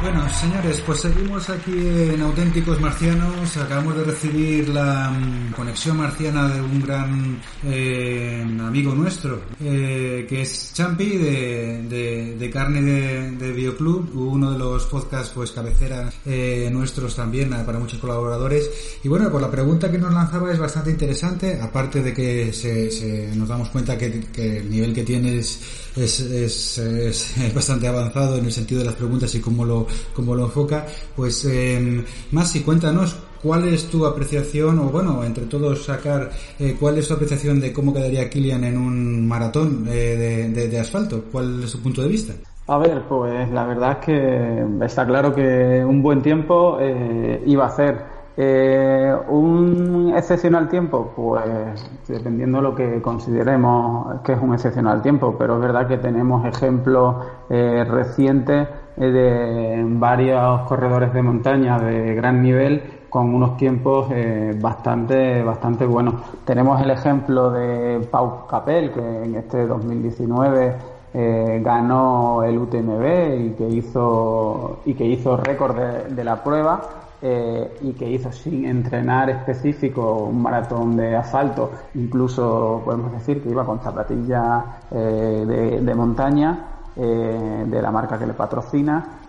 Bueno, 0.04 0.28
señores, 0.28 0.84
pues 0.86 1.00
seguimos 1.00 1.50
aquí 1.50 1.72
en 1.72 2.22
Auténticos 2.22 2.78
Marcianos. 2.82 3.56
Acabamos 3.56 3.96
de 3.96 4.04
recibir 4.04 4.68
la 4.68 5.10
mm, 5.10 5.54
conexión 5.54 5.96
marciana 5.96 6.50
de 6.50 6.60
un 6.60 6.82
gran 6.82 7.42
eh, 7.64 8.46
amigo 8.60 8.94
nuestro, 8.94 9.40
eh, 9.64 10.26
que 10.28 10.42
es 10.42 10.74
Champi 10.74 11.18
de, 11.18 12.36
de, 12.38 12.50
Carne 12.50 12.82
de, 12.82 13.32
de, 13.32 13.54
Bioclub, 13.54 14.14
uno 14.14 14.52
de 14.52 14.60
los 14.60 14.86
podcasts 14.88 15.32
pues 15.34 15.52
cabecera 15.52 16.12
eh, 16.26 16.70
nuestros 16.70 17.16
también 17.16 17.52
para 17.66 17.80
muchos 17.80 18.02
colaboradores. 18.02 18.70
Y 19.06 19.08
bueno, 19.08 19.32
pues 19.32 19.42
la 19.42 19.50
pregunta 19.50 19.90
que 19.90 19.98
nos 19.98 20.14
lanzaba 20.14 20.52
es 20.52 20.60
bastante 20.60 20.92
interesante, 20.92 21.62
aparte 21.62 22.04
de 22.04 22.14
que 22.14 22.52
se, 22.52 23.32
nos 23.38 23.48
damos 23.48 23.70
cuenta 23.70 23.98
que, 23.98 24.22
el 24.36 24.70
nivel 24.70 24.94
que 24.94 25.04
tienes 25.04 25.62
es, 25.96 26.20
es, 26.20 26.78
es, 26.78 27.54
bastante 27.54 27.88
avanzado 27.88 28.38
en 28.38 28.46
el 28.46 28.52
sentido 28.52 28.80
de 28.80 28.88
las 28.88 28.96
preguntas 28.96 29.34
y 29.36 29.40
cómo 29.40 29.64
lo, 29.64 29.88
cómo 30.14 30.36
lo 30.36 30.46
enfoca. 30.46 30.86
Pues, 31.16 31.46
eh, 31.46 32.04
Masi, 32.32 32.62
cuéntanos 32.62 33.16
cuál 33.44 33.68
es 33.68 33.90
tu 33.90 34.06
apreciación, 34.06 34.80
o 34.80 34.84
bueno, 34.84 35.24
entre 35.24 35.46
todos 35.46 35.84
sacar, 35.84 36.30
eh, 36.58 36.78
cuál 36.80 36.98
es 36.98 37.08
tu 37.08 37.14
apreciación 37.14 37.60
de 37.60 37.74
cómo 37.74 37.94
quedaría 37.94 38.30
Kilian 38.30 38.64
en 38.64 38.78
un 38.78 39.28
maratón 39.28 39.86
eh, 39.90 40.50
de, 40.54 40.80
asfalto. 40.80 41.26
¿Cuál 41.32 41.64
es 41.64 41.70
su 41.70 41.82
punto 41.82 42.02
de 42.02 42.08
vista? 42.08 42.34
A 42.68 42.78
ver, 42.78 43.04
pues 43.10 43.52
la 43.52 43.66
verdad 43.66 43.98
es 44.00 44.06
que 44.06 44.66
está 44.86 45.06
claro 45.06 45.36
que 45.36 45.84
un 45.86 46.02
buen 46.02 46.22
tiempo 46.22 46.78
eh, 46.80 47.44
iba 47.46 47.66
a 47.66 47.68
hacer 47.68 48.14
eh, 48.36 49.14
un 49.28 50.14
excepcional 50.16 50.68
tiempo, 50.68 51.12
pues 51.16 51.88
dependiendo 52.08 52.58
de 52.58 52.64
lo 52.64 52.74
que 52.74 53.02
consideremos 53.02 54.22
que 54.22 54.34
es 54.34 54.42
un 54.42 54.54
excepcional 54.54 55.02
tiempo, 55.02 55.36
pero 55.38 55.56
es 55.56 55.62
verdad 55.62 55.88
que 55.88 55.98
tenemos 55.98 56.44
ejemplos 56.46 57.18
eh, 57.50 57.84
recientes 57.84 58.68
de 58.96 59.84
varios 59.88 60.62
corredores 60.62 61.14
de 61.14 61.22
montaña 61.22 61.80
de 61.80 62.14
gran 62.16 62.42
nivel 62.42 62.82
con 63.10 63.34
unos 63.34 63.58
tiempos 63.58 64.08
eh, 64.12 64.58
bastante 64.60 65.44
bastante 65.44 65.86
buenos. 65.86 66.16
Tenemos 66.46 66.82
el 66.82 66.92
ejemplo 66.92 67.52
de 67.52 68.00
Pau 68.12 68.48
Capel 68.48 68.92
que 68.92 69.24
en 69.24 69.36
este 69.36 69.66
2019 69.68 70.76
eh, 71.14 71.62
ganó 71.64 72.44
el 72.44 72.58
UTMB 72.58 73.46
y 73.46 73.50
que 73.52 73.68
hizo 73.70 74.80
y 74.86 74.94
que 74.94 75.06
hizo 75.06 75.38
récord 75.38 75.78
de 76.10 76.24
la 76.24 76.44
prueba 76.44 76.82
eh, 77.26 77.78
y 77.80 77.94
que 77.94 78.10
hizo 78.10 78.34
sin 78.34 78.66
entrenar 78.66 79.30
específico 79.30 80.26
un 80.26 80.42
maratón 80.42 80.98
de 80.98 81.16
asfalto, 81.16 81.72
incluso 81.96 82.82
podemos 82.84 83.14
decir 83.14 83.42
que 83.42 83.50
iba 83.50 83.66
con 83.66 83.80
zapatillas 83.80 84.66
eh, 84.92 85.80
de, 85.82 85.96
montaña 85.96 86.73
eh, 86.96 87.66
de 87.68 87.82
la 87.82 87.92
marca 87.92 88.18
que 88.18 88.26
le 88.26 88.34
patrocina. 88.34 89.20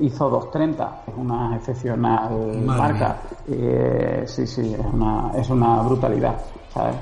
hizo 0.00 0.30
2.30, 0.30 0.88
es 1.08 1.14
una 1.16 1.56
excepcional 1.56 2.62
marca. 2.64 3.16
sí, 4.26 4.46
sí, 4.46 4.74
es 4.74 4.86
una, 4.92 5.32
es 5.34 5.50
una 5.50 5.82
brutalidad. 5.82 6.36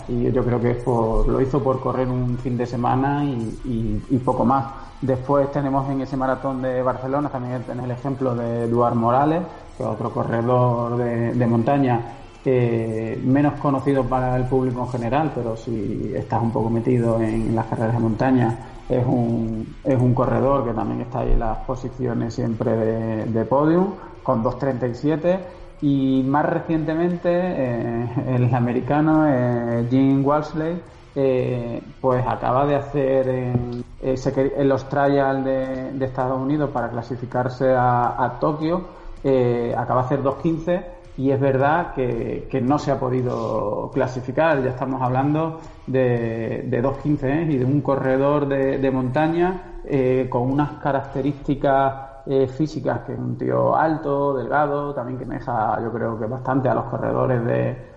Y 0.09 0.31
yo 0.31 0.45
creo 0.45 0.61
que 0.61 0.83
lo 0.87 1.41
hizo 1.41 1.62
por 1.62 1.81
correr 1.81 2.09
un 2.09 2.39
fin 2.39 2.57
de 2.57 2.67
semana 2.67 3.25
y, 3.25 4.21
poco 4.25 4.45
más. 4.45 4.67
Después 5.01 5.51
tenemos 5.53 5.89
en 5.91 6.01
ese 6.01 6.17
maratón 6.17 6.62
de 6.62 6.81
Barcelona 6.83 7.29
también 7.29 7.62
el 7.83 7.91
ejemplo 7.91 8.35
de 8.35 8.65
Eduard 8.65 8.95
Morales, 8.95 9.43
otro 9.79 10.11
corredor 10.11 10.97
de, 10.97 11.47
montaña 11.47 12.01
menos 12.45 13.55
conocido 13.61 14.05
para 14.05 14.37
el 14.37 14.45
público 14.45 14.83
en 14.83 14.89
general, 14.89 15.33
pero 15.35 15.57
si 15.57 16.12
estás 16.15 16.43
un 16.43 16.51
poco 16.51 16.71
metido 16.71 17.21
en, 17.21 17.55
las 17.55 17.67
carreras 17.67 17.95
de 17.95 18.01
montaña, 18.01 18.59
es 18.89 19.05
un, 19.07 19.76
es 19.85 20.01
un 20.01 20.14
corredor 20.14 20.64
que 20.64 20.72
también 20.72 21.01
está 21.03 21.20
ahí 21.20 21.32
en 21.32 21.41
las 21.41 21.59
posiciones 21.59 22.35
siempre 22.35 22.76
de, 22.76 23.24
de 23.26 23.45
podium, 23.45 23.95
con 24.22 24.43
2.37. 24.43 25.39
Y 25.82 26.22
más 26.26 26.47
recientemente, 26.47 27.30
eh, 27.30 28.09
el 28.28 28.55
americano 28.55 29.26
eh, 29.28 29.87
Jim 29.91 30.24
Walsley, 30.24 30.80
eh, 31.16 31.82
pues 32.01 32.24
acaba 32.26 32.66
de 32.66 32.76
hacer 32.76 33.28
en, 33.28 33.85
en 34.03 34.68
los 34.68 34.89
trials 34.89 35.45
de, 35.45 35.93
de, 35.93 36.05
Estados 36.05 36.41
Unidos 36.41 36.70
para 36.70 36.89
clasificarse 36.91 37.72
a, 37.72 38.24
a 38.24 38.41
Tokio 38.41 39.05
eh, 39.26 39.74
acaba 39.76 40.03
de 40.03 40.07
hacer 40.07 40.22
2.15 40.22 40.85
y 41.17 41.31
es 41.31 41.41
verdad 41.41 41.95
que, 41.95 42.61
no 42.62 42.79
se 42.79 42.91
ha 42.91 42.99
podido 42.99 43.91
clasificar. 43.93 44.62
Ya 44.62 44.71
estamos 44.71 45.01
hablando 45.01 45.61
de, 45.87 46.65
de 46.67 46.83
2.15 46.83 47.23
¿eh? 47.25 47.47
y 47.51 47.57
de 47.59 47.65
un 47.65 47.81
corredor 47.81 48.49
de, 48.49 48.91
montaña 48.91 49.81
eh, 49.85 50.27
con 50.31 50.51
unas 50.51 50.73
características 50.83 52.11
físicas 52.57 53.01
que 53.01 53.12
es 53.12 53.19
un 53.19 53.37
tío 53.37 53.77
alto, 53.77 54.35
delgado, 54.35 54.95
también 54.95 55.19
que 55.19 55.27
deja 55.27 55.79
yo 55.83 55.93
creo 55.93 56.19
que 56.19 56.25
bastante 56.25 56.71
a 56.71 56.75
los 56.75 56.85
corredores 56.85 57.45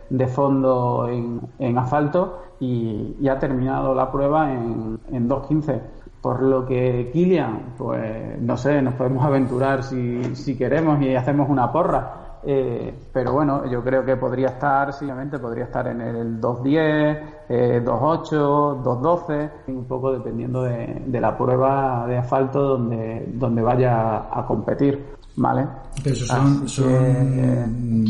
de, 0.09 0.28
fondo 0.28 1.07
en, 1.07 1.78
asfalto 1.78 2.41
y, 2.59 3.26
ha 3.28 3.39
terminado 3.39 3.95
la 3.95 4.11
prueba 4.11 4.51
en, 4.51 4.99
en 5.11 5.30
2.15. 5.30 5.82
Por 6.22 6.41
lo 6.41 6.65
que 6.65 7.09
Kilian, 7.13 7.74
pues 7.78 8.41
no 8.41 8.57
sé, 8.57 8.82
nos 8.82 8.95
podemos 8.95 9.24
aventurar 9.24 9.84
si, 9.84 10.36
si 10.36 10.57
queremos 10.57 11.01
y 11.01 11.15
hacemos 11.15 11.49
una 11.49 11.72
porra. 11.72 12.26
Eh, 12.49 12.93
pero 13.11 13.33
bueno, 13.33 13.69
yo 13.69 13.83
creo 13.83 14.05
que 14.05 14.15
podría 14.15 14.47
estar, 14.47 14.93
simplemente 14.93 15.37
podría 15.37 15.65
estar 15.65 15.85
en 15.85 15.99
el 15.99 16.39
2.10, 16.39 17.19
eh, 17.49 17.81
2.8, 17.83 18.83
2.12, 18.83 19.51
un 19.67 19.83
poco 19.83 20.13
dependiendo 20.13 20.63
de, 20.63 21.19
la 21.19 21.37
prueba 21.37 22.05
de 22.07 22.19
asfalto 22.19 22.61
donde, 22.61 23.33
donde 23.33 23.61
vaya 23.61 24.29
a 24.31 24.45
competir. 24.47 25.17
¿Vale? 25.35 25.67
Pero 26.01 26.15
esos 26.15 26.29
son, 26.29 26.69
son 26.69 28.05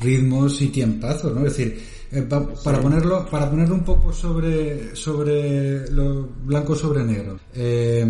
ritmos 0.00 0.62
y 0.62 0.68
tiempazos, 0.68 1.34
¿no? 1.34 1.46
Es 1.46 1.56
decir, 1.56 1.91
eh, 2.12 2.22
para 2.22 2.80
ponerlo 2.80 3.26
para 3.26 3.48
ponerlo 3.48 3.74
un 3.74 3.84
poco 3.84 4.12
sobre 4.12 4.94
sobre 4.94 5.90
lo 5.90 6.28
blanco 6.44 6.74
sobre 6.74 7.02
negro 7.04 7.38
eh, 7.54 8.06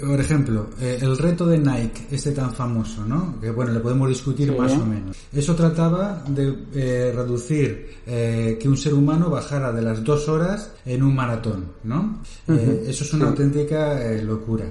por 0.00 0.20
ejemplo, 0.20 0.70
eh, 0.80 0.98
el 1.00 1.16
reto 1.16 1.46
de 1.46 1.56
Nike, 1.56 2.08
este 2.10 2.32
tan 2.32 2.52
famoso, 2.52 3.04
¿no? 3.04 3.38
Que 3.40 3.50
bueno, 3.50 3.72
le 3.72 3.78
podemos 3.78 4.08
discutir 4.08 4.56
más 4.56 4.72
o 4.72 4.84
menos. 4.84 5.16
Eso 5.32 5.54
trataba 5.54 6.24
de 6.28 6.52
eh, 6.74 7.12
reducir 7.14 7.90
eh, 8.04 8.58
que 8.60 8.68
un 8.68 8.76
ser 8.76 8.92
humano 8.92 9.30
bajara 9.30 9.70
de 9.70 9.82
las 9.82 10.02
dos 10.02 10.28
horas 10.28 10.72
en 10.84 11.02
un 11.02 11.14
maratón, 11.14 11.66
¿no? 11.84 12.20
eso 12.46 13.04
es 13.04 13.14
una 13.14 13.28
auténtica 13.28 13.98
locura. 14.22 14.66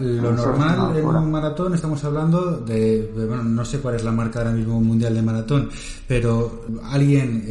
lo 0.00 0.32
normal 0.32 0.96
en 0.96 1.04
un 1.04 1.30
maratón, 1.30 1.74
estamos 1.74 2.02
hablando 2.04 2.58
de, 2.58 3.10
bueno, 3.14 3.44
no 3.44 3.64
sé 3.64 3.78
cuál 3.78 3.96
es 3.96 4.04
la 4.04 4.12
marca 4.12 4.40
ahora 4.40 4.52
mismo 4.52 4.80
mundial 4.80 5.14
de 5.14 5.22
maratón, 5.22 5.68
pero 6.08 6.64
alguien 6.84 7.44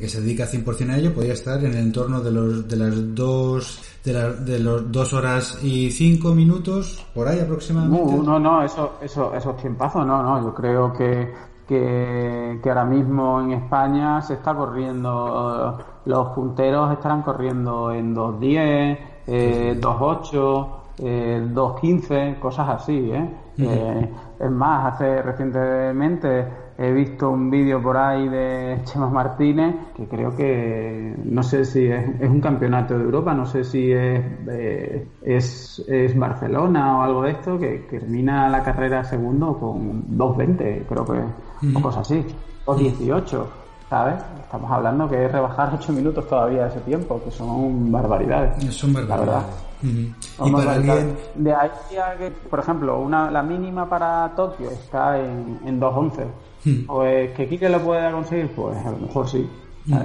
que 0.00 0.08
se 0.08 0.20
dedica 0.20 0.46
100% 0.46 0.90
a 0.90 0.98
ello 0.98 1.14
podría 1.14 1.34
estar 1.34 1.58
en 1.64 1.72
el 1.72 1.78
entorno 1.78 2.20
de, 2.20 2.30
los, 2.30 2.68
de 2.68 2.76
las 2.76 3.14
dos 3.14 3.82
de, 4.04 4.12
la, 4.12 4.30
de 4.30 4.58
los 4.58 4.92
dos 4.92 5.12
horas 5.12 5.58
y 5.62 5.90
cinco 5.90 6.34
minutos, 6.34 7.04
por 7.14 7.26
ahí 7.26 7.40
aproximadamente. 7.40 8.16
No, 8.16 8.22
no, 8.22 8.38
no, 8.38 8.62
eso, 8.62 8.98
eso, 9.00 9.34
esos 9.34 9.56
tiempazos, 9.56 10.06
no, 10.06 10.22
no, 10.22 10.42
yo 10.42 10.54
creo 10.54 10.92
que, 10.92 11.32
que, 11.66 12.60
que 12.62 12.68
ahora 12.68 12.84
mismo 12.84 13.40
en 13.40 13.52
España 13.52 14.20
se 14.20 14.34
está 14.34 14.54
corriendo, 14.54 15.78
los 16.04 16.28
punteros 16.28 16.92
estarán 16.92 17.22
corriendo 17.22 17.90
en 17.92 18.14
2.10, 18.14 18.98
eh, 19.26 19.78
2.8, 19.80 20.68
eh, 20.98 21.48
2.15, 21.52 22.38
cosas 22.38 22.68
así, 22.68 23.10
¿eh? 23.10 23.30
eh 23.58 24.10
es 24.38 24.50
más, 24.50 24.94
hace 24.94 25.22
recientemente 25.22 26.63
he 26.78 26.92
visto 26.92 27.30
un 27.30 27.50
vídeo 27.50 27.80
por 27.80 27.96
ahí 27.96 28.28
de 28.28 28.80
Chema 28.84 29.08
Martínez 29.08 29.74
que 29.96 30.06
creo 30.06 30.34
que 30.36 31.14
no 31.24 31.42
sé 31.42 31.64
si 31.64 31.86
es, 31.86 32.04
un 32.28 32.40
campeonato 32.40 32.98
de 32.98 33.04
Europa, 33.04 33.32
no 33.34 33.46
sé 33.46 33.64
si 33.64 33.92
es, 33.92 34.20
eh, 34.48 35.06
es, 35.22 35.84
es, 35.88 36.18
Barcelona 36.18 36.98
o 36.98 37.02
algo 37.02 37.22
de 37.22 37.30
esto, 37.32 37.58
que, 37.58 37.86
termina 37.88 38.48
la 38.48 38.62
carrera 38.62 39.04
segundo 39.04 39.58
con 39.58 40.18
2.20, 40.18 40.86
creo 40.86 41.04
que, 41.04 41.76
o 41.76 41.80
cosas 41.80 42.10
así, 42.10 42.24
2.18. 42.66 43.46
¿sabes? 43.90 44.16
Estamos 44.42 44.70
hablando 44.70 45.08
que 45.08 45.24
es 45.26 45.32
rebajar 45.32 45.72
8 45.78 45.92
minutos 45.92 46.28
todavía 46.28 46.66
ese 46.68 46.80
tiempo, 46.80 47.20
que 47.24 47.30
son 47.30 47.90
barbaridades. 47.92 48.74
Son 48.74 48.92
barbaridades. 48.92 49.44
La 49.82 49.90
verdad. 49.90 50.06
Y 50.46 50.50
para. 50.52 51.04
De 51.34 51.52
ahí 51.54 51.70
a 51.98 52.16
que, 52.18 52.30
por 52.48 52.58
ejemplo, 52.60 53.00
una, 53.00 53.30
la 53.30 53.42
mínima 53.42 53.88
para 53.88 54.32
Tokio 54.34 54.70
está 54.70 55.18
en, 55.20 55.58
en 55.66 55.80
2.11. 55.80 56.86
Pues 56.86 57.30
que 57.32 57.46
Kike 57.48 57.68
lo 57.68 57.80
pueda 57.80 58.10
conseguir, 58.10 58.50
pues 58.56 58.76
a 58.86 58.90
lo 58.90 58.96
mejor 58.98 59.28
sí. 59.28 59.46
Pues, 59.86 60.00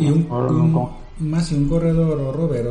Y 0.00 0.10
un, 0.10 0.18
mejor 0.22 0.52
un- 0.52 0.72
con- 0.72 1.06
más 1.18 1.50
y 1.50 1.54
un 1.56 1.68
corredor, 1.68 2.20
o 2.20 2.30
Robert, 2.32 2.68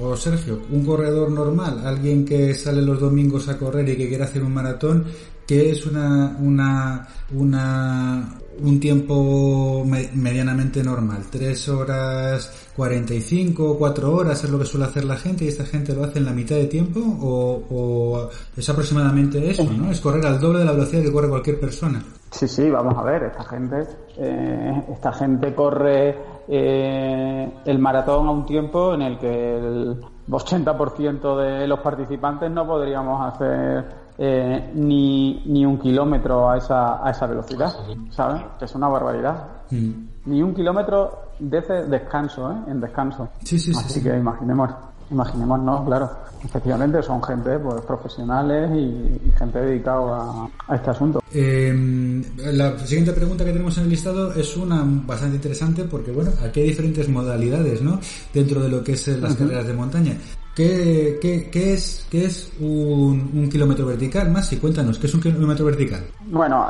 o, 0.00 0.06
o 0.06 0.16
Sergio, 0.16 0.60
un 0.70 0.86
corredor 0.86 1.30
normal, 1.30 1.82
alguien 1.84 2.24
que 2.24 2.54
sale 2.54 2.80
los 2.80 3.00
domingos 3.00 3.48
a 3.48 3.58
correr 3.58 3.86
y 3.90 3.96
que 3.96 4.08
quiere 4.08 4.22
hacer 4.24 4.42
un 4.44 4.54
maratón, 4.54 5.04
que 5.46 5.72
es 5.72 5.84
una, 5.84 6.36
una, 6.40 7.06
una, 7.34 8.28
un 8.62 8.80
tiempo 8.80 9.84
me- 9.86 10.08
medianamente 10.14 10.82
normal, 10.82 11.22
tres 11.30 11.68
horas 11.68 12.70
45, 12.76 13.76
cuatro 13.78 14.14
horas 14.14 14.42
es 14.44 14.50
lo 14.50 14.58
que 14.58 14.64
suele 14.64 14.86
hacer 14.86 15.04
la 15.04 15.16
gente 15.16 15.44
y 15.44 15.48
esta 15.48 15.64
gente 15.64 15.94
lo 15.94 16.04
hace 16.04 16.18
en 16.18 16.24
la 16.24 16.32
mitad 16.32 16.56
de 16.56 16.66
tiempo 16.66 17.00
o, 17.00 17.62
o 17.70 18.28
es 18.56 18.68
aproximadamente 18.68 19.50
eso, 19.50 19.64
¿no? 19.64 19.90
Es 19.90 20.00
correr 20.00 20.24
al 20.26 20.38
doble 20.40 20.60
de 20.60 20.64
la 20.64 20.72
velocidad 20.72 21.02
que 21.02 21.12
corre 21.12 21.28
cualquier 21.28 21.58
persona. 21.60 22.02
Sí, 22.30 22.46
sí, 22.46 22.68
vamos 22.70 22.94
a 22.96 23.02
ver, 23.02 23.22
esta 23.24 23.44
gente, 23.44 23.84
eh, 24.18 24.82
esta 24.92 25.12
gente 25.12 25.54
corre 25.54 26.14
eh, 26.46 27.50
el 27.64 27.78
maratón 27.78 28.26
a 28.26 28.30
un 28.30 28.44
tiempo 28.46 28.94
en 28.94 29.02
el 29.02 29.18
que 29.18 29.56
el 29.58 30.00
80% 30.28 31.36
de 31.36 31.66
los 31.66 31.80
participantes 31.80 32.50
no 32.50 32.66
podríamos 32.66 33.34
hacer 33.34 34.07
eh, 34.18 34.70
ni, 34.74 35.42
ni 35.46 35.64
un 35.64 35.78
kilómetro 35.78 36.50
a 36.50 36.58
esa, 36.58 37.06
a 37.06 37.10
esa 37.10 37.26
velocidad, 37.26 37.72
¿sabes? 38.10 38.42
Que 38.58 38.64
es 38.64 38.74
una 38.74 38.88
barbaridad. 38.88 39.46
Ni 39.70 40.42
un 40.42 40.54
kilómetro 40.54 41.30
de 41.38 41.58
ese 41.58 41.72
descanso, 41.84 42.50
¿eh? 42.50 42.56
En 42.68 42.80
descanso. 42.80 43.28
Sí, 43.44 43.58
sí, 43.58 43.72
sí, 43.72 43.78
Así 43.78 44.00
sí. 44.00 44.02
que 44.02 44.16
imaginemos, 44.16 44.70
imaginémonos, 45.10 45.86
claro. 45.86 46.10
Efectivamente 46.44 47.02
son 47.02 47.22
gente, 47.22 47.58
pues, 47.58 47.80
profesionales 47.82 48.70
y, 48.72 49.28
y 49.28 49.32
gente 49.36 49.58
dedicada 49.60 50.20
a, 50.20 50.48
a 50.68 50.74
este 50.76 50.90
asunto. 50.90 51.20
Eh, 51.32 52.22
la 52.52 52.78
siguiente 52.78 53.12
pregunta 53.12 53.44
que 53.44 53.52
tenemos 53.52 53.76
en 53.78 53.84
el 53.84 53.90
listado 53.90 54.32
es 54.32 54.56
una 54.56 54.82
bastante 54.84 55.36
interesante 55.36 55.84
porque, 55.84 56.10
bueno, 56.12 56.30
aquí 56.44 56.60
hay 56.60 56.68
diferentes 56.68 57.08
modalidades, 57.08 57.82
¿no? 57.82 57.98
Dentro 58.32 58.60
de 58.60 58.68
lo 58.68 58.82
que 58.82 58.92
es 58.92 59.06
las 59.20 59.34
carreras 59.34 59.66
de 59.66 59.74
montaña. 59.74 60.16
¿Qué, 60.58 61.20
es, 61.54 62.52
un, 62.58 63.48
kilómetro 63.48 63.86
vertical? 63.86 64.28
Más, 64.28 64.52
cuéntanos, 64.60 64.98
¿qué 64.98 65.06
es 65.06 65.14
un 65.14 65.20
kilómetro 65.20 65.64
vertical? 65.64 66.00
Bueno, 66.26 66.66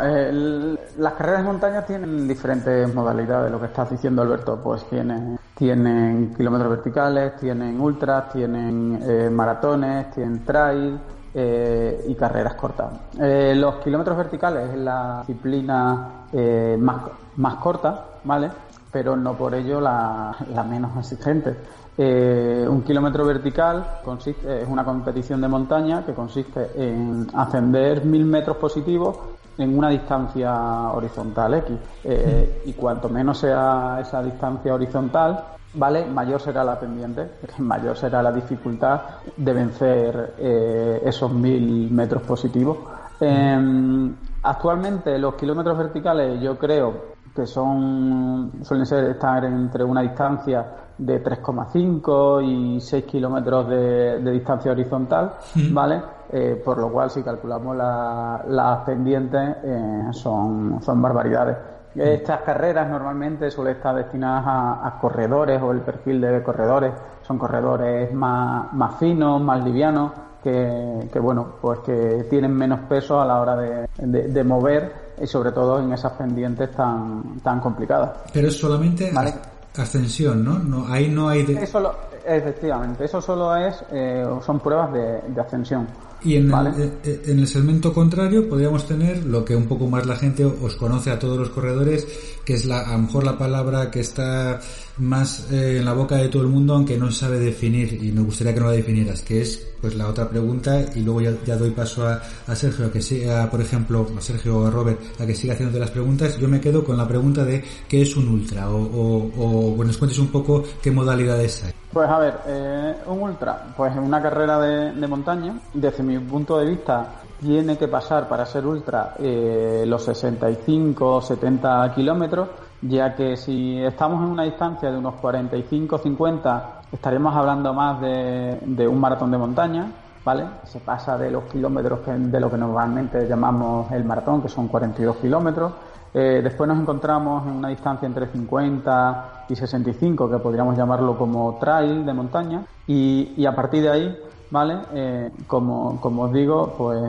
las 0.99 1.15
carreras 1.15 1.41
de 1.41 1.47
montaña 1.47 1.87
tienen 1.87 2.29
diferentes 2.29 2.95
modalidades, 2.95 3.51
lo 3.51 3.59
que 3.59 3.65
estás 3.65 3.91
diciendo 3.91 4.21
Alberto, 4.21 4.61
pues 4.63 4.85
tienen, 4.91 5.39
tienen 5.55 6.35
kilómetros 6.37 6.69
verticales, 6.69 7.37
tienen 7.37 7.81
ultras, 7.81 8.31
tienen 8.31 9.01
eh, 9.03 9.31
maratones, 9.31 10.11
tienen 10.11 10.45
trail 10.45 11.01
eh, 11.33 12.05
y 12.09 12.15
carreras 12.15 12.57
cortas. 12.57 12.93
Eh, 13.19 13.55
los 13.57 13.77
kilómetros 13.77 14.19
verticales 14.19 14.69
es 14.69 14.79
la 14.81 15.25
disciplina 15.27 16.27
eh, 16.31 16.77
más, 16.79 17.05
más 17.37 17.55
corta, 17.55 18.05
¿vale? 18.25 18.51
Pero 18.93 19.17
no 19.17 19.33
por 19.33 19.55
ello 19.55 19.81
la, 19.81 20.37
la 20.53 20.63
menos 20.63 20.95
exigente. 20.99 21.57
Eh, 22.01 22.65
un 22.69 22.83
kilómetro 22.83 23.27
vertical 23.27 23.99
consiste, 24.05 24.63
es 24.63 24.69
una 24.69 24.85
competición 24.85 25.41
de 25.41 25.49
montaña 25.49 26.07
que 26.07 26.15
consiste 26.15 26.71
en 26.77 27.27
ascender 27.35 28.05
mil 28.05 28.25
metros 28.25 28.57
positivos 28.57 29.19
en 29.59 29.77
una 29.77 29.89
distancia 29.89 30.93
horizontal 30.93 31.55
X. 31.55 31.77
Eh, 32.05 32.63
y 32.67 32.73
cuanto 32.75 33.09
menos 33.09 33.39
sea 33.39 33.99
esa 34.01 34.23
distancia 34.23 34.73
horizontal, 34.73 35.45
¿vale? 35.75 36.07
Mayor 36.07 36.41
será 36.41 36.63
la 36.65 36.79
pendiente, 36.79 37.29
mayor 37.59 37.97
será 37.97 38.23
la 38.23 38.33
dificultad 38.33 39.01
de 39.37 39.53
vencer 39.53 40.35
eh, 40.39 41.03
esos 41.05 41.33
mil 41.33 41.91
metros 41.91 42.23
positivos. 42.23 42.79
Eh, 43.21 44.11
actualmente 44.45 45.19
los 45.19 45.35
kilómetros 45.35 45.77
verticales 45.77 46.41
yo 46.41 46.57
creo 46.57 47.18
que 47.39 47.47
son 47.47 48.51
suelen 48.63 48.85
ser 48.85 49.05
estar 49.11 49.45
entre 49.45 49.85
una 49.85 50.03
distancia 50.03 50.67
de 50.99 51.23
3,5 51.23 52.43
y 52.45 52.81
6 52.81 53.05
kilómetros 53.05 53.69
de, 53.69 54.19
de 54.21 54.31
distancia 54.33 54.73
horizontal, 54.73 55.35
¿vale? 55.71 56.03
Eh, 56.33 56.61
por 56.65 56.79
lo 56.79 56.91
cual, 56.91 57.11
si 57.11 57.23
calculamos 57.23 57.77
la- 57.77 58.43
las 58.49 58.79
pendientes, 58.85 59.57
eh, 59.63 60.03
son, 60.11 60.83
son 60.83 61.01
barbaridades. 61.01 61.57
Estas 61.95 62.41
carreras 62.43 62.89
normalmente 62.91 63.51
suelen 63.51 63.77
estar 63.77 63.95
destinadas 63.95 64.45
a, 64.47 64.87
a 64.89 64.99
corredores 65.01 65.61
o 65.63 65.71
el 65.71 65.81
perfil 65.81 66.21
de 66.21 66.43
corredores 66.43 66.93
son 67.23 67.39
corredores 67.39 68.13
más, 68.13 68.73
más 68.73 68.97
finos, 68.97 69.41
más 69.41 69.63
livianos, 69.65 70.11
que, 70.43 71.09
que, 71.13 71.19
bueno, 71.21 71.47
pues 71.61 71.79
que 71.81 72.27
tienen 72.31 72.53
menos 72.55 72.81
peso 72.89 73.21
a 73.21 73.25
la 73.25 73.41
hora 73.41 73.57
de, 73.57 73.89
de- 73.99 74.29
de 74.29 74.45
mover 74.45 75.08
y 75.23 75.27
sobre 75.27 75.53
todo 75.53 75.81
en 75.81 75.93
esas 75.93 76.13
pendientes 76.13 76.71
tan, 76.75 77.41
tan 77.43 77.61
complicadas. 77.61 78.11
Pero 78.33 78.49
es 78.49 78.57
solamente 78.57 79.11
Vale. 79.13 79.35
ascensión, 79.77 80.45
¿no? 80.45 80.59
no 80.59 80.87
ahí 80.93 81.09
no 81.09 81.29
hay... 81.29 81.45
de- 81.45 81.63
Eso 81.63 81.81
lo- 81.81 81.95
efectivamente, 82.27 83.05
eso 83.05 83.21
solo 83.23 83.57
es, 83.57 83.75
eh, 83.93 84.25
son 84.45 84.61
pruebas 84.61 84.93
de, 84.93 85.21
de 85.29 85.41
ascensión. 85.41 85.87
Y 86.23 86.35
en, 86.37 86.51
Vale. 86.51 86.71
el, 86.71 86.93
eh, 87.05 87.23
en 87.27 87.39
el 87.39 87.47
segmento 87.47 87.93
contrario 87.93 88.49
podríamos 88.49 88.87
tener 88.87 89.25
lo 89.25 89.45
que 89.45 89.55
un 89.55 89.67
poco 89.67 89.87
más 89.87 90.05
la 90.05 90.17
gente 90.17 90.45
os 90.45 90.75
conoce 90.75 91.11
a 91.13 91.19
todos 91.19 91.39
los 91.39 91.51
corredores, 91.51 92.07
que 92.45 92.55
es 92.55 92.65
la, 92.65 92.81
a 92.81 92.93
lo 92.93 92.99
mejor 92.99 93.25
la 93.25 93.39
palabra 93.39 93.89
que 93.91 94.01
está 94.01 94.59
más 94.99 95.51
eh, 95.51 95.79
en 95.79 95.85
la 95.85 95.93
boca 95.93 96.17
de 96.17 96.29
todo 96.29 96.43
el 96.43 96.49
mundo, 96.49 96.75
aunque 96.75 96.97
no 96.97 97.11
sabe 97.11 97.39
definir, 97.39 98.03
y 98.03 98.13
me 98.13 98.23
gustaría 98.23 98.55
que 98.55 98.61
no 98.61 98.67
la 98.67 98.73
definieras, 98.73 99.23
que 99.23 99.43
es 99.43 99.67
pues 99.81 99.95
la 99.95 100.09
otra 100.09 100.29
pregunta, 100.29 100.81
y 100.95 101.01
luego 101.01 101.21
ya, 101.21 101.33
ya 101.45 101.57
doy 101.57 101.71
paso 101.71 102.07
a, 102.07 102.21
a 102.47 102.57
Sergio, 102.57 102.87
a 102.87 102.93
que 102.93 103.01
siga, 103.01 103.49
por 103.51 103.61
ejemplo, 103.61 104.07
a 104.17 104.21
Sergio 104.21 104.59
o 104.59 104.67
a 104.67 104.71
Robert, 104.71 105.01
a 105.21 105.27
que 105.27 105.35
siga 105.35 105.55
haciéndote 105.55 105.79
las 105.79 105.91
preguntas. 105.91 106.37
Yo 106.39 106.49
me 106.49 106.61
quedo 106.61 106.85
con 106.85 106.97
la 106.97 107.07
pregunta 107.07 107.45
de 107.45 107.63
qué 107.89 108.03
es 108.03 108.17
un 108.17 108.29
ultra, 108.29 108.71
o, 108.71 108.77
o, 108.77 109.75
o 109.77 109.85
nos 109.85 109.97
cuentes 109.99 110.19
un 110.19 110.29
poco 110.29 110.65
qué 110.83 110.91
modalidades 110.91 111.65
hay. 111.65 111.73
Pues 111.93 112.09
a 112.09 112.19
ver, 112.19 112.35
eh, 112.47 112.95
un 113.07 113.23
ultra, 113.23 113.73
pues 113.77 113.93
en 113.93 114.03
una 114.03 114.21
carrera 114.21 114.59
de, 114.61 114.93
de 114.93 115.07
montaña, 115.07 115.59
desde 115.73 116.03
mi 116.03 116.19
punto 116.19 116.59
de 116.59 116.67
vista, 116.67 117.23
tiene 117.41 117.79
que 117.79 117.89
pasar 117.89 118.29
para 118.29 118.45
ser 118.45 118.67
ultra 118.67 119.15
eh, 119.19 119.85
los 119.87 120.05
65 120.05 121.23
70 121.23 121.95
kilómetros, 121.95 122.49
ya 122.83 123.15
que 123.15 123.37
si 123.37 123.79
estamos 123.83 124.23
en 124.25 124.31
una 124.31 124.45
distancia 124.45 124.91
de 124.91 124.99
unos 124.99 125.15
45-50, 125.15 126.63
estaremos 126.93 127.35
hablando 127.35 127.75
más 127.75 128.01
de, 128.01 128.59
de 128.65 128.87
un 128.87 129.01
maratón 129.01 129.31
de 129.31 129.39
montaña, 129.39 129.91
¿vale? 130.25 130.45
Se 130.65 130.81
pasa 130.81 131.17
de 131.19 131.31
los 131.31 131.45
kilómetros 131.45 132.01
de 132.07 132.41
lo 132.41 132.51
que 132.51 132.57
normalmente 132.57 133.27
llamamos 133.27 133.91
el 133.93 134.05
maratón, 134.05 134.43
que 134.43 134.49
son 134.49 134.69
42 134.69 135.17
kilómetros. 135.17 135.73
Eh, 136.15 136.41
después 136.43 136.69
nos 136.69 136.79
encontramos 136.79 137.47
en 137.47 137.53
una 137.55 137.69
distancia 137.69 138.07
entre 138.07 138.27
50 138.27 139.45
y 139.49 139.57
65, 139.57 140.31
que 140.31 140.39
podríamos 140.39 140.77
llamarlo 140.77 141.17
como 141.19 141.59
trail 141.61 142.05
de 142.05 142.13
montaña, 142.13 142.63
y, 142.87 143.35
y 143.37 143.47
a 143.47 143.55
partir 143.55 143.83
de 143.83 143.91
ahí, 143.91 144.19
¿vale? 144.51 144.79
Eh, 144.95 145.31
como, 145.47 146.01
como 146.01 146.23
os 146.25 146.33
digo, 146.33 146.75
pues, 146.77 147.01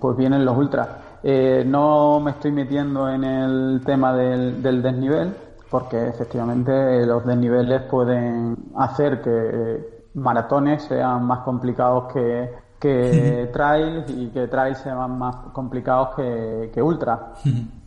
pues 0.00 0.16
vienen 0.16 0.44
los 0.44 0.56
ultras. 0.56 0.88
Eh, 1.28 1.64
no 1.66 2.20
me 2.20 2.30
estoy 2.30 2.52
metiendo 2.52 3.08
en 3.08 3.24
el 3.24 3.82
tema 3.84 4.12
del, 4.12 4.62
del 4.62 4.80
desnivel, 4.80 5.34
porque 5.68 6.06
efectivamente 6.06 7.04
los 7.04 7.26
desniveles 7.26 7.82
pueden 7.90 8.56
hacer 8.76 9.20
que 9.22 9.30
eh, 9.32 10.04
maratones 10.14 10.84
sean 10.84 11.24
más 11.24 11.40
complicados 11.40 12.12
que, 12.12 12.54
que 12.78 13.50
trails 13.52 14.08
y 14.08 14.28
que 14.28 14.46
trails 14.46 14.78
sean 14.78 15.18
más 15.18 15.34
complicados 15.52 16.14
que, 16.14 16.70
que 16.72 16.80
ultra, 16.80 17.32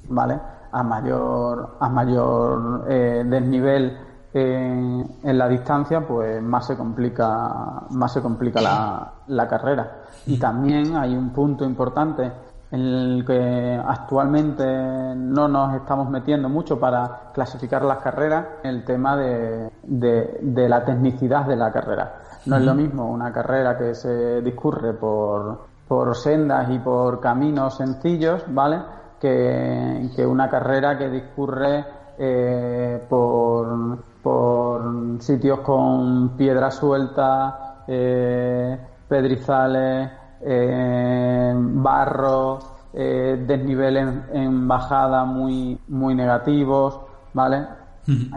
¿vale? 0.09 0.37
A 0.73 0.83
mayor, 0.83 1.77
a 1.79 1.87
mayor 1.87 2.87
eh, 2.89 3.23
desnivel 3.25 3.99
en, 4.33 5.15
en 5.23 5.37
la 5.37 5.47
distancia, 5.47 6.05
pues 6.05 6.43
más 6.43 6.67
se 6.67 6.75
complica, 6.75 7.83
más 7.91 8.11
se 8.11 8.21
complica 8.21 8.59
la, 8.59 9.13
la 9.27 9.47
carrera. 9.47 10.01
Y 10.27 10.37
también 10.37 10.97
hay 10.97 11.15
un 11.15 11.29
punto 11.29 11.63
importante 11.63 12.48
en 12.71 12.79
el 12.81 13.25
que 13.25 13.81
actualmente 13.83 14.63
no 15.15 15.47
nos 15.47 15.75
estamos 15.75 16.09
metiendo 16.09 16.49
mucho 16.49 16.79
para 16.79 17.31
clasificar 17.33 17.83
las 17.83 17.97
carreras, 17.97 18.45
el 18.63 18.83
tema 18.85 19.17
de, 19.17 19.71
de, 19.83 20.39
de 20.41 20.69
la 20.69 20.85
tecnicidad 20.85 21.45
de 21.45 21.55
la 21.55 21.71
carrera. 21.71 22.15
No 22.45 22.57
es 22.57 22.63
lo 22.63 22.75
mismo 22.75 23.09
una 23.09 23.33
carrera 23.33 23.77
que 23.77 23.95
se 23.95 24.41
discurre 24.41 24.93
por, 24.93 25.65
por 25.87 26.15
sendas 26.15 26.69
y 26.69 26.79
por 26.79 27.19
caminos 27.19 27.77
sencillos, 27.77 28.43
¿vale? 28.47 28.79
Que, 29.19 30.09
que 30.15 30.25
una 30.25 30.47
carrera 30.47 30.97
que 30.97 31.09
discurre 31.09 31.85
eh, 32.17 33.03
por, 33.09 33.97
por 34.21 34.81
sitios 35.19 35.59
con 35.59 36.37
piedras 36.37 36.75
sueltas, 36.75 37.55
eh, 37.87 38.77
pedrizales, 39.07 40.11
eh, 40.41 41.53
barro, 41.55 42.59
eh, 42.93 43.43
desniveles 43.47 44.07
en 44.33 44.67
bajada 44.67 45.25
muy, 45.25 45.79
muy 45.87 46.15
negativos, 46.15 46.99
¿vale? 47.33 47.79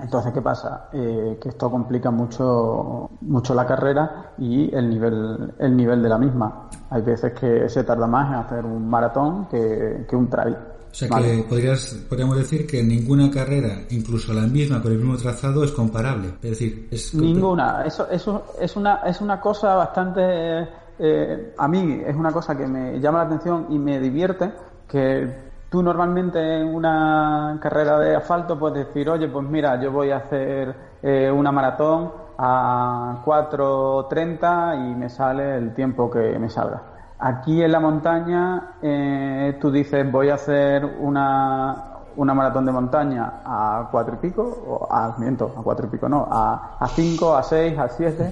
Entonces, 0.02 0.32
¿qué 0.32 0.42
pasa? 0.42 0.88
Eh, 0.92 1.38
que 1.40 1.48
esto 1.48 1.70
complica 1.70 2.10
mucho, 2.10 3.10
mucho 3.22 3.54
la 3.54 3.66
carrera 3.66 4.32
y 4.38 4.74
el 4.74 4.90
nivel, 4.90 5.54
el 5.58 5.76
nivel 5.76 6.02
de 6.02 6.08
la 6.08 6.18
misma. 6.18 6.68
Hay 6.90 7.02
veces 7.02 7.32
que 7.32 7.68
se 7.68 7.84
tarda 7.84 8.06
más 8.06 8.28
en 8.28 8.34
hacer 8.34 8.64
un 8.66 8.86
maratón 8.88 9.48
que, 9.48 10.06
un 10.12 10.28
trail. 10.28 10.54
O 10.54 10.94
sea 10.94 11.08
que 11.08 11.46
podrías, 11.48 11.94
podríamos 12.06 12.36
decir 12.36 12.66
que 12.66 12.82
ninguna 12.82 13.30
carrera, 13.30 13.78
incluso 13.90 14.34
la 14.34 14.42
misma 14.42 14.82
con 14.82 14.92
el 14.92 14.98
mismo 14.98 15.16
trazado, 15.16 15.64
es 15.64 15.72
comparable. 15.72 16.34
Es 16.42 16.50
decir, 16.50 16.88
es 16.90 17.14
ninguna. 17.14 17.82
Eso, 17.86 18.06
eso 18.10 18.44
es 18.60 18.76
una, 18.76 18.96
es 19.06 19.22
una 19.22 19.40
cosa 19.40 19.74
bastante, 19.74 20.68
eh, 21.02 21.54
a 21.58 21.68
mí 21.68 22.02
es 22.06 22.16
una 22.16 22.32
cosa 22.32 22.56
que 22.56 22.66
me 22.66 23.00
llama 23.00 23.18
la 23.18 23.24
atención 23.24 23.66
y 23.70 23.78
me 23.78 23.98
divierte, 23.98 24.52
que 24.88 25.52
Tú 25.72 25.82
normalmente 25.82 26.38
en 26.58 26.66
una 26.66 27.58
carrera 27.58 27.98
de 27.98 28.14
asfalto 28.14 28.58
puedes 28.58 28.86
decir, 28.86 29.08
oye, 29.08 29.26
pues 29.28 29.48
mira, 29.48 29.80
yo 29.80 29.90
voy 29.90 30.10
a 30.10 30.18
hacer 30.18 30.76
eh, 31.02 31.30
una 31.30 31.50
maratón 31.50 32.12
a 32.36 33.22
4.30 33.24 34.90
y 34.90 34.94
me 34.94 35.08
sale 35.08 35.56
el 35.56 35.72
tiempo 35.72 36.10
que 36.10 36.38
me 36.38 36.50
salga. 36.50 36.82
Aquí 37.18 37.62
en 37.62 37.72
la 37.72 37.80
montaña 37.80 38.74
eh, 38.82 39.56
tú 39.62 39.70
dices, 39.70 40.12
voy 40.12 40.28
a 40.28 40.34
hacer 40.34 40.84
una, 40.84 42.02
una 42.16 42.34
maratón 42.34 42.66
de 42.66 42.72
montaña 42.72 43.40
a 43.42 43.88
cuatro 43.90 44.16
y 44.16 44.18
pico, 44.18 44.42
o 44.42 44.92
a, 44.92 45.16
miento, 45.16 45.54
a 45.56 45.62
cuatro 45.62 45.86
y 45.86 45.88
pico 45.88 46.06
no, 46.06 46.28
a, 46.30 46.76
a 46.80 46.86
cinco, 46.88 47.34
a 47.34 47.42
seis, 47.42 47.78
a 47.78 47.88
siete, 47.88 48.30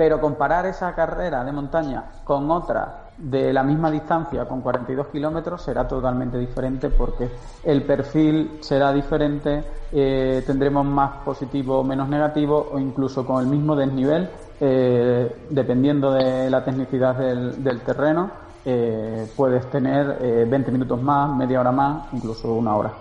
pero 0.00 0.18
comparar 0.18 0.64
esa 0.64 0.94
carrera 0.94 1.44
de 1.44 1.52
montaña 1.52 2.02
con 2.24 2.50
otra 2.50 3.10
de 3.18 3.52
la 3.52 3.62
misma 3.62 3.90
distancia 3.90 4.46
con 4.46 4.62
42 4.62 5.08
kilómetros 5.08 5.60
será 5.60 5.86
totalmente 5.86 6.38
diferente 6.38 6.88
porque 6.88 7.28
el 7.64 7.82
perfil 7.82 8.52
será 8.60 8.94
diferente, 8.94 9.62
eh, 9.92 10.42
tendremos 10.46 10.86
más 10.86 11.18
positivo 11.22 11.80
o 11.80 11.84
menos 11.84 12.08
negativo 12.08 12.70
o 12.72 12.78
incluso 12.78 13.26
con 13.26 13.44
el 13.44 13.50
mismo 13.50 13.76
desnivel, 13.76 14.30
eh, 14.58 15.30
dependiendo 15.50 16.12
de 16.12 16.48
la 16.48 16.64
tecnicidad 16.64 17.18
del, 17.18 17.82
terreno, 17.82 18.30
eh, 18.64 19.30
puedes 19.36 19.68
tener 19.68 20.48
20 20.48 20.72
minutos 20.72 21.02
más, 21.02 21.36
media 21.36 21.60
hora 21.60 21.72
más, 21.72 22.06
incluso 22.14 22.54
una 22.54 22.74
hora. 22.74 22.94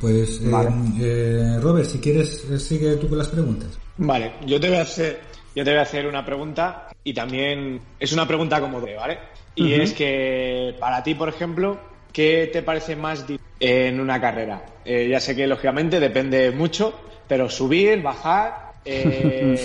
Pues 0.00 0.40
Robert, 0.50 1.84
si 1.84 1.98
quieres, 2.00 2.40
sigue 2.56 2.96
tú 2.96 3.06
con 3.06 3.18
las 3.18 3.28
preguntas. 3.28 3.78
Vale, 3.98 4.32
yo 4.46 4.58
te 4.58 4.68
voy 4.68 4.78
a 4.78 4.82
hacer 4.82 5.35
yo 5.56 5.64
te 5.64 5.70
voy 5.70 5.78
a 5.78 5.82
hacer 5.82 6.06
una 6.06 6.22
pregunta 6.22 6.88
y 7.02 7.14
también 7.14 7.80
es 7.98 8.12
una 8.12 8.28
pregunta 8.28 8.60
como 8.60 8.78
de, 8.78 8.94
¿vale? 8.94 9.18
Y 9.54 9.72
es 9.72 9.94
que 9.94 10.74
para 10.78 11.02
ti, 11.02 11.14
por 11.14 11.30
ejemplo, 11.30 11.78
¿qué 12.12 12.50
te 12.52 12.62
parece 12.62 12.94
más 12.94 13.26
difícil 13.26 13.46
en 13.58 13.98
una 13.98 14.20
carrera? 14.20 14.62
Eh, 14.84 15.08
ya 15.08 15.18
sé 15.18 15.34
que 15.34 15.46
lógicamente 15.46 15.98
depende 15.98 16.50
mucho, 16.50 16.92
pero 17.26 17.48
subir, 17.48 18.02
bajar, 18.02 18.72
eh, 18.84 19.58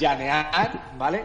llanear, 0.00 0.96
¿vale? 0.98 1.22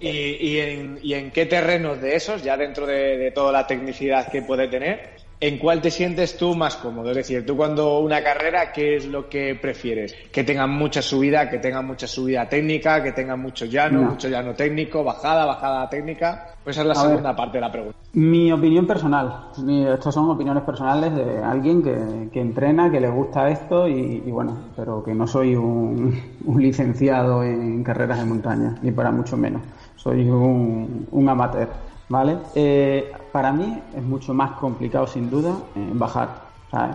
Y, 0.00 0.58
en, 0.58 0.98
y, 1.02 1.12
en, 1.12 1.30
qué 1.30 1.44
terrenos 1.44 2.00
de 2.00 2.16
esos, 2.16 2.42
ya 2.42 2.56
dentro 2.56 2.86
de 2.86 3.30
toda 3.34 3.52
la 3.52 3.66
tecnicidad 3.66 4.32
que 4.32 4.40
puede 4.40 4.66
tener, 4.68 5.10
¿En 5.38 5.58
cuál 5.58 5.82
te 5.82 5.90
sientes 5.90 6.38
tú 6.38 6.54
más 6.54 6.76
cómodo? 6.76 7.10
Es 7.10 7.16
decir, 7.16 7.44
tú 7.44 7.58
cuando 7.58 7.98
una 7.98 8.22
carrera, 8.22 8.72
¿qué 8.72 8.96
es 8.96 9.06
lo 9.06 9.28
que 9.28 9.54
prefieres? 9.54 10.14
Que 10.32 10.44
tenga 10.44 10.66
mucha 10.66 11.02
subida, 11.02 11.50
que 11.50 11.58
tenga 11.58 11.82
mucha 11.82 12.06
subida 12.06 12.48
técnica, 12.48 13.02
que 13.02 13.12
tenga 13.12 13.36
mucho 13.36 13.66
llano, 13.66 14.00
mucho 14.02 14.28
llano 14.28 14.54
técnico, 14.54 15.04
bajada, 15.04 15.44
bajada 15.44 15.90
técnica. 15.90 16.54
Pues 16.64 16.76
esa 16.76 16.82
es 16.82 16.88
la 16.88 16.94
segunda 16.94 17.36
parte 17.36 17.58
de 17.58 17.60
la 17.60 17.70
pregunta. 17.70 17.98
Mi 18.14 18.50
opinión 18.50 18.86
personal. 18.86 19.48
estas 19.92 20.14
son 20.14 20.30
opiniones 20.30 20.62
personales 20.62 21.14
de 21.14 21.42
alguien 21.42 21.82
que, 21.82 22.40
entrena, 22.40 22.90
que 22.90 22.98
le 22.98 23.10
gusta 23.10 23.50
esto 23.50 23.86
y, 23.86 24.20
bueno, 24.30 24.56
pero 24.74 25.04
que 25.04 25.14
no 25.14 25.26
soy 25.26 25.54
un, 25.56 26.18
licenciado 26.56 27.44
en 27.44 27.84
carreras 27.84 28.18
de 28.18 28.24
montaña, 28.24 28.74
ni 28.80 28.90
para 28.90 29.10
mucho 29.10 29.36
menos. 29.36 29.60
Soy 29.96 30.30
un, 30.30 31.06
un 31.10 31.28
amateur. 31.28 31.68
¿Vale? 32.08 32.38
Eh, 32.54 33.12
para 33.32 33.52
mí 33.52 33.80
es 33.94 34.02
mucho 34.02 34.32
más 34.34 34.52
complicado, 34.52 35.06
sin 35.06 35.30
duda, 35.30 35.56
eh, 35.74 35.90
bajar. 35.92 36.46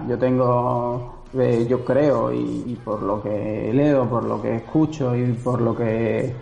yo 0.07 0.17
tengo, 0.17 1.23
eh, 1.37 1.65
yo 1.69 1.83
creo, 1.83 2.31
y, 2.33 2.77
por 2.83 3.01
lo 3.01 3.21
que 3.21 3.71
leo, 3.73 4.07
por 4.07 4.23
lo 4.23 4.41
que 4.41 4.57
escucho 4.57 5.15
y 5.15 5.33
por 5.33 5.61
lo 5.61 5.75
que 5.75 6.33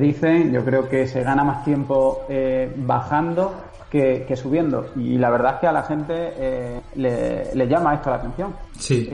dicen, 0.00 0.52
yo 0.52 0.64
creo 0.64 0.88
que 0.88 1.06
se 1.06 1.22
gana 1.22 1.44
más 1.44 1.64
tiempo 1.64 2.22
bajando 2.78 3.52
que, 3.88 4.34
subiendo. 4.34 4.86
Y 4.96 5.18
la 5.18 5.30
verdad 5.30 5.54
es 5.54 5.60
que 5.60 5.66
a 5.68 5.72
la 5.72 5.82
gente 5.82 6.82
le, 6.96 7.68
llama 7.68 7.94
esto 7.94 8.10
la 8.10 8.16
atención. 8.16 8.54
Sí. 8.76 9.08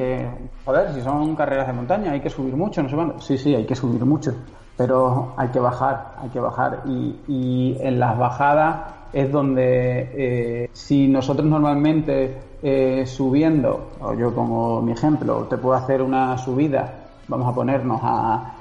joder, 0.65 0.95
si 0.95 1.03
son 1.03 1.37
carreras 1.37 1.67
de 1.67 1.73
montaña, 1.75 2.13
hay 2.13 2.21
que 2.21 2.31
subir 2.31 2.57
mucho, 2.57 2.83
no 2.83 2.89
sé 2.89 2.95
cuándo. 2.95 3.21
Sí, 3.21 3.37
sí, 3.37 3.55
hay 3.55 3.67
que 3.67 3.75
subir 3.75 4.05
mucho 4.05 4.33
pero 4.79 5.35
hay 5.37 5.49
que 5.49 5.59
bajar, 5.59 6.15
hay 6.23 6.29
que 6.31 6.39
bajar. 6.41 6.83
Y, 6.87 7.77
en 7.81 7.99
las 7.99 8.17
bajadas 8.17 8.77
es 9.13 9.31
donde 9.31 10.11
eh, 10.15 10.71
si 10.73 11.09
nosotros 11.09 11.47
normalmente 11.47 12.39
eh, 12.63 13.05
subiendo, 13.05 13.91
o 14.01 14.15
yo 14.15 14.33
pongo 14.33 14.81
mi 14.81 14.93
ejemplo, 14.93 15.47
te 15.51 15.59
puedo 15.59 15.75
hacer 15.75 16.01
una 16.01 16.39
subida, 16.39 16.95
vamos 17.27 17.49
a 17.49 17.55
ponernos 17.55 18.01
a, 18.03 18.55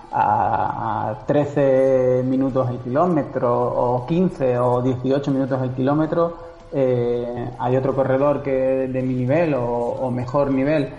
13 1.28 2.24
minutos 2.26 2.70
el 2.72 2.80
kilómetro, 2.80 3.53
o 3.53 4.05
15 4.07 4.57
o 4.57 4.82
18 4.82 5.32
minutos 5.32 5.61
el 5.61 5.72
kilómetro, 5.72 6.38
eh, 6.74 7.51
hay 7.59 7.76
otro 7.78 7.93
corredor 7.93 8.41
que 8.41 8.51
de 8.51 9.01
mi 9.03 9.13
nivel 9.13 9.53
o, 9.55 10.09
mejor 10.09 10.49
nivel 10.49 10.89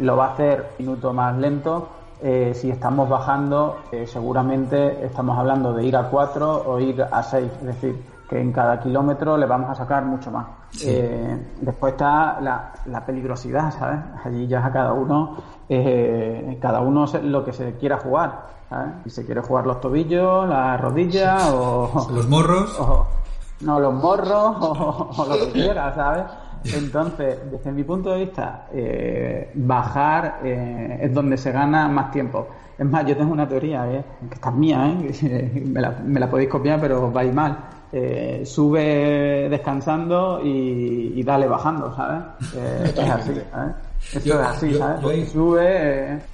lo 0.00 0.16
va 0.16 0.26
a 0.26 0.32
hacer 0.34 0.66
minuto 0.78 1.12
más 1.12 1.36
lento 1.38 1.88
eh, 2.26 2.54
si 2.54 2.70
estamos 2.70 3.06
bajando, 3.06 3.80
eh, 3.92 4.06
seguramente 4.06 5.04
estamos 5.04 5.36
hablando 5.36 5.74
de 5.74 5.84
ir 5.84 5.94
a 5.94 6.08
4 6.08 6.64
o 6.66 6.80
ir 6.80 7.02
a 7.02 7.22
6, 7.22 7.52
es 7.60 7.66
decir, 7.66 8.02
que 8.26 8.40
en 8.40 8.50
cada 8.50 8.80
kilómetro 8.80 9.36
le 9.36 9.44
vamos 9.44 9.68
a 9.68 9.74
sacar 9.74 10.06
mucho 10.06 10.30
más. 10.30 10.46
Eh, 10.82 11.38
después 11.60 11.92
está 11.92 12.40
la, 12.40 13.04
peligrosidad, 13.04 13.70
¿sabes? 13.78 14.00
Allí 14.24 14.46
ya 14.46 14.64
a 14.64 14.72
cada 14.72 14.94
uno, 14.94 15.36
cada 16.62 16.80
uno 16.80 17.04
lo 17.24 17.44
que 17.44 17.52
se 17.52 17.74
quiera 17.74 17.98
jugar, 17.98 18.46
¿sabes? 18.70 18.88
Si 19.04 19.10
se 19.10 19.26
quiere 19.26 19.42
jugar 19.42 19.66
los 19.66 19.82
tobillos, 19.82 20.48
las 20.48 20.80
rodillas 20.80 21.52
o... 21.52 22.08
Los 22.10 22.26
morros. 22.26 22.80
no, 23.60 23.80
los 23.80 23.92
morros 23.92 24.56
o 24.62 25.26
lo 25.28 25.34
que 25.40 25.50
quiera, 25.52 25.94
¿sabes? 25.94 26.24
Entonces, 26.72 27.38
desde 27.50 27.72
mi 27.72 27.84
punto 27.84 28.12
de 28.12 28.20
vista, 28.20 28.68
eh, 28.72 29.50
bajar 29.54 30.40
eh, 30.42 30.98
es 31.02 31.12
donde 31.12 31.36
se 31.36 31.52
gana 31.52 31.88
más 31.88 32.10
tiempo. 32.10 32.48
Es 32.78 32.86
más, 32.86 33.06
yo 33.06 33.16
tengo 33.16 33.32
una 33.32 33.46
teoría, 33.46 33.86
eh, 33.90 34.04
que 34.28 34.34
está 34.34 34.50
mía, 34.50 34.96
eh, 35.22 35.62
me, 35.66 35.80
la, 35.80 35.90
me 35.90 36.18
la 36.18 36.30
podéis 36.30 36.48
copiar, 36.48 36.80
pero 36.80 37.10
vais 37.10 37.32
mal. 37.32 37.56
sube 38.44 39.48
descansando 39.48 40.40
y, 40.42 41.22
dale 41.22 41.46
bajando, 41.46 41.94
¿sabes? 41.94 42.22
es 42.96 43.10
así, 43.10 43.32
¿sabes? 43.50 43.74
Esto 44.14 44.40
es 44.40 44.46
así, 44.46 44.74
¿sabes? 44.74 45.28
sube 45.30 46.33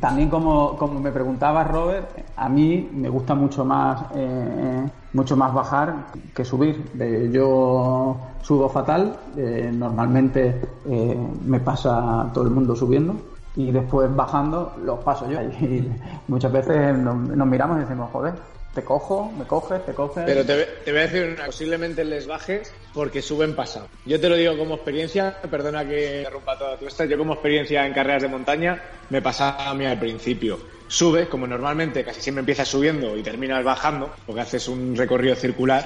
también 0.00 0.28
como, 0.28 0.76
como 0.76 1.00
me 1.00 1.10
preguntaba 1.10 1.64
Robert, 1.64 2.08
a 2.36 2.48
mí 2.48 2.90
me 2.92 3.08
gusta 3.08 3.34
mucho 3.34 3.64
más 3.64 4.04
eh, 4.14 4.84
mucho 5.14 5.36
más 5.36 5.54
bajar 5.54 5.94
que 6.34 6.44
subir. 6.44 6.90
yo 7.32 8.16
subo 8.42 8.68
fatal, 8.68 9.16
eh, 9.36 9.72
normalmente 9.72 10.60
eh, 10.86 11.18
me 11.44 11.60
pasa 11.60 12.30
todo 12.34 12.44
el 12.44 12.50
mundo 12.50 12.76
subiendo 12.76 13.14
y 13.56 13.70
después 13.70 14.14
bajando 14.14 14.74
los 14.84 14.98
paso 15.00 15.30
yo. 15.30 15.38
Y 15.60 15.90
muchas 16.28 16.52
veces 16.52 16.98
nos, 16.98 17.16
nos 17.16 17.46
miramos 17.46 17.78
y 17.78 17.80
decimos, 17.80 18.10
joder, 18.12 18.34
te 18.74 18.82
cojo, 18.82 19.32
me 19.38 19.44
coges, 19.44 19.84
te 19.86 19.92
coges. 19.92 20.24
Pero 20.26 20.44
te, 20.44 20.66
voy 20.86 20.98
a 20.98 21.02
decir 21.02 21.24
una, 21.24 21.46
posiblemente 21.46 22.04
les 22.04 22.26
bajes 22.26 22.72
porque 22.92 23.22
suben 23.22 23.54
pasado. 23.54 23.88
Yo 24.04 24.20
te 24.20 24.28
lo 24.28 24.36
digo 24.36 24.58
como 24.58 24.74
experiencia, 24.74 25.40
perdona 25.50 25.86
que 25.86 26.26
rompa 26.30 26.58
toda 26.58 26.76
tu 26.76 26.86
esta, 26.86 27.04
yo 27.04 27.16
como 27.16 27.34
experiencia 27.34 27.86
en 27.86 27.92
carreras 27.92 28.22
de 28.22 28.28
montaña 28.28 28.82
me 29.10 29.22
pasaba 29.22 29.70
a 29.70 29.74
mí 29.74 29.86
al 29.86 29.98
principio. 29.98 30.58
Subes, 30.86 31.28
como 31.28 31.46
normalmente 31.46 32.04
casi 32.04 32.20
siempre 32.20 32.40
empiezas 32.40 32.68
subiendo 32.68 33.16
y 33.16 33.22
terminas 33.22 33.64
bajando, 33.64 34.12
porque 34.26 34.42
haces 34.42 34.68
un 34.68 34.94
recorrido 34.94 35.34
circular, 35.34 35.82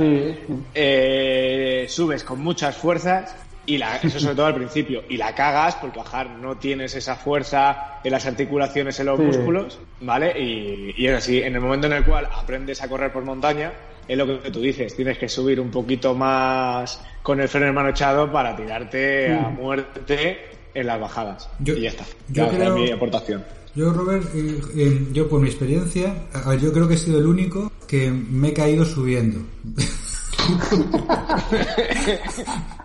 eh, 0.74 1.86
subes 1.88 2.24
con 2.24 2.40
muchas 2.40 2.76
fuerzas 2.76 3.34
y 3.68 3.76
la, 3.76 3.96
eso 3.96 4.18
sobre 4.18 4.34
todo 4.34 4.46
al 4.46 4.54
principio. 4.54 5.02
Y 5.10 5.18
la 5.18 5.34
cagas 5.34 5.76
porque 5.76 5.98
bajar 5.98 6.30
no 6.30 6.56
tienes 6.56 6.94
esa 6.94 7.16
fuerza 7.16 8.00
en 8.02 8.12
las 8.12 8.24
articulaciones, 8.24 8.98
en 8.98 9.06
los 9.06 9.20
músculos, 9.20 9.78
¿vale? 10.00 10.32
Y, 10.40 10.94
y, 10.96 11.06
es 11.06 11.18
así, 11.18 11.42
en 11.42 11.54
el 11.54 11.60
momento 11.60 11.86
en 11.86 11.92
el 11.92 12.04
cual 12.04 12.26
aprendes 12.34 12.82
a 12.82 12.88
correr 12.88 13.12
por 13.12 13.24
montaña, 13.24 13.74
es 14.08 14.16
lo 14.16 14.42
que 14.42 14.50
tú 14.50 14.60
dices, 14.60 14.96
tienes 14.96 15.18
que 15.18 15.28
subir 15.28 15.60
un 15.60 15.70
poquito 15.70 16.14
más 16.14 17.04
con 17.22 17.42
el 17.42 17.48
freno 17.48 17.66
en 17.66 17.74
mano 17.74 17.90
echado 17.90 18.32
para 18.32 18.56
tirarte 18.56 19.34
a 19.34 19.50
muerte 19.50 20.38
en 20.72 20.86
las 20.86 20.98
bajadas. 20.98 21.50
y 21.62 21.78
ya 21.78 21.90
está. 21.90 22.06
Yo 22.28 22.48
creo, 22.48 22.74
mi 22.74 22.90
aportación. 22.90 23.44
Yo, 23.74 23.92
Robert, 23.92 24.24
eh, 24.34 24.60
eh, 24.76 25.08
yo 25.12 25.28
por 25.28 25.40
mi 25.40 25.48
experiencia, 25.48 26.14
yo 26.58 26.72
creo 26.72 26.88
que 26.88 26.94
he 26.94 26.98
sido 26.98 27.18
el 27.18 27.26
único 27.26 27.70
que 27.86 28.10
me 28.10 28.48
he 28.48 28.54
caído 28.54 28.86
subiendo. 28.86 29.40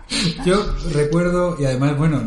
Yo 0.44 0.64
recuerdo, 0.92 1.56
y 1.58 1.64
además, 1.64 1.96
bueno, 1.96 2.18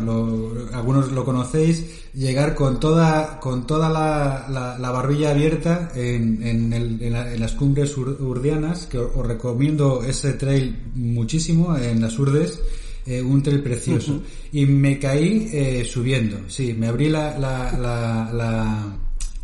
algunos 0.72 1.12
lo 1.12 1.24
conocéis, 1.24 1.84
llegar 2.14 2.54
con 2.54 2.80
toda, 2.80 3.38
con 3.40 3.66
toda 3.66 3.88
la, 3.88 4.76
la, 4.78 4.90
barbilla 4.90 5.30
abierta 5.30 5.90
en, 5.94 6.42
en, 6.42 6.72
el, 6.72 7.02
en, 7.02 7.40
las 7.40 7.52
cumbres 7.52 7.96
urdianas, 7.96 8.86
que 8.86 8.98
os, 8.98 9.26
recomiendo 9.26 10.02
ese 10.02 10.34
trail 10.34 10.76
muchísimo 10.94 11.76
en 11.76 12.00
las 12.00 12.18
urdes. 12.18 12.60
Eh, 13.06 13.22
un 13.22 13.42
trail 13.42 13.62
precioso. 13.62 14.20
Y 14.52 14.66
me 14.66 14.98
caí 14.98 15.48
eh, 15.50 15.82
subiendo, 15.90 16.40
sí, 16.48 16.74
me 16.74 16.88
abrí 16.88 17.08
la, 17.08 17.38
la, 17.38 18.98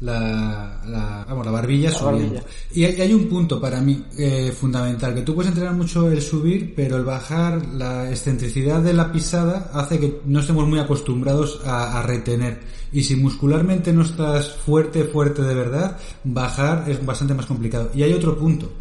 la 0.04 0.74
la, 0.86 1.24
vamos, 1.28 1.46
la 1.46 1.52
barbilla 1.52 1.90
subiendo. 1.90 2.40
Y 2.72 2.84
hay, 2.84 3.12
un 3.12 3.28
punto 3.28 3.60
para 3.60 3.80
mí 3.80 4.04
eh, 4.18 4.52
fundamental, 4.52 5.14
que 5.14 5.22
tú 5.22 5.34
puedes 5.34 5.50
entrenar 5.50 5.74
mucho 5.74 6.10
el 6.10 6.20
subir, 6.20 6.74
pero 6.74 6.96
el 6.96 7.04
bajar, 7.04 7.64
la 7.74 8.10
excentricidad 8.10 8.80
de 8.82 8.92
la 8.92 9.10
pisada 9.10 9.70
hace 9.72 9.98
que 9.98 10.20
no 10.26 10.40
estemos 10.40 10.66
muy 10.66 10.78
acostumbrados 10.78 11.60
a, 11.64 11.98
a 11.98 12.02
retener. 12.02 12.60
Y 12.92 13.02
si 13.02 13.16
muscularmente 13.16 13.92
no 13.92 14.02
estás 14.02 14.50
fuerte, 14.50 15.04
fuerte 15.04 15.42
de 15.42 15.54
verdad, 15.54 15.98
bajar 16.22 16.84
es 16.88 17.04
bastante 17.04 17.34
más 17.34 17.46
complicado. 17.46 17.90
Y 17.94 18.02
hay 18.02 18.12
otro 18.12 18.36
punto, 18.36 18.72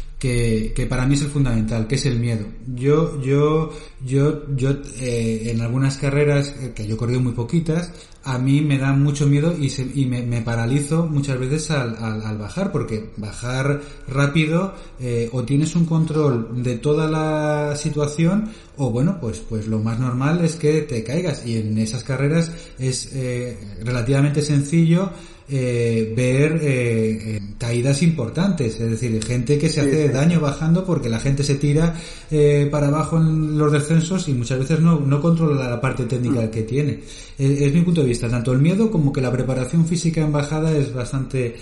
que, 0.74 0.86
para 0.88 1.06
mí 1.06 1.14
es 1.14 1.22
el 1.22 1.28
fundamental, 1.28 1.86
que 1.86 1.96
es 1.96 2.06
el 2.06 2.18
miedo. 2.18 2.46
Yo, 2.66 3.20
yo, 3.20 3.70
yo, 4.04 4.54
yo, 4.56 4.70
eh, 4.98 5.50
en 5.50 5.60
algunas 5.60 5.98
carreras, 5.98 6.54
eh, 6.60 6.72
que 6.74 6.86
yo 6.86 6.94
he 6.94 6.96
corrido 6.96 7.20
muy 7.20 7.32
poquitas, 7.32 7.92
a 8.24 8.38
mí 8.38 8.62
me 8.62 8.78
da 8.78 8.92
mucho 8.94 9.26
miedo 9.26 9.54
y, 9.56 9.68
se, 9.68 9.82
y 9.94 10.06
me, 10.06 10.40
paralizo 10.40 11.06
muchas 11.06 11.38
veces 11.38 11.70
al, 11.70 11.96
al, 11.96 12.38
bajar, 12.38 12.72
porque 12.72 13.10
bajar 13.18 13.82
rápido 14.08 14.74
eh, 14.98 15.28
o 15.32 15.42
tienes 15.42 15.76
un 15.76 15.84
control 15.84 16.62
de 16.62 16.78
toda 16.78 17.06
la 17.06 17.76
situación 17.76 18.48
o 18.76 18.90
bueno, 18.90 19.18
pues, 19.20 19.40
pues 19.40 19.66
lo 19.66 19.78
más 19.78 20.00
normal 20.00 20.42
es 20.42 20.56
que 20.56 20.82
te 20.82 21.04
caigas 21.04 21.46
y 21.46 21.58
en 21.58 21.76
esas 21.76 22.02
carreras 22.02 22.50
es 22.78 23.10
eh, 23.14 23.58
relativamente 23.84 24.40
sencillo 24.40 25.10
eh, 25.46 26.14
ver 26.16 26.58
eh, 26.62 27.40
caídas 27.58 28.02
importantes, 28.02 28.80
es 28.80 28.90
decir, 28.90 29.22
gente 29.22 29.58
que 29.58 29.68
se 29.68 29.82
hace 29.82 30.08
daño 30.08 30.40
bajando 30.40 30.86
porque 30.86 31.10
la 31.10 31.20
gente 31.20 31.44
se 31.44 31.56
tira 31.56 31.94
eh, 32.30 32.66
para 32.70 32.88
abajo 32.88 33.18
en 33.18 33.58
los 33.58 33.70
descensos 33.70 34.26
y 34.28 34.32
muchas 34.32 34.58
veces 34.58 34.80
no, 34.80 35.00
no 35.00 35.20
controla 35.20 35.68
la 35.68 35.80
parte 35.80 36.04
técnica 36.04 36.40
mm. 36.40 36.50
que 36.50 36.62
tiene. 36.62 37.00
Es, 37.36 37.74
mi 37.74 37.82
punto 37.82 38.00
de 38.00 38.08
vista, 38.08 38.28
tanto 38.28 38.52
el 38.52 38.60
miedo 38.60 38.90
como 38.90 39.12
que 39.12 39.20
la 39.20 39.30
preparación 39.30 39.86
física 39.86 40.22
en 40.22 40.32
bajada 40.32 40.72
es 40.72 40.94
bastante, 40.94 41.56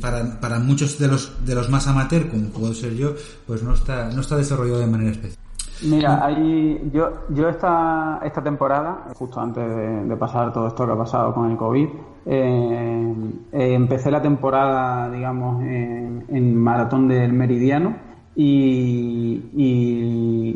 para, 0.00 0.40
para 0.40 0.60
muchos 0.60 0.96
de 0.98 1.08
los, 1.08 1.32
de 1.44 1.54
los 1.54 1.68
más 1.70 1.86
amateur, 1.88 2.28
como 2.28 2.50
puedo 2.50 2.74
ser 2.74 2.94
yo, 2.94 3.16
pues 3.46 3.62
no 3.62 3.74
está, 3.74 4.10
no 4.10 4.20
está 4.20 4.36
desarrollado 4.36 4.80
de 4.80 4.86
manera 4.86 5.10
especial. 5.10 5.43
Mira, 5.84 6.24
ahí, 6.24 6.90
yo, 6.92 7.10
yo 7.28 7.48
esta, 7.48 8.20
esta 8.24 8.42
temporada, 8.42 9.04
justo 9.18 9.40
antes 9.40 9.64
de, 10.08 10.16
pasar 10.16 10.52
todo 10.52 10.68
esto 10.68 10.86
que 10.86 10.92
ha 10.92 10.96
pasado 10.96 11.34
con 11.34 11.50
el 11.50 11.56
COVID, 11.56 11.88
eh, 12.26 13.14
eh, 13.52 13.74
empecé 13.74 14.10
la 14.10 14.22
temporada, 14.22 15.10
digamos, 15.10 15.62
en, 15.62 16.56
Maratón 16.56 17.08
del 17.08 17.32
Meridiano 17.32 17.96
y, 18.34 19.42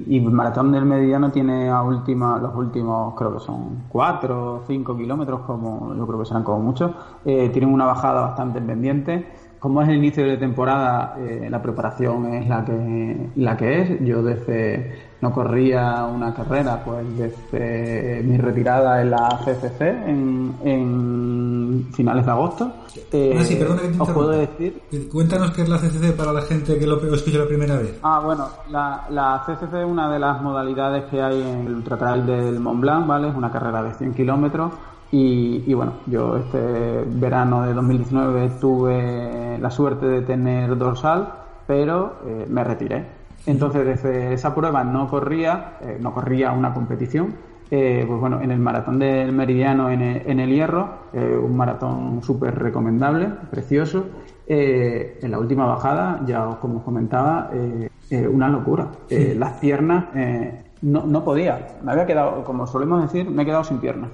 y, 0.06 0.20
Maratón 0.20 0.72
del 0.72 0.84
Meridiano 0.84 1.30
tiene 1.30 1.68
a 1.68 1.82
última, 1.82 2.38
los 2.38 2.54
últimos, 2.54 3.14
creo 3.14 3.34
que 3.34 3.40
son 3.40 3.84
cuatro 3.88 4.54
o 4.54 4.62
cinco 4.66 4.96
kilómetros, 4.96 5.40
como 5.40 5.94
yo 5.94 6.06
creo 6.06 6.20
que 6.20 6.26
serán 6.26 6.42
como 6.42 6.60
muchos, 6.60 6.92
eh, 7.24 7.50
tienen 7.50 7.72
una 7.72 7.86
bajada 7.86 8.22
bastante 8.22 8.60
pendiente 8.60 9.26
como 9.58 9.82
es 9.82 9.88
el 9.88 9.96
inicio 9.96 10.24
de 10.24 10.36
temporada, 10.36 11.16
eh, 11.18 11.48
la 11.50 11.60
preparación 11.60 12.32
es 12.32 12.48
la 12.48 12.64
que, 12.64 13.30
la 13.36 13.56
que 13.56 13.80
es. 13.80 14.04
Yo 14.04 14.22
desde 14.22 15.07
no 15.20 15.32
corría 15.32 16.04
una 16.04 16.32
carrera, 16.32 16.82
pues 16.84 17.04
desde 17.16 18.22
mi 18.22 18.38
retirada 18.38 19.02
en 19.02 19.10
la 19.10 19.28
CCC 19.44 19.80
en, 19.80 20.54
en 20.64 21.88
finales 21.92 22.24
de 22.24 22.30
agosto. 22.30 22.72
Eh, 23.12 23.36
ah, 23.38 23.44
sí, 23.44 23.56
perdona 23.56 23.82
que 23.82 23.88
te 23.88 24.02
os 24.02 24.10
puedo 24.10 24.30
decir. 24.30 24.82
Cuéntanos 25.10 25.50
qué 25.52 25.62
es 25.62 25.68
la 25.68 25.78
CCC 25.78 26.16
para 26.16 26.32
la 26.32 26.42
gente 26.42 26.78
que 26.78 26.86
lo 26.86 27.14
escucha 27.14 27.38
la 27.38 27.46
primera 27.46 27.76
vez. 27.76 27.98
Ah, 28.02 28.20
bueno, 28.24 28.48
la, 28.70 29.06
la 29.10 29.42
CCC 29.46 29.74
es 29.74 29.86
una 29.86 30.10
de 30.12 30.18
las 30.18 30.40
modalidades 30.40 31.04
que 31.04 31.20
hay 31.20 31.40
en 31.42 31.66
el 31.66 31.74
Ultra 31.74 31.96
Trail 31.96 32.26
del 32.26 32.60
Mont 32.60 32.80
Blanc, 32.80 33.06
¿vale? 33.06 33.28
Es 33.28 33.34
una 33.34 33.50
carrera 33.50 33.82
de 33.82 33.94
100 33.94 34.14
kilómetros 34.14 34.72
y, 35.10 35.72
bueno, 35.72 35.94
yo 36.06 36.36
este 36.36 37.04
verano 37.06 37.62
de 37.62 37.72
2019 37.72 38.50
tuve 38.60 39.58
la 39.58 39.70
suerte 39.70 40.06
de 40.06 40.20
tener 40.22 40.76
dorsal, 40.76 41.32
pero 41.66 42.16
eh, 42.26 42.46
me 42.48 42.62
retiré. 42.62 43.17
Entonces, 43.48 43.86
desde 43.86 44.34
esa 44.34 44.54
prueba 44.54 44.84
no 44.84 45.08
corría, 45.08 45.78
eh, 45.80 45.98
no 46.00 46.12
corría 46.12 46.52
una 46.52 46.74
competición. 46.74 47.34
Eh, 47.70 48.04
pues 48.06 48.20
bueno, 48.20 48.40
en 48.40 48.50
el 48.50 48.58
maratón 48.58 48.98
del 48.98 49.32
Meridiano 49.32 49.90
en 49.90 50.00
el, 50.02 50.50
Hierro, 50.50 50.88
un 51.12 51.54
maratón 51.54 52.22
súper 52.22 52.58
recomendable, 52.58 53.28
precioso. 53.50 54.06
en 54.46 55.30
la 55.30 55.38
última 55.38 55.66
bajada, 55.66 56.22
ya 56.26 56.56
como 56.60 56.78
os 56.78 56.84
comentaba, 56.84 57.50
una 58.30 58.48
locura. 58.48 58.88
las 59.10 59.52
piernas 59.54 60.06
no, 60.82 61.06
no 61.06 61.24
podía. 61.24 61.76
Me 61.82 61.92
había 61.92 62.06
quedado, 62.06 62.44
como 62.44 62.66
solemos 62.66 63.02
decir, 63.02 63.28
me 63.28 63.42
he 63.42 63.46
quedado 63.46 63.64
sin 63.64 63.78
piernas. 63.78 64.10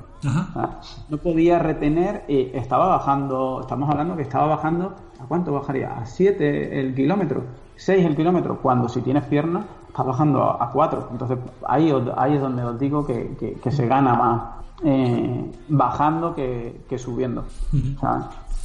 No 1.09 1.19
podía 1.19 1.59
retener 1.59 2.25
y 2.29 2.51
estaba 2.55 2.89
bajando, 2.89 3.61
estamos 3.61 3.91
hablando 3.91 4.17
que 4.17 4.23
estaba 4.23 4.47
bajando, 4.47 4.95
¿a 5.21 5.27
cuánto 5.27 5.53
bajaría? 5.53 5.97
¿A 5.97 6.07
7 6.07 6.81
el 6.81 6.95
kilómetro? 6.95 7.43
¿6 7.77 8.07
el 8.07 8.17
kilómetro? 8.17 8.59
Cuando 8.61 8.89
si 8.89 9.01
tienes 9.01 9.25
piernas, 9.25 9.65
estás 9.89 10.07
bajando 10.07 10.43
a 10.43 10.71
4. 10.73 11.09
Entonces 11.13 11.39
ahí, 11.67 11.93
ahí 12.17 12.35
es 12.35 12.41
donde 12.41 12.65
os 12.65 12.79
digo 12.79 13.07
que, 13.07 13.59
que, 13.63 13.71
se 13.71 13.87
gana 13.87 14.15
más 14.15 14.43
eh, 14.85 15.51
bajando 15.69 16.35
que, 16.35 16.99
subiendo. 16.99 17.45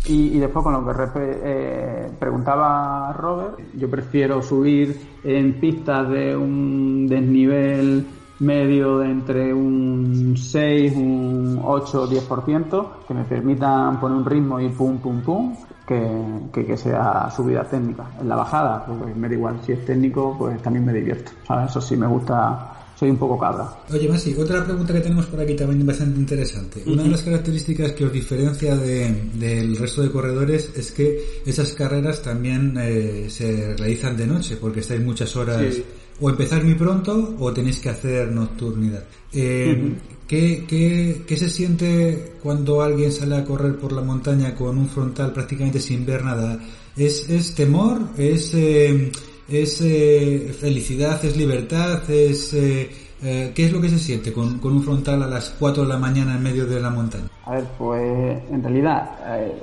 Y, 0.05 0.39
después 0.39 0.64
con 0.64 0.74
lo 0.74 0.86
que 0.86 1.10
eh, 1.16 2.12
preguntaba 2.18 3.12
Robert, 3.14 3.60
yo 3.76 3.89
prefiero 3.89 4.41
subir 4.41 5.20
en 5.24 5.60
pistas 5.60 6.10
de 6.10 6.36
un 6.36 7.07
desnivel 7.07 8.07
medio 8.39 8.99
de 8.99 9.11
entre 9.11 9.53
un 9.53 10.35
6, 10.37 10.93
un 10.95 11.61
8 11.63 12.01
o 12.01 12.09
10% 12.09 12.89
que 13.07 13.13
me 13.13 13.23
permitan 13.23 13.99
poner 13.99 14.17
un 14.17 14.25
ritmo 14.25 14.59
y 14.59 14.69
pum, 14.69 14.97
pum, 14.97 15.21
pum, 15.21 15.55
que, 15.85 16.07
que, 16.53 16.77
sea 16.77 17.29
subida 17.35 17.63
técnica. 17.63 18.05
En 18.21 18.29
la 18.29 18.35
bajada, 18.35 18.85
pues 18.85 19.15
me 19.15 19.27
da 19.27 19.33
igual, 19.33 19.59
si 19.65 19.73
es 19.73 19.85
técnico, 19.85 20.35
pues 20.37 20.61
también 20.61 20.85
me 20.85 20.93
divierto. 20.93 21.31
Eso 21.65 21.81
sí 21.81 21.97
me 21.97 22.07
gusta 22.07 22.75
soy 22.99 23.11
un 23.11 23.17
poco 23.17 23.39
cabra. 23.39 23.65
Oye, 23.93 24.09
Masi, 24.09 24.35
otra 24.35 24.65
pregunta 24.65 24.91
que 24.91 24.99
tenemos 24.99 25.25
por 25.27 25.39
aquí 25.39 25.55
también 25.55 25.85
bastante 25.87 26.19
interesante. 26.19 26.83
Una 26.85 27.03
de 27.03 27.09
las 27.09 27.21
características 27.21 27.93
que 27.93 28.03
os 28.03 28.11
diferencia 28.11 28.75
del 28.75 29.77
resto 29.77 30.01
de 30.01 30.11
corredores 30.11 30.69
es 30.75 30.91
que 30.91 31.41
esas 31.45 31.71
carreras 31.71 32.21
también 32.21 32.75
eh, 32.77 33.27
se 33.29 33.73
realizan 33.77 34.17
de 34.17 34.27
noche, 34.27 34.57
porque 34.57 34.81
estáis 34.81 35.01
muchas 35.01 35.33
horas 35.37 35.77
o 36.22 36.30
empezar 36.30 36.63
muy 36.63 36.76
pronto 36.76 37.36
o 37.39 37.53
tenéis 37.53 37.80
que 37.80 37.89
hacer 37.89 38.32
nocturnidad. 38.32 39.03
Eh, 39.34 39.95
¿qué, 40.28 40.65
qué, 40.67 41.24
qué, 41.28 41.38
se 41.38 41.49
siente 41.49 42.34
cuando 42.41 42.82
alguien 42.82 43.11
sale 43.11 43.36
a 43.38 43.45
correr 43.45 43.78
por 43.78 43.91
la 43.91 44.01
montaña 44.01 44.55
con 44.55 44.78
un 44.78 44.89
frontal 44.89 45.34
prácticamente 45.34 45.80
sin 45.80 46.05
ver 46.05 46.24
nada? 46.24 46.59
¿Es, 46.95 47.30
es 47.30 47.55
temor? 47.55 48.01
¿Es... 48.17 48.53
Eh, 48.53 49.11
es 49.49 49.82
eh, 49.82 50.55
felicidad, 50.59 51.24
es 51.26 51.36
libertad, 51.36 52.09
es... 52.09 52.53
Eh, 52.53 52.89
¿Qué 53.22 53.65
es 53.65 53.72
lo 53.74 53.82
que 53.82 53.89
se 53.89 53.99
siente 53.99 54.32
con, 54.32 54.59
con, 54.59 54.72
un 54.72 54.82
frontal 54.82 55.22
a 55.24 55.28
las 55.28 55.53
4 55.59 55.84
de 55.84 55.89
la 55.89 55.97
mañana 55.97 56.38
en 56.38 56.43
medio 56.43 56.65
de 56.65 56.80
la 56.80 56.89
montaña? 56.89 57.30
A 57.50 57.54
ver, 57.54 57.64
pues 57.80 58.43
en 58.52 58.62
realidad 58.62 59.10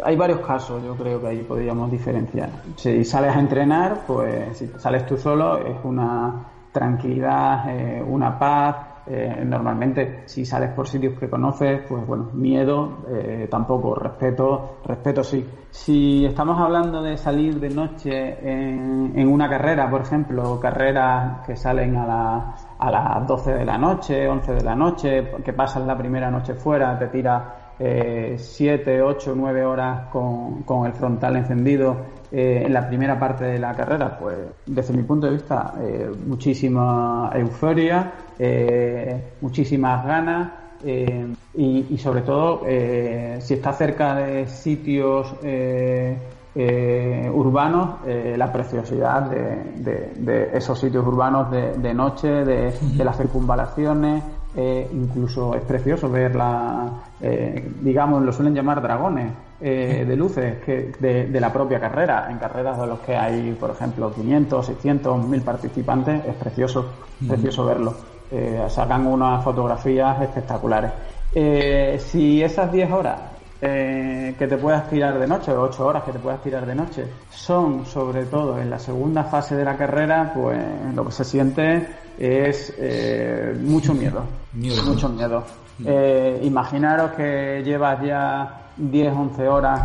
hay 0.02 0.16
varios 0.16 0.40
casos, 0.40 0.82
yo 0.82 0.96
creo 0.96 1.20
que 1.20 1.28
ahí 1.28 1.42
podríamos 1.44 1.88
diferenciar. 1.88 2.50
Si 2.74 3.04
sales 3.04 3.36
a 3.36 3.38
entrenar, 3.38 4.00
pues 4.04 4.58
si 4.58 4.66
sales 4.66 5.06
tú 5.06 5.16
solo 5.16 5.58
es 5.58 5.76
una 5.84 6.46
tranquilidad, 6.72 7.64
una 8.08 8.36
paz, 8.36 8.76
eh, 9.08 9.44
normalmente 9.46 10.22
si 10.24 10.44
sales 10.44 10.72
por 10.72 10.88
sitios 10.88 11.16
que 11.16 11.30
conoces, 11.30 11.82
pues 11.88 12.04
bueno, 12.04 12.30
miedo 12.32 13.04
eh, 13.08 13.46
tampoco, 13.48 13.94
respeto, 13.94 14.78
respeto 14.84 15.22
sí. 15.22 15.46
Si 15.70 16.24
estamos 16.24 16.58
hablando 16.58 17.00
de 17.00 17.16
salir 17.16 17.60
de 17.60 17.70
noche 17.70 18.10
en, 18.10 19.12
en 19.14 19.28
una 19.28 19.48
carrera, 19.48 19.88
por 19.88 20.00
ejemplo, 20.00 20.58
carreras 20.58 21.46
que 21.46 21.54
salen 21.54 21.94
a, 21.96 22.04
la, 22.04 22.54
a 22.80 22.90
las 22.90 23.26
12 23.28 23.54
de 23.54 23.64
la 23.64 23.78
noche, 23.78 24.26
11 24.26 24.54
de 24.54 24.64
la 24.64 24.74
noche, 24.74 25.30
que 25.44 25.52
pasas 25.52 25.86
la 25.86 25.96
primera 25.96 26.28
noche 26.28 26.54
fuera, 26.54 26.98
te 26.98 27.06
tiras 27.06 27.42
7, 27.78 29.02
8, 29.02 29.34
9 29.36 29.64
horas 29.64 30.08
con, 30.10 30.62
con 30.62 30.86
el 30.86 30.92
frontal 30.92 31.36
encendido 31.36 31.96
eh, 32.32 32.62
en 32.64 32.72
la 32.72 32.86
primera 32.88 33.18
parte 33.18 33.44
de 33.44 33.58
la 33.58 33.74
carrera, 33.74 34.18
pues 34.18 34.36
desde 34.66 34.94
mi 34.94 35.02
punto 35.02 35.26
de 35.26 35.34
vista, 35.34 35.74
eh, 35.80 36.10
muchísima 36.26 37.30
euforia, 37.34 38.12
eh, 38.38 39.32
muchísimas 39.40 40.04
ganas 40.04 40.52
y, 41.54 41.96
sobre 41.98 42.20
todo 42.20 42.62
si 43.40 43.54
está 43.54 43.72
cerca 43.72 44.14
de 44.14 44.46
sitios 44.46 45.34
eh, 46.58 47.30
urbanos, 47.34 47.96
eh, 48.06 48.34
la 48.34 48.50
preciosidad 48.50 49.24
de, 49.24 50.50
esos 50.54 50.80
sitios 50.80 51.06
urbanos 51.06 51.50
de, 51.50 51.92
noche, 51.92 52.28
de, 52.28 53.04
las 53.04 53.18
circunvalaciones. 53.18 54.24
Eh, 54.58 54.88
incluso 54.92 55.54
es 55.54 55.62
precioso 55.62 56.10
ver 56.10 56.34
la, 56.34 56.88
digamos, 57.82 58.22
lo 58.22 58.32
suelen 58.32 58.54
llamar 58.54 58.80
dragones 58.80 59.30
de 59.60 60.16
luces 60.16 60.62
que 60.64 60.92
de, 60.98 61.40
la 61.40 61.52
propia 61.52 61.78
carrera. 61.78 62.28
En 62.30 62.38
carreras 62.38 62.80
de 62.80 62.86
los 62.86 63.00
que 63.00 63.14
hay, 63.14 63.52
por 63.52 63.70
ejemplo, 63.70 64.12
500, 64.12 64.64
600, 64.64 65.28
1000 65.28 65.42
participantes, 65.42 66.24
es 66.24 66.34
precioso, 66.36 66.86
precioso 67.28 67.66
verlo. 67.66 67.94
sacan 68.68 69.06
unas 69.06 69.44
fotografías 69.44 70.22
espectaculares. 70.22 70.92
si 71.98 72.42
esas 72.42 72.72
10 72.72 72.90
horas 72.92 73.35
eh, 73.58 74.34
que 74.38 74.46
te 74.46 74.58
puedas 74.58 74.86
tirar 74.90 75.18
de 75.18 75.26
noche, 75.26 75.50
o 75.50 75.62
ocho 75.62 75.86
horas 75.86 76.02
que 76.04 76.12
te 76.12 76.18
puedas 76.18 76.42
tirar 76.42 76.66
de 76.66 76.74
noche, 76.74 77.06
son 77.30 77.86
sobre 77.86 78.26
todo 78.26 78.58
en 78.60 78.68
la 78.68 78.78
segunda 78.78 79.24
fase 79.24 79.56
de 79.56 79.64
la 79.64 79.78
carrera, 79.78 80.30
pues 80.34 80.62
lo 80.94 81.06
que 81.06 81.12
se 81.12 81.24
siente 81.24 81.86
es 82.18 82.74
eh, 82.76 83.56
mucho 83.58 83.94
miedo, 83.94 84.24
mucho 84.52 85.08
miedo. 85.08 85.42
Mm. 85.78 85.84
Eh, 85.86 86.40
imaginaros 86.42 87.12
que 87.12 87.62
llevas 87.64 88.02
ya 88.02 88.60
10, 88.76 89.14
11 89.14 89.48
horas 89.48 89.80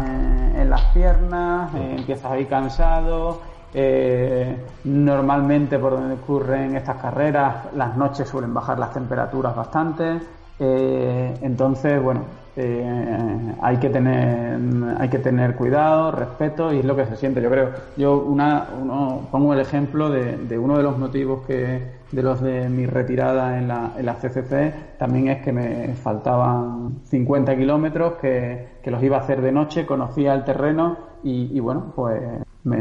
en, 0.58 0.70
las 0.70 0.82
piernas, 0.94 1.74
empiezas 1.74 2.30
a 2.30 2.38
ir 2.38 2.48
cansado, 2.48 3.40
normalmente 4.84 5.80
por 5.80 5.94
donde 5.94 6.16
ocurren 6.16 6.76
estas 6.76 6.98
carreras, 6.98 7.68
las 7.74 7.96
noches 7.96 8.28
suelen 8.28 8.54
bajar 8.54 8.78
las 8.78 8.92
temperaturas 8.92 9.56
bastante. 9.56 10.20
entonces, 10.60 12.04
bueno, 12.04 12.22
eh, 12.58 13.56
hay 13.62 13.78
que 13.78 13.90
tener 13.90 14.60
hay 14.98 15.10
que 15.10 15.20
tener 15.20 15.56
cuidado, 15.56 16.12
respeto 16.12 16.74
y 16.74 16.80
es 16.80 16.86
lo 16.86 16.96
que 16.96 17.06
se 17.06 17.16
siente. 17.16 17.42
Yo 17.42 17.50
creo. 17.50 17.70
Yo 17.96 18.18
una 18.20 18.68
uno, 18.82 19.28
pongo 19.32 19.54
el 19.54 19.60
ejemplo 19.60 20.10
de, 20.10 20.58
uno 20.58 20.78
de 20.78 20.84
los 20.84 20.98
motivos 20.98 21.46
que 21.46 22.02
de 22.12 22.24
los 22.24 22.42
de 22.42 22.68
mi 22.68 22.86
retirada 22.86 23.58
en 23.58 23.70
la, 23.70 23.94
en 23.98 24.06
la 24.06 24.16
CCC 24.16 24.98
también 24.98 25.30
es 25.30 25.42
que 25.42 25.54
me 25.54 25.94
faltaban 25.96 27.00
50 27.06 27.56
kilómetros 27.56 28.14
que, 28.22 28.68
que 28.84 28.92
los 28.92 29.02
iba 29.02 29.18
a 29.18 29.22
hacer 29.22 29.42
de 29.42 29.54
noche, 29.54 29.86
conocía 29.86 30.34
el 30.34 30.44
terreno 30.44 30.98
y, 31.24 31.56
y 31.56 31.60
bueno 31.62 31.94
pues 31.96 32.22
me, 32.66 32.78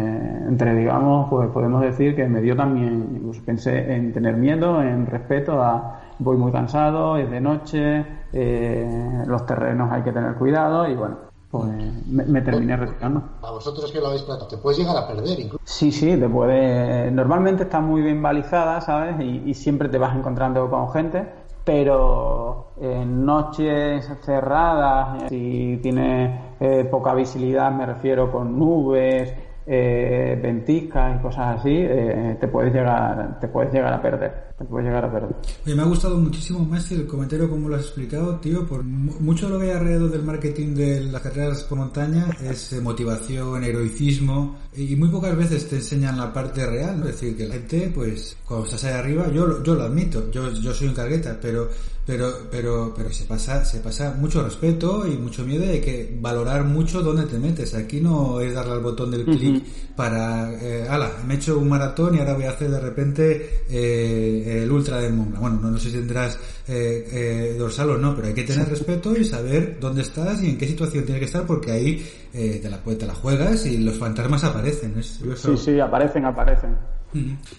entre 0.49 0.75
digamos 0.75 1.31
pues 1.31 1.49
podemos 1.51 1.81
decir 1.81 2.17
que 2.17 2.27
me 2.27 2.41
dio 2.41 2.57
también 2.57 3.21
pues, 3.25 3.39
pensé 3.39 3.95
en 3.95 4.13
tener 4.13 4.37
miedo, 4.37 4.83
en 4.83 5.07
respeto 5.07 5.63
a 5.63 6.01
voy 6.19 6.37
muy 6.37 6.53
cansado, 6.53 7.17
es 7.17 7.31
de 7.31 7.41
noche, 7.41 8.05
eh, 8.33 9.25
los 9.27 9.47
terrenos 9.47 9.91
hay 9.93 10.03
que 10.03 10.13
tener 10.13 10.35
cuidado 10.35 10.89
y 10.89 10.95
bueno, 10.95 11.17
pues 11.51 11.67
me, 12.07 12.41
terminé 12.43 12.77
retirando. 12.77 13.23
A 13.43 13.51
vosotros 13.51 13.91
que 13.91 13.99
lo 13.99 14.07
habéis 14.07 14.23
platicado, 14.23 14.49
te 14.49 14.57
puedes 14.59 14.79
llegar 14.79 14.97
a 14.97 15.09
perder 15.09 15.41
incluso. 15.41 15.65
Sí, 15.65 15.91
sí, 15.91 16.17
te 16.17 16.29
puede. 16.29 17.11
Normalmente 17.11 17.65
está 17.65 17.81
muy 17.81 18.03
bien 18.03 18.23
balizada, 18.23 18.81
¿sabes? 18.81 19.21
Y, 19.21 19.53
siempre 19.55 19.89
te 19.89 19.99
vas 19.99 20.17
encontrando 20.17 20.71
con 20.71 20.91
gente, 20.93 21.29
pero 21.65 22.73
en 22.81 23.25
noches 23.27 24.09
cerradas, 24.23 25.29
si 25.29 25.81
tiene 25.83 26.55
eh, 26.61 26.85
poca 26.85 27.15
visibilidad, 27.15 27.73
me 27.73 27.85
refiero 27.85 28.31
con 28.31 28.57
nubes, 28.57 29.35
eh, 29.67 30.39
ventiscas 30.43 31.17
y 31.17 31.23
cosas 31.23 31.59
así, 31.59 31.77
eh, 31.77 32.37
te 32.41 32.49
puedes 32.49 32.73
llegar, 32.73 33.39
te 33.39 33.49
puedes 33.49 33.73
llegar 33.73 33.93
a 33.93 34.03
perder, 34.03 34.50
llegar 34.69 35.05
a 35.05 35.13
perder. 35.13 35.37
Oye, 35.65 35.75
me 35.75 35.83
ha 35.83 35.87
gustado 35.87 36.17
muchísimo 36.17 36.61
más 36.61 36.91
el 36.93 37.07
comentario 37.07 37.49
como 37.49 37.69
lo 37.69 37.77
has 37.77 37.83
explicado, 37.83 38.37
tío, 38.37 38.67
por 38.67 38.83
mucho 38.85 39.49
lo 39.49 39.59
que 39.59 39.67
hay 39.67 39.71
alrededor 39.71 40.11
del 40.11 40.23
marketing 40.23 40.75
de 40.75 41.01
las 41.05 41.23
carreras 41.23 41.63
por 41.65 41.79
montaña 41.79 42.27
es 42.43 42.73
eh, 42.73 42.81
motivación, 42.81 43.65
heroicismo, 43.65 44.59
y 44.77 44.95
muy 44.97 45.09
pocas 45.09 45.37
veces 45.37 45.69
te 45.69 45.77
enseñan 45.77 46.19
la 46.19 46.33
parte 46.33 46.67
real, 46.67 46.99
es 47.01 47.07
decir, 47.07 47.37
que 47.37 47.47
la 47.47 47.55
gente, 47.55 47.91
pues, 47.95 48.37
cuando 48.45 48.67
estás 48.67 48.85
ahí 48.85 48.93
arriba, 48.95 49.29
yo, 49.33 49.63
yo 49.63 49.75
lo 49.75 49.83
admito, 49.83 50.31
yo, 50.31 50.51
yo 50.53 50.75
soy 50.75 50.89
un 50.89 50.95
cargueta, 50.95 51.39
pero 51.41 51.69
pero 52.11 52.49
pero 52.51 52.93
pero 52.97 53.13
se 53.13 53.25
pasa 53.25 53.65
se 53.65 53.79
pasa 53.79 54.15
mucho 54.19 54.43
respeto 54.43 55.07
y 55.07 55.17
mucho 55.17 55.45
miedo 55.45 55.65
de 55.65 55.81
que 55.81 56.19
valorar 56.21 56.65
mucho 56.65 57.03
dónde 57.03 57.25
te 57.27 57.39
metes. 57.39 57.75
Aquí 57.75 58.01
no 58.01 58.41
es 58.41 58.53
darle 58.55 58.73
al 58.73 58.81
botón 58.81 59.13
del 59.13 59.25
clic 59.25 59.63
para 59.95 60.53
eh, 60.61 60.89
ala 60.89 61.13
me 61.27 61.35
he 61.35 61.37
hecho 61.37 61.59
un 61.59 61.69
maratón 61.69 62.17
y 62.17 62.19
ahora 62.19 62.35
voy 62.35 62.45
a 62.45 62.51
hacer 62.51 62.71
de 62.71 62.81
repente 62.81 63.65
eh, 63.69 64.50
el 64.59 64.71
ultra 64.71 64.99
de 64.99 65.11
Mont 65.11 65.37
bueno 65.37 65.71
no, 65.71 65.79
sé 65.79 65.91
si 65.91 65.97
tendrás 65.97 66.39
eh, 66.69 67.09
eh, 67.13 67.57
dorsal 67.59 67.91
o 67.91 67.99
no 67.99 68.15
pero 68.15 68.29
hay 68.29 68.35
que 68.35 68.45
tener 68.45 68.69
respeto 68.69 69.17
y 69.17 69.25
saber 69.25 69.79
dónde 69.81 70.03
estás 70.03 70.43
y 70.43 70.51
en 70.51 70.59
qué 70.59 70.67
situación 70.67 71.05
tienes 71.05 71.21
que 71.21 71.27
estar 71.27 71.47
porque 71.47 71.73
ahí 71.73 72.07
eh, 72.33 72.61
te 72.63 72.71
la 72.71 72.79
te 72.79 73.07
la 73.07 73.15
juegas 73.15 73.67
y 73.67 73.79
los 73.79 73.97
fantasmas 73.97 74.45
aparecen 74.45 75.03
sí 75.03 75.57
sí 75.57 75.81
aparecen 75.81 76.25
aparecen. 76.25 76.77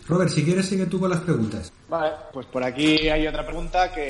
Robert, 0.07 0.29
si 0.29 0.43
quieres 0.45 0.65
sigue 0.65 0.85
tú 0.85 0.99
con 0.99 1.09
las 1.09 1.19
preguntas. 1.19 1.73
Vale, 1.89 2.13
pues 2.31 2.45
por 2.45 2.63
aquí 2.63 3.09
hay 3.09 3.27
otra 3.27 3.45
pregunta 3.45 3.91
que, 3.91 4.07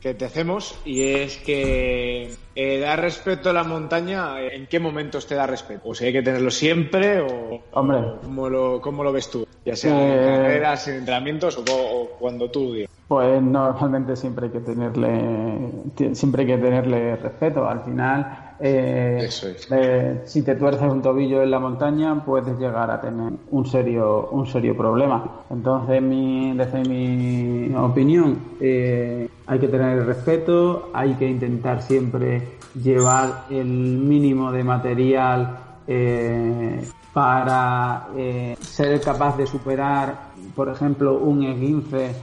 que 0.00 0.14
te 0.14 0.24
hacemos 0.24 0.78
y 0.84 1.02
es 1.02 1.38
que 1.38 2.30
eh, 2.54 2.78
¿da 2.80 2.96
respeto 2.96 3.50
a 3.50 3.52
la 3.52 3.64
montaña? 3.64 4.40
¿En 4.40 4.66
qué 4.66 4.78
momentos 4.78 5.26
te 5.26 5.34
da 5.34 5.46
respeto? 5.46 5.88
¿O 5.88 5.94
si 5.94 6.06
hay 6.06 6.12
que 6.12 6.22
tenerlo 6.22 6.50
siempre 6.50 7.20
o, 7.20 7.62
Hombre. 7.72 7.98
¿cómo, 8.22 8.48
lo, 8.48 8.80
¿cómo 8.80 9.02
lo 9.02 9.12
ves 9.12 9.30
tú? 9.30 9.46
Ya 9.64 9.76
sea 9.76 9.90
en 9.90 10.12
eh, 10.12 10.36
carreras, 10.36 10.88
en 10.88 10.96
entrenamientos 10.96 11.58
o, 11.58 12.10
cuando 12.18 12.50
tú 12.50 12.74
digas. 12.74 12.90
Pues 13.08 13.42
normalmente 13.42 14.16
siempre 14.16 14.46
hay 14.46 14.52
que 14.52 14.60
tenerle 14.60 15.70
siempre 16.12 16.42
hay 16.42 16.48
que 16.48 16.58
tenerle 16.58 17.16
respeto. 17.16 17.66
Al 17.66 17.82
final 17.82 18.48
eh, 18.60 19.28
eh, 19.70 20.22
si 20.24 20.42
te 20.42 20.56
tuerces 20.56 20.90
un 20.90 21.00
tobillo 21.00 21.42
en 21.42 21.50
la 21.50 21.60
montaña, 21.60 22.24
puedes 22.24 22.58
llegar 22.58 22.90
a 22.90 23.00
tener 23.00 23.32
un 23.50 23.66
serio, 23.66 24.28
un 24.30 24.46
serio 24.46 24.76
problema. 24.76 25.44
Entonces, 25.50 26.02
mi, 26.02 26.56
desde 26.56 26.82
mi 26.82 27.74
opinión, 27.76 28.56
eh, 28.60 29.28
hay 29.48 29.58
que 29.58 29.68
tener 29.68 30.04
respeto, 30.04 30.90
hay 30.92 31.14
que 31.14 31.26
intentar 31.26 31.82
siempre 31.82 32.58
llevar 32.80 33.46
el 33.50 33.66
mínimo 33.66 34.52
de 34.52 34.62
material 34.62 35.58
para 37.14 38.08
ser 38.60 39.00
capaz 39.00 39.36
de 39.38 39.46
superar, 39.46 40.32
por 40.54 40.68
ejemplo, 40.68 41.18
un 41.18 41.42
esguince 41.44 42.14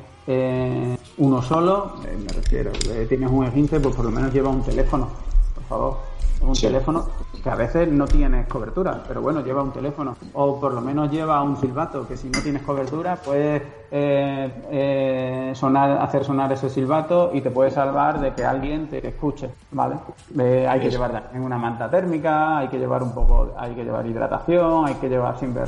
uno 1.17 1.41
solo. 1.41 1.95
me 2.03 2.31
refiero, 2.31 2.71
tienes 3.09 3.29
un 3.29 3.45
esguince, 3.45 3.79
pues 3.79 3.95
por 3.95 4.05
lo 4.05 4.11
menos 4.11 4.31
lleva 4.31 4.49
un 4.49 4.61
teléfono, 4.63 5.09
por 5.55 5.63
favor 5.63 6.14
un 6.41 6.53
teléfono 6.53 7.05
que 7.43 7.49
a 7.49 7.55
veces 7.55 7.91
no 7.91 8.05
tienes 8.05 8.47
cobertura, 8.47 9.03
pero 9.07 9.21
bueno, 9.21 9.41
lleva 9.41 9.61
un 9.61 9.71
teléfono 9.71 10.15
o 10.33 10.59
por 10.59 10.73
lo 10.73 10.81
menos 10.81 11.11
lleva 11.11 11.41
un 11.43 11.57
silbato, 11.57 12.07
que 12.07 12.17
si 12.17 12.29
no 12.29 12.41
tienes 12.41 12.63
cobertura 12.63 13.15
puedes 13.15 13.61
eh, 13.91 14.51
eh, 14.71 15.51
sonar, 15.55 16.01
hacer 16.01 16.25
sonar 16.25 16.51
ese 16.51 16.69
silbato 16.69 17.31
y 17.33 17.41
te 17.41 17.51
puede 17.51 17.71
salvar 17.71 18.19
de 18.19 18.33
que 18.33 18.43
alguien 18.43 18.87
te 18.87 19.07
escuche, 19.07 19.49
¿vale? 19.71 19.95
Eh, 20.37 20.65
hay 20.67 20.79
que 20.79 20.89
llevar 20.89 21.29
en 21.33 21.41
una 21.41 21.57
manta 21.57 21.89
térmica, 21.89 22.57
hay 22.57 22.67
que 22.67 22.79
llevar 22.79 23.03
un 23.03 23.13
poco, 23.13 23.53
hay 23.57 23.73
que 23.73 23.83
llevar 23.83 24.05
hidratación, 24.05 24.85
hay 24.87 24.95
que 24.95 25.07
llevar 25.07 25.37
siempre 25.37 25.63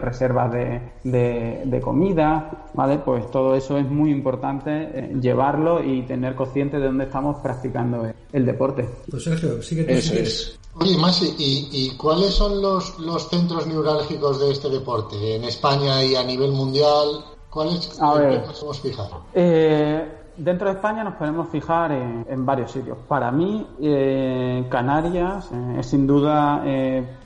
reservas 0.00 0.52
de, 0.52 0.80
de, 1.02 1.80
comida, 1.80 2.50
¿vale? 2.74 2.98
Pues 2.98 3.30
todo 3.30 3.54
eso 3.54 3.78
es 3.78 3.90
muy 3.90 4.10
importante 4.10 5.10
llevarlo 5.20 5.82
y 5.82 6.02
tener 6.02 6.34
consciente 6.34 6.78
de 6.78 6.86
dónde 6.86 7.04
estamos 7.04 7.38
practicando 7.38 8.06
el, 8.32 8.46
deporte. 8.46 8.86
Pues 9.10 9.26
Sergio, 9.30 9.62
sigue 9.62 9.86
Eso 9.88 10.14
es. 10.14 10.58
Oye, 10.74 10.96
Masi, 10.96 11.34
¿y, 11.38 11.90
cuáles 11.96 12.30
son 12.34 12.62
los, 12.62 12.98
los 12.98 13.28
centros 13.28 13.66
neurálgicos 13.66 14.40
de 14.40 14.52
este 14.52 14.68
deporte 14.68 15.36
en 15.36 15.44
España 15.44 16.02
y 16.04 16.14
a 16.14 16.22
nivel 16.22 16.52
mundial? 16.52 17.24
¿Cuáles 17.50 18.00
a 18.00 18.14
ver, 18.14 18.44
podemos 18.44 18.80
fijar? 18.80 19.10
Eh, 19.34 20.08
dentro 20.36 20.68
de 20.68 20.74
España 20.74 21.02
nos 21.02 21.14
podemos 21.14 21.48
fijar 21.48 21.90
en, 21.90 22.46
varios 22.46 22.70
sitios. 22.70 22.96
Para 23.08 23.32
mí, 23.32 23.66
eh, 23.80 24.64
Canarias 24.70 25.48
eh, 25.52 25.76
es 25.80 25.86
sin 25.86 26.06
duda 26.06 26.62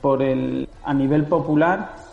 por 0.01 0.21
el 0.21 0.67
a 0.83 0.93
nivel 0.93 1.25
popular. 1.25 2.04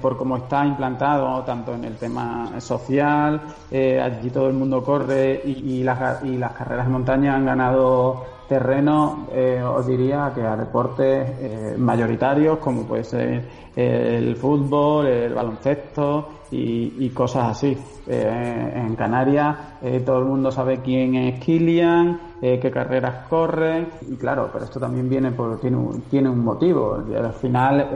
Por 0.00 0.16
cómo 0.16 0.36
está 0.38 0.64
implantado 0.64 1.42
tanto 1.44 1.74
en 1.74 1.84
el 1.84 1.96
tema 1.96 2.60
social, 2.60 3.40
allí 3.70 4.30
todo 4.30 4.48
el 4.48 4.54
mundo 4.54 4.82
corre 4.82 5.42
y, 5.44 5.82
las, 5.82 6.24
y 6.24 6.36
las 6.38 6.52
carreras 6.52 6.86
de 6.86 6.92
montaña 6.92 7.34
han 7.34 7.44
ganado 7.44 8.24
terreno, 8.48 9.26
eh, 9.32 9.62
os 9.62 9.86
diría 9.86 10.32
que 10.34 10.42
a 10.42 10.56
deportes 10.56 11.28
eh, 11.40 11.74
mayoritarios 11.76 12.58
como 12.58 12.84
puede 12.84 13.04
ser 13.04 13.66
el 13.76 14.36
fútbol, 14.36 15.06
el 15.06 15.34
baloncesto 15.34 16.35
y, 16.50 17.10
cosas 17.10 17.50
así. 17.50 17.76
Eh, 18.08 18.72
en 18.76 18.94
Canarias 18.94 19.56
eh, 19.82 20.00
todo 20.06 20.20
el 20.20 20.26
mundo 20.26 20.52
sabe 20.52 20.78
quién 20.78 21.16
es 21.16 21.40
Kilian, 21.40 22.20
eh, 22.40 22.60
qué 22.60 22.70
carreras 22.70 23.26
corre, 23.28 23.86
y 24.08 24.14
claro, 24.14 24.48
pero 24.52 24.64
esto 24.64 24.78
también 24.78 25.08
viene 25.08 25.32
por, 25.32 25.58
tiene, 25.60 25.76
un, 25.76 26.02
tiene 26.02 26.28
un 26.28 26.44
motivo. 26.44 27.02
Y 27.10 27.14
al 27.14 27.32
final 27.32 27.90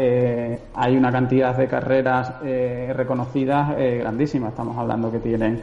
hay 0.74 0.96
una 0.96 1.12
cantidad 1.12 1.56
de 1.56 1.68
carreras 1.68 2.40
reconocidas 2.40 3.76
grandísimas. 3.76 4.50
Estamos 4.50 4.76
hablando 4.76 5.10
que 5.10 5.18
tienen 5.18 5.62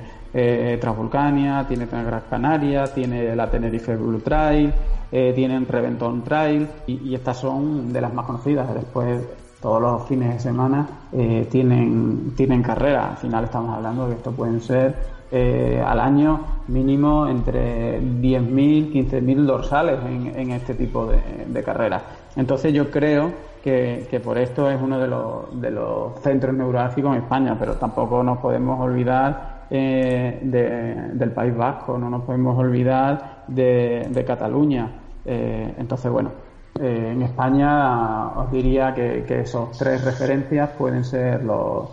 Transvulcania, 0.79 1.65
tiene 1.67 1.87
Gran 1.87 2.23
Canaria, 2.29 2.85
tiene 2.85 3.35
la 3.35 3.49
Tenerife 3.49 3.95
Blue 3.95 4.19
Trail, 4.19 4.71
tienen 5.09 5.67
Reventón 5.67 6.23
Trail, 6.23 6.67
y, 6.85 7.09
y 7.09 7.15
estas 7.15 7.37
son 7.37 7.91
de 7.91 8.01
las 8.01 8.13
más 8.13 8.25
conocidas. 8.25 8.73
Después 8.73 9.21
todos 9.67 9.81
los 9.81 10.03
fines 10.07 10.33
de 10.33 10.39
semana 10.39 10.87
eh, 11.11 11.45
tienen, 11.51 12.31
tienen 12.37 12.63
carrera. 12.63 13.09
Al 13.09 13.17
final 13.17 13.43
estamos 13.43 13.75
hablando 13.75 14.03
de 14.05 14.11
que 14.11 14.17
esto 14.19 14.31
pueden 14.31 14.61
ser 14.61 14.95
eh, 15.29 15.83
al 15.85 15.99
año 15.99 16.39
mínimo 16.69 17.27
entre 17.27 17.99
10.000, 17.99 18.93
15.000 18.93 19.45
dorsales 19.45 19.99
en, 20.05 20.39
en, 20.39 20.51
este 20.51 20.73
tipo 20.73 21.05
de, 21.07 21.19
de, 21.47 21.63
carreras. 21.63 22.01
Entonces 22.37 22.71
yo 22.71 22.89
creo 22.89 23.33
que, 23.61 24.07
que, 24.09 24.21
por 24.21 24.37
esto 24.37 24.71
es 24.71 24.81
uno 24.81 24.99
de 24.99 25.07
los, 25.09 25.59
de 25.59 25.71
los 25.71 26.17
centros 26.21 26.55
neurálgicos 26.55 27.17
en 27.17 27.23
España, 27.23 27.57
pero 27.59 27.73
tampoco 27.73 28.23
nos 28.23 28.37
podemos 28.37 28.79
olvidar 28.79 29.65
eh, 29.69 30.39
de, 30.43 31.13
del 31.13 31.31
País 31.31 31.53
Vasco, 31.57 31.97
no 31.97 32.09
nos 32.09 32.23
podemos 32.23 32.57
olvidar 32.57 33.43
de, 33.49 34.07
de 34.09 34.23
Cataluña. 34.23 34.91
Entonces, 35.25 36.09
bueno, 36.09 36.31
eh, 36.79 37.11
en 37.11 37.21
España 37.23 38.27
os 38.27 38.51
diría 38.51 38.93
que, 38.93 39.23
esos 39.41 39.77
tres 39.77 40.03
referencias 40.03 40.69
pueden 40.71 41.03
ser 41.03 41.43
los, 41.43 41.89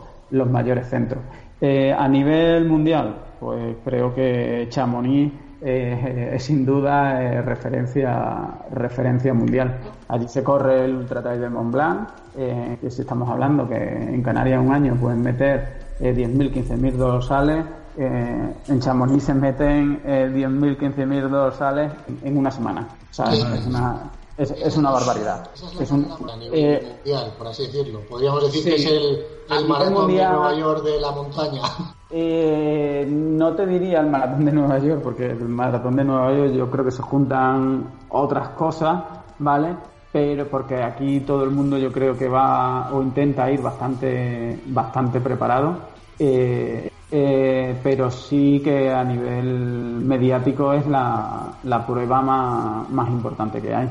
mayores 0.51 0.89
centros. 0.89 1.23
Eh, 1.61 1.93
a 1.93 2.09
nivel 2.09 2.69
mundial, 2.69 3.15
pues 3.41 3.77
creo 3.85 4.15
que 4.15 4.67
Chamonix 4.69 5.33
eh, 5.63 6.33
es 6.35 6.43
sin 6.43 6.67
duda 6.67 7.41
referencia, 7.43 8.49
referencia 8.73 9.33
mundial. 9.33 9.79
Allí 10.09 10.29
se 10.29 10.43
corre 10.43 10.85
el 10.85 10.97
Ultra 10.97 11.23
Trail 11.23 11.41
de 11.41 11.49
Mont 11.49 11.73
Blanc, 11.73 12.09
que 12.35 12.91
si 12.91 13.03
estamos 13.03 13.29
hablando 13.31 13.69
que 13.69 13.77
en 13.77 14.23
Canarias 14.23 14.61
un 14.61 14.73
año 14.73 14.97
pueden 14.97 15.23
meter 15.23 15.85
10.000, 16.01 16.53
15.000 16.53 16.93
dorsales, 16.93 17.65
en 17.97 18.81
Chamonix 18.81 19.23
se 19.23 19.35
meten 19.35 20.03
10.000, 20.03 20.77
15.000 20.77 21.29
dorsales 21.29 21.93
en 22.25 22.37
una 22.37 22.51
semana. 22.51 22.89
O 23.11 23.15
sea, 23.15 23.33
es 23.33 23.67
una, 23.67 24.11
es, 24.37 24.51
es 24.51 24.77
una 24.77 24.91
barbaridad. 24.91 25.49
Es, 25.81 25.91
un, 25.91 26.07
a 26.11 26.37
nivel 26.37 26.59
eh, 26.59 26.97
mundial, 26.97 27.35
por 27.39 27.47
así 27.47 27.67
decirlo. 27.67 28.01
Podríamos 28.09 28.43
decir 28.45 28.65
que 28.65 28.75
es 28.75 28.87
el, 28.87 29.25
el 29.51 29.69
maratón 29.69 30.09
de 30.09 30.25
Nueva 30.25 30.55
York 30.55 30.83
de 30.83 31.01
la 31.01 31.11
montaña. 31.13 31.63
Eh, 32.17 33.05
no 33.09 33.57
te 33.57 33.67
diría 33.67 33.99
el 33.99 34.07
maratón 34.09 34.45
de 34.45 34.53
Nueva 34.53 34.79
York, 34.79 35.01
porque 35.03 35.27
el 35.27 35.49
maratón 35.49 35.97
de 35.97 36.05
Nueva 36.05 36.33
York 36.33 36.53
yo 36.53 36.71
creo 36.71 36.85
que 36.85 36.93
se 36.93 37.03
juntan 37.03 37.91
otras 38.09 38.51
cosas, 38.51 39.03
¿vale? 39.41 39.75
Pero 40.13 40.47
porque 40.47 40.81
aquí 40.81 41.21
todo 41.21 41.43
el 41.43 41.51
mundo 41.51 41.77
yo 41.77 41.91
creo 41.91 42.17
que 42.17 42.29
va 42.29 42.93
o 42.93 43.03
intenta 43.03 43.51
ir 43.51 43.61
bastante, 43.61 44.61
bastante 44.67 45.21
preparado. 45.21 45.77
Eh, 46.17 46.89
eh, 47.11 47.81
pero 47.83 48.09
sí 48.13 48.61
que 48.63 48.93
a 48.93 49.03
nivel 49.03 49.99
mediático 50.05 50.73
es 50.73 50.87
la, 50.87 51.53
la 51.65 51.85
prueba 51.85 52.23
más, 52.23 52.89
más 52.91 53.09
importante 53.09 53.61
que 53.61 53.75
hay 53.75 53.89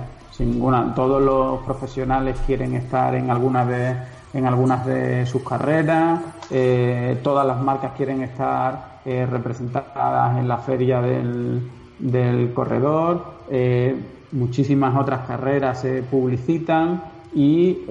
Todos 0.96 1.22
los 1.22 1.60
profesionales 1.60 2.38
quieren 2.48 2.74
estar 2.74 3.14
en 3.14 3.30
algunas 3.30 3.68
de, 3.68 5.26
sus 5.28 5.44
carreras, 5.44 6.22
eh, 6.50 7.20
todas 7.22 7.46
las 7.46 7.62
marcas 7.62 7.92
quieren 7.96 8.24
estar 8.24 9.02
eh, 9.06 9.28
representadas 9.30 10.40
en 10.40 10.48
la 10.48 10.58
feria 10.58 11.02
del, 11.02 11.70
del 12.00 12.52
corredor, 12.52 13.24
eh, 13.52 13.96
muchísimas 14.32 15.00
otras 15.00 15.28
carreras 15.28 15.82
se 15.82 16.02
publicitan 16.02 17.04
y 17.36 17.82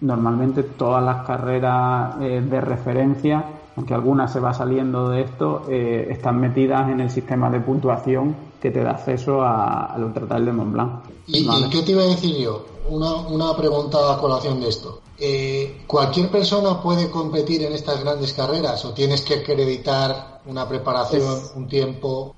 normalmente 0.00 0.64
todas 0.64 1.04
las 1.04 1.24
carreras 1.26 2.18
de 2.18 2.60
referencia 2.60 3.44
aunque 3.76 3.92
algunas 3.94 4.32
se 4.32 4.40
va 4.40 4.54
saliendo 4.54 5.10
de 5.10 5.20
esto, 5.20 5.66
están 5.68 6.40
metidas 6.40 6.88
en 6.88 7.00
el 7.00 7.10
sistema 7.10 7.50
de 7.50 7.60
puntuación 7.60 8.34
que 8.60 8.70
te 8.70 8.82
da 8.82 8.92
acceso 8.92 9.42
al 9.42 10.02
Ultra 10.02 10.26
Trail 10.26 10.44
de 10.44 10.52
Mont 10.52 10.72
Blanc. 10.72 11.04
¿Y, 11.26 11.68
qué 11.70 11.82
te 11.82 11.92
iba 11.92 12.02
a 12.02 12.06
decir 12.06 12.36
yo? 12.36 12.64
Una, 12.88 13.14
una 13.28 13.56
pregunta 13.56 13.98
a 14.12 14.18
colación 14.18 14.60
de 14.60 14.68
esto. 14.68 15.00
Eh, 15.18 15.82
¿Cualquier 15.86 16.30
persona 16.30 16.80
puede 16.80 17.10
competir 17.10 17.62
en 17.62 17.72
estas 17.72 18.02
grandes 18.02 18.34
carreras 18.34 18.84
o 18.84 18.92
tienes 18.92 19.22
que 19.22 19.34
acreditar 19.34 20.40
una 20.46 20.68
preparación, 20.68 21.40
un 21.54 21.66
tiempo? 21.66 22.34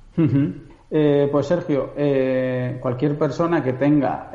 Eh, 0.90 1.28
pues 1.30 1.46
Sergio, 1.46 1.90
eh, 1.96 2.78
cualquier 2.80 3.18
persona 3.18 3.62
que 3.62 3.74
tenga 3.74 4.30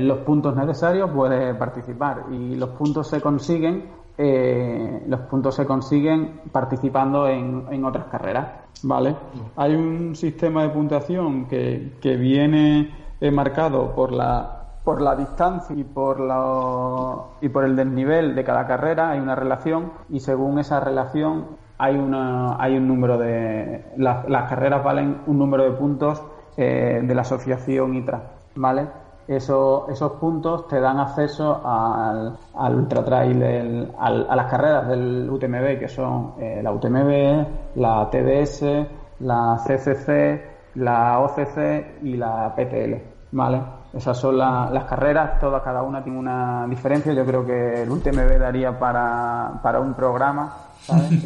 los 0.00 0.18
puntos 0.20 0.56
necesarios 0.56 1.10
puede 1.10 1.54
participar 1.54 2.24
y 2.30 2.56
los 2.56 2.70
puntos 2.70 3.08
se 3.08 3.20
consiguen 3.20 4.01
los 4.18 5.20
puntos 5.20 5.54
se 5.54 5.66
consiguen 5.66 6.42
participando 6.52 7.28
en, 7.28 7.66
en 7.70 7.84
otras 7.84 8.06
carreras, 8.06 8.48
¿vale? 8.82 9.16
Hay 9.56 9.74
un 9.74 10.14
sistema 10.14 10.62
de 10.62 10.68
puntuación 10.68 11.46
que, 11.46 11.96
que 12.00 12.16
viene 12.16 12.94
marcado 13.32 13.94
por 13.94 14.12
la 14.12 14.58
por 14.84 15.00
la 15.00 15.14
distancia 15.14 15.76
y 15.76 15.84
por 15.84 16.18
la, 16.18 17.14
y 17.40 17.48
por 17.48 17.64
el 17.64 17.76
desnivel 17.76 18.34
de 18.34 18.44
cada 18.44 18.66
carrera. 18.66 19.10
Hay 19.10 19.20
una 19.20 19.34
relación 19.34 19.92
y 20.08 20.20
según 20.20 20.58
esa 20.58 20.80
relación 20.80 21.46
hay 21.78 21.96
una 21.96 22.62
hay 22.62 22.76
un 22.76 22.86
número 22.86 23.18
de 23.18 23.84
las, 23.96 24.24
carreras 24.48 24.84
valen 24.84 25.22
un 25.26 25.38
número 25.38 25.64
de 25.64 25.72
puntos 25.72 26.22
eh, 26.56 27.00
de 27.02 27.14
la 27.14 27.22
asociación 27.22 27.94
ITRA 27.94 28.22
vale 28.54 28.86
Eso, 29.28 29.86
esos 29.88 30.12
puntos 30.12 30.66
te 30.66 30.80
dan 30.80 30.98
acceso 30.98 31.60
al, 31.64 32.36
al 32.54 32.74
ultra 32.74 33.04
trail 33.04 33.88
a 33.98 34.10
las 34.10 34.46
carreras 34.50 34.88
del 34.88 35.30
UTMB 35.30 35.78
que 35.78 35.88
son 35.88 36.34
eh, 36.38 36.60
la 36.62 36.72
UTMB 36.72 37.76
la 37.76 38.08
TDS 38.10 38.62
la 39.20 39.60
CCC 39.64 40.74
la 40.74 41.20
OCC 41.20 42.02
y 42.02 42.16
la 42.16 42.52
PTL 42.56 43.12
¿vale? 43.32 43.62
Esas 43.92 44.16
son 44.16 44.38
las 44.38 44.84
carreras, 44.84 45.38
todas, 45.38 45.62
cada 45.62 45.82
una 45.82 46.02
tiene 46.02 46.18
una 46.18 46.66
diferencia. 46.66 47.12
Yo 47.12 47.26
creo 47.26 47.44
que 47.44 47.82
el 47.82 47.90
UTMB 47.90 48.38
daría 48.38 48.78
para, 48.78 49.60
para 49.62 49.80
un 49.80 49.92
programa, 49.92 50.50
¿sabes? 50.86 51.20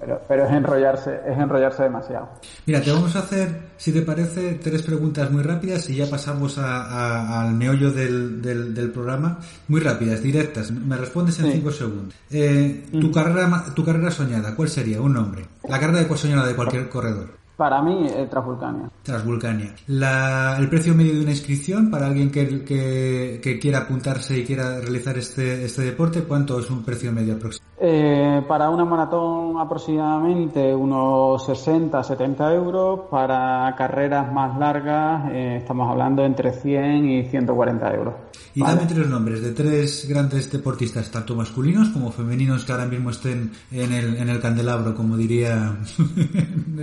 pero, 0.00 0.20
pero 0.28 0.44
es 0.44 0.52
enrollarse, 0.52 1.20
es 1.26 1.38
enrollarse 1.38 1.82
demasiado. 1.82 2.28
Mira, 2.66 2.80
te 2.80 2.92
vamos 2.92 3.14
a 3.16 3.20
hacer, 3.20 3.62
si 3.76 3.92
te 3.92 4.02
parece, 4.02 4.54
tres 4.54 4.82
preguntas 4.82 5.30
muy 5.30 5.42
rápidas 5.42 5.88
y 5.90 5.96
ya 5.96 6.06
pasamos 6.08 6.58
al 6.58 7.54
meollo 7.54 7.90
del, 7.90 8.40
del, 8.42 8.90
programa. 8.90 9.38
Muy 9.68 9.80
rápidas, 9.80 10.22
directas. 10.22 10.70
Me 10.70 10.96
respondes 10.96 11.38
en 11.40 11.52
cinco 11.52 11.70
segundos. 11.70 12.14
Eh, 12.30 12.84
tu, 12.92 13.08
mm. 13.08 13.12
carrera, 13.12 13.64
tu 13.74 13.84
carrera 13.84 14.10
soñada, 14.10 14.54
¿cuál 14.54 14.68
sería? 14.68 15.00
Un 15.00 15.14
nombre. 15.14 15.46
La 15.68 15.78
carrera 15.78 16.02
de 16.04 16.16
soñada 16.16 16.46
de 16.46 16.54
cualquier 16.54 16.88
corredor. 16.88 17.41
Para 17.56 17.82
mí, 17.82 18.06
eh, 18.08 18.26
Transvulcania. 18.30 18.90
Transvulcania. 19.02 19.74
La, 19.88 20.56
el 20.58 20.68
precio 20.68 20.94
medio 20.94 21.14
de 21.14 21.20
una 21.20 21.30
inscripción 21.30 21.90
para 21.90 22.06
alguien 22.06 22.30
que, 22.30 22.64
que, 22.64 23.58
quiera 23.60 23.80
apuntarse 23.80 24.38
y 24.38 24.44
quiera 24.44 24.80
realizar 24.80 25.16
este, 25.18 25.64
este 25.64 25.82
deporte, 25.82 26.24
¿cuánto 26.24 26.58
es 26.58 26.70
un 26.70 26.82
precio 26.82 27.12
medio 27.12 27.34
aproximado? 27.34 27.72
Eh, 27.84 28.42
para 28.46 28.70
una 28.70 28.84
maratón 28.84 29.58
aproximadamente 29.58 30.72
unos 30.74 31.44
60, 31.44 32.02
70 32.02 32.54
euros. 32.54 33.00
Para 33.10 33.74
carreras 33.76 34.32
más 34.32 34.56
largas 34.56 35.30
eh, 35.32 35.56
estamos 35.56 35.90
hablando 35.90 36.24
entre 36.24 36.52
100 36.52 37.10
y 37.10 37.24
140 37.24 37.94
euros. 37.94 38.14
Y 38.54 38.60
dame 38.60 38.84
tres 38.86 39.08
nombres 39.08 39.40
de 39.42 39.52
tres 39.52 40.06
grandes 40.08 40.52
deportistas, 40.52 41.10
tanto 41.10 41.34
masculinos 41.34 41.88
como 41.88 42.12
femeninos, 42.12 42.64
que 42.64 42.72
ahora 42.72 42.84
mismo 42.84 43.10
estén 43.10 43.50
en 43.70 43.92
el, 43.92 44.16
en 44.16 44.28
el 44.28 44.40
candelabro, 44.40 44.94
como 44.94 45.16
diría. 45.16 45.78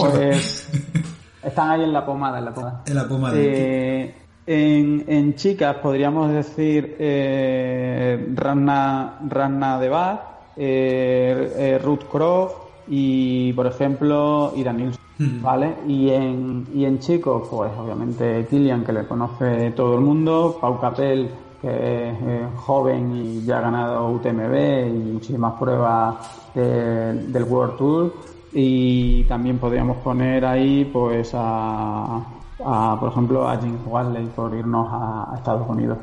pues 0.00 0.68
están 1.42 1.70
ahí 1.70 1.82
en 1.82 1.92
la 1.92 2.04
pomada, 2.04 2.38
en 2.38 2.44
la 2.44 2.54
pomada. 2.54 2.82
En 2.86 2.94
la 2.94 3.08
pomada. 3.08 3.34
Eh, 3.36 4.14
en, 4.46 5.04
en, 5.06 5.34
chicas 5.34 5.76
podríamos 5.76 6.32
decir 6.32 6.96
eh, 6.98 8.32
Ranna, 8.34 9.18
Ranna 9.28 9.78
de 9.78 9.88
Bar, 9.88 10.38
eh, 10.56 11.78
Ruth 11.82 12.04
Croft 12.10 12.54
y, 12.88 13.52
por 13.52 13.66
ejemplo, 13.66 14.52
Ira 14.56 14.72
Nilsson. 14.72 15.02
Hmm. 15.18 15.42
¿Vale? 15.42 15.74
Y 15.88 16.10
en, 16.10 16.66
y 16.72 16.84
en 16.84 17.00
chicos, 17.00 17.48
pues 17.50 17.72
obviamente 17.76 18.46
Kilian, 18.48 18.84
que 18.84 18.92
le 18.92 19.06
conoce 19.06 19.72
todo 19.72 19.96
el 19.96 20.00
mundo, 20.00 20.58
Pau 20.60 20.80
Capel, 20.80 21.28
que 21.60 22.10
es 22.10 22.16
joven 22.54 23.16
y 23.16 23.44
ya 23.44 23.58
ha 23.58 23.62
ganado 23.62 24.10
UTMB 24.10 24.54
y 24.86 25.12
muchísimas 25.14 25.54
pruebas 25.58 26.16
del 26.54 27.44
World 27.44 27.76
Tour. 27.76 28.12
Y 28.52 29.24
también 29.24 29.58
podríamos 29.58 29.98
poner 29.98 30.44
ahí, 30.44 30.84
pues, 30.92 31.30
a, 31.34 32.24
por 32.98 33.10
ejemplo, 33.10 33.48
a 33.48 33.56
Jim 33.58 33.76
Wadley 33.86 34.26
por 34.34 34.54
irnos 34.54 34.88
a, 34.90 35.34
Estados 35.36 35.68
Unidos. 35.68 35.98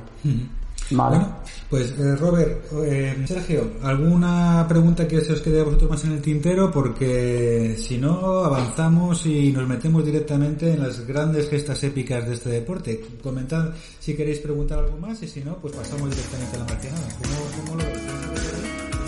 Bueno, 0.91 1.27
pues 1.67 1.91
eh, 1.97 2.15
Robert, 2.15 2.65
eh, 2.83 3.23
Sergio, 3.25 3.71
¿alguna 3.81 4.65
pregunta 4.69 5.07
que 5.07 5.19
se 5.21 5.33
os 5.33 5.41
quede 5.41 5.61
a 5.61 5.63
vosotros 5.63 5.89
más 5.89 6.03
en 6.03 6.11
el 6.11 6.21
tintero? 6.21 6.71
Porque 6.71 7.75
si 7.77 7.97
no, 7.97 8.43
avanzamos 8.43 9.25
y 9.25 9.51
nos 9.51 9.67
metemos 9.67 10.05
directamente 10.05 10.73
en 10.73 10.83
las 10.83 11.05
grandes 11.07 11.49
gestas 11.49 11.83
épicas 11.83 12.27
de 12.27 12.35
este 12.35 12.49
deporte. 12.49 13.01
Comentad 13.23 13.73
si 13.99 14.15
queréis 14.15 14.39
preguntar 14.39 14.79
algo 14.79 14.97
más 14.97 15.21
y 15.23 15.27
si 15.27 15.43
no, 15.43 15.55
pues 15.55 15.75
pasamos 15.75 16.09
directamente 16.09 16.55
a 16.55 16.59
la 16.59 16.65
marcianada. 16.65 17.07
¿Cómo, 17.19 17.65
cómo 17.65 17.81
lo 17.81 19.04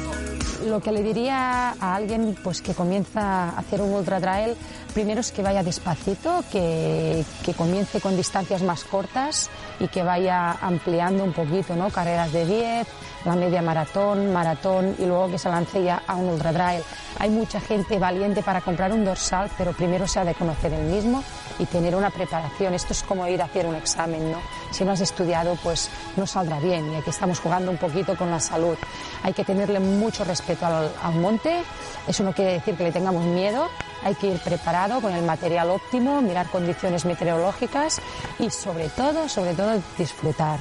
lo 0.65 0.81
que 0.81 0.91
le 0.91 1.03
diría 1.03 1.69
a 1.79 1.95
alguien 1.95 2.35
pues 2.43 2.61
que 2.61 2.73
comienza 2.73 3.49
a 3.49 3.59
hacer 3.59 3.81
un 3.81 3.93
ultra 3.93 4.19
trail, 4.19 4.55
primero 4.93 5.21
es 5.21 5.31
que 5.31 5.41
vaya 5.41 5.63
despacito, 5.63 6.43
que, 6.51 7.23
que, 7.43 7.53
comience 7.53 8.01
con 8.01 8.15
distancias 8.17 8.61
más 8.63 8.83
cortas 8.83 9.49
y 9.79 9.87
que 9.87 10.03
vaya 10.03 10.51
ampliando 10.51 11.23
un 11.23 11.33
poquito, 11.33 11.75
¿no? 11.75 11.89
Carreras 11.89 12.31
de 12.33 12.45
10, 12.45 12.87
la 13.25 13.35
media 13.35 13.61
maratón, 13.61 14.31
maratón 14.33 14.95
y 14.99 15.05
luego 15.05 15.31
que 15.31 15.37
se 15.37 15.49
lance 15.49 15.83
ya 15.83 16.01
a 16.07 16.15
un 16.15 16.29
ultra 16.29 16.51
trail. 16.51 16.83
Hay 17.19 17.29
mucha 17.29 17.59
gente 17.59 17.99
valiente 17.99 18.43
para 18.43 18.61
comprar 18.61 18.91
un 18.91 19.05
dorsal, 19.05 19.49
pero 19.57 19.73
primero 19.73 20.07
se 20.07 20.19
ha 20.19 20.25
de 20.25 20.33
conocer 20.33 20.73
el 20.73 20.83
mismo 20.85 21.23
y 21.59 21.65
tener 21.65 21.95
una 21.95 22.09
preparación. 22.09 22.73
Esto 22.73 22.93
es 22.93 23.03
como 23.03 23.27
ir 23.27 23.41
a 23.41 23.45
hacer 23.45 23.65
un 23.65 23.75
examen, 23.75 24.31
¿no? 24.31 24.39
Si 24.71 24.83
no 24.83 24.91
has 24.91 25.01
estudiado, 25.01 25.57
pues 25.63 25.89
no 26.15 26.27
saldrá 26.27 26.59
bien 26.59 26.91
y 26.91 26.95
aquí 26.95 27.09
estamos 27.09 27.39
jugando 27.39 27.71
un 27.71 27.77
poquito 27.77 28.15
con 28.15 28.31
la 28.31 28.39
salud. 28.39 28.77
Hay 29.23 29.33
que 29.33 29.43
tenerle 29.43 29.79
mucho 29.79 30.23
respeto 30.23 30.65
al, 30.65 30.91
al 31.01 31.15
monte, 31.15 31.63
eso 32.07 32.23
no 32.23 32.33
quiere 32.33 32.53
decir 32.53 32.75
que 32.75 32.83
le 32.83 32.91
tengamos 32.91 33.23
miedo, 33.25 33.69
hay 34.03 34.15
que 34.15 34.27
ir 34.27 34.39
preparado 34.39 35.01
con 35.01 35.13
el 35.13 35.23
material 35.23 35.69
óptimo, 35.69 36.21
mirar 36.21 36.47
condiciones 36.47 37.05
meteorológicas 37.05 38.01
y 38.39 38.49
sobre 38.49 38.89
todo, 38.89 39.27
sobre 39.27 39.53
todo 39.53 39.81
disfrutar 39.97 40.59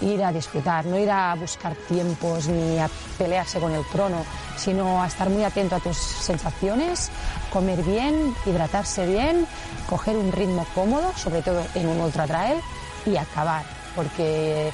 ir 0.00 0.22
a 0.22 0.32
disfrutar, 0.32 0.86
no 0.86 0.98
ir 0.98 1.10
a 1.10 1.34
buscar 1.34 1.74
tiempos 1.74 2.48
ni 2.48 2.78
a 2.78 2.88
pelearse 3.16 3.58
con 3.58 3.72
el 3.72 3.84
crono, 3.84 4.24
sino 4.56 5.02
a 5.02 5.06
estar 5.06 5.28
muy 5.28 5.44
atento 5.44 5.76
a 5.76 5.80
tus 5.80 5.96
sensaciones, 5.96 7.10
comer 7.50 7.82
bien, 7.82 8.34
hidratarse 8.46 9.06
bien, 9.06 9.46
coger 9.88 10.16
un 10.16 10.32
ritmo 10.32 10.66
cómodo, 10.74 11.12
sobre 11.16 11.42
todo 11.42 11.62
en 11.74 11.86
un 11.88 12.00
ultra 12.00 12.26
trail, 12.26 12.60
y 13.06 13.16
acabar, 13.16 13.64
porque 13.94 14.70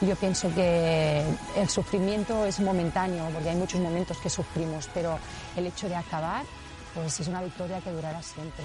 yo 0.00 0.14
pienso 0.16 0.52
que 0.54 1.24
el 1.56 1.68
sufrimiento 1.68 2.44
es 2.44 2.60
momentáneo, 2.60 3.26
porque 3.32 3.50
hay 3.50 3.56
muchos 3.56 3.80
momentos 3.80 4.18
que 4.18 4.30
sufrimos, 4.30 4.88
pero 4.92 5.18
el 5.56 5.66
hecho 5.66 5.88
de 5.88 5.96
acabar, 5.96 6.44
pues 6.94 7.20
es 7.20 7.28
una 7.28 7.42
victoria 7.42 7.80
que 7.80 7.90
durará 7.90 8.22
siempre. 8.22 8.64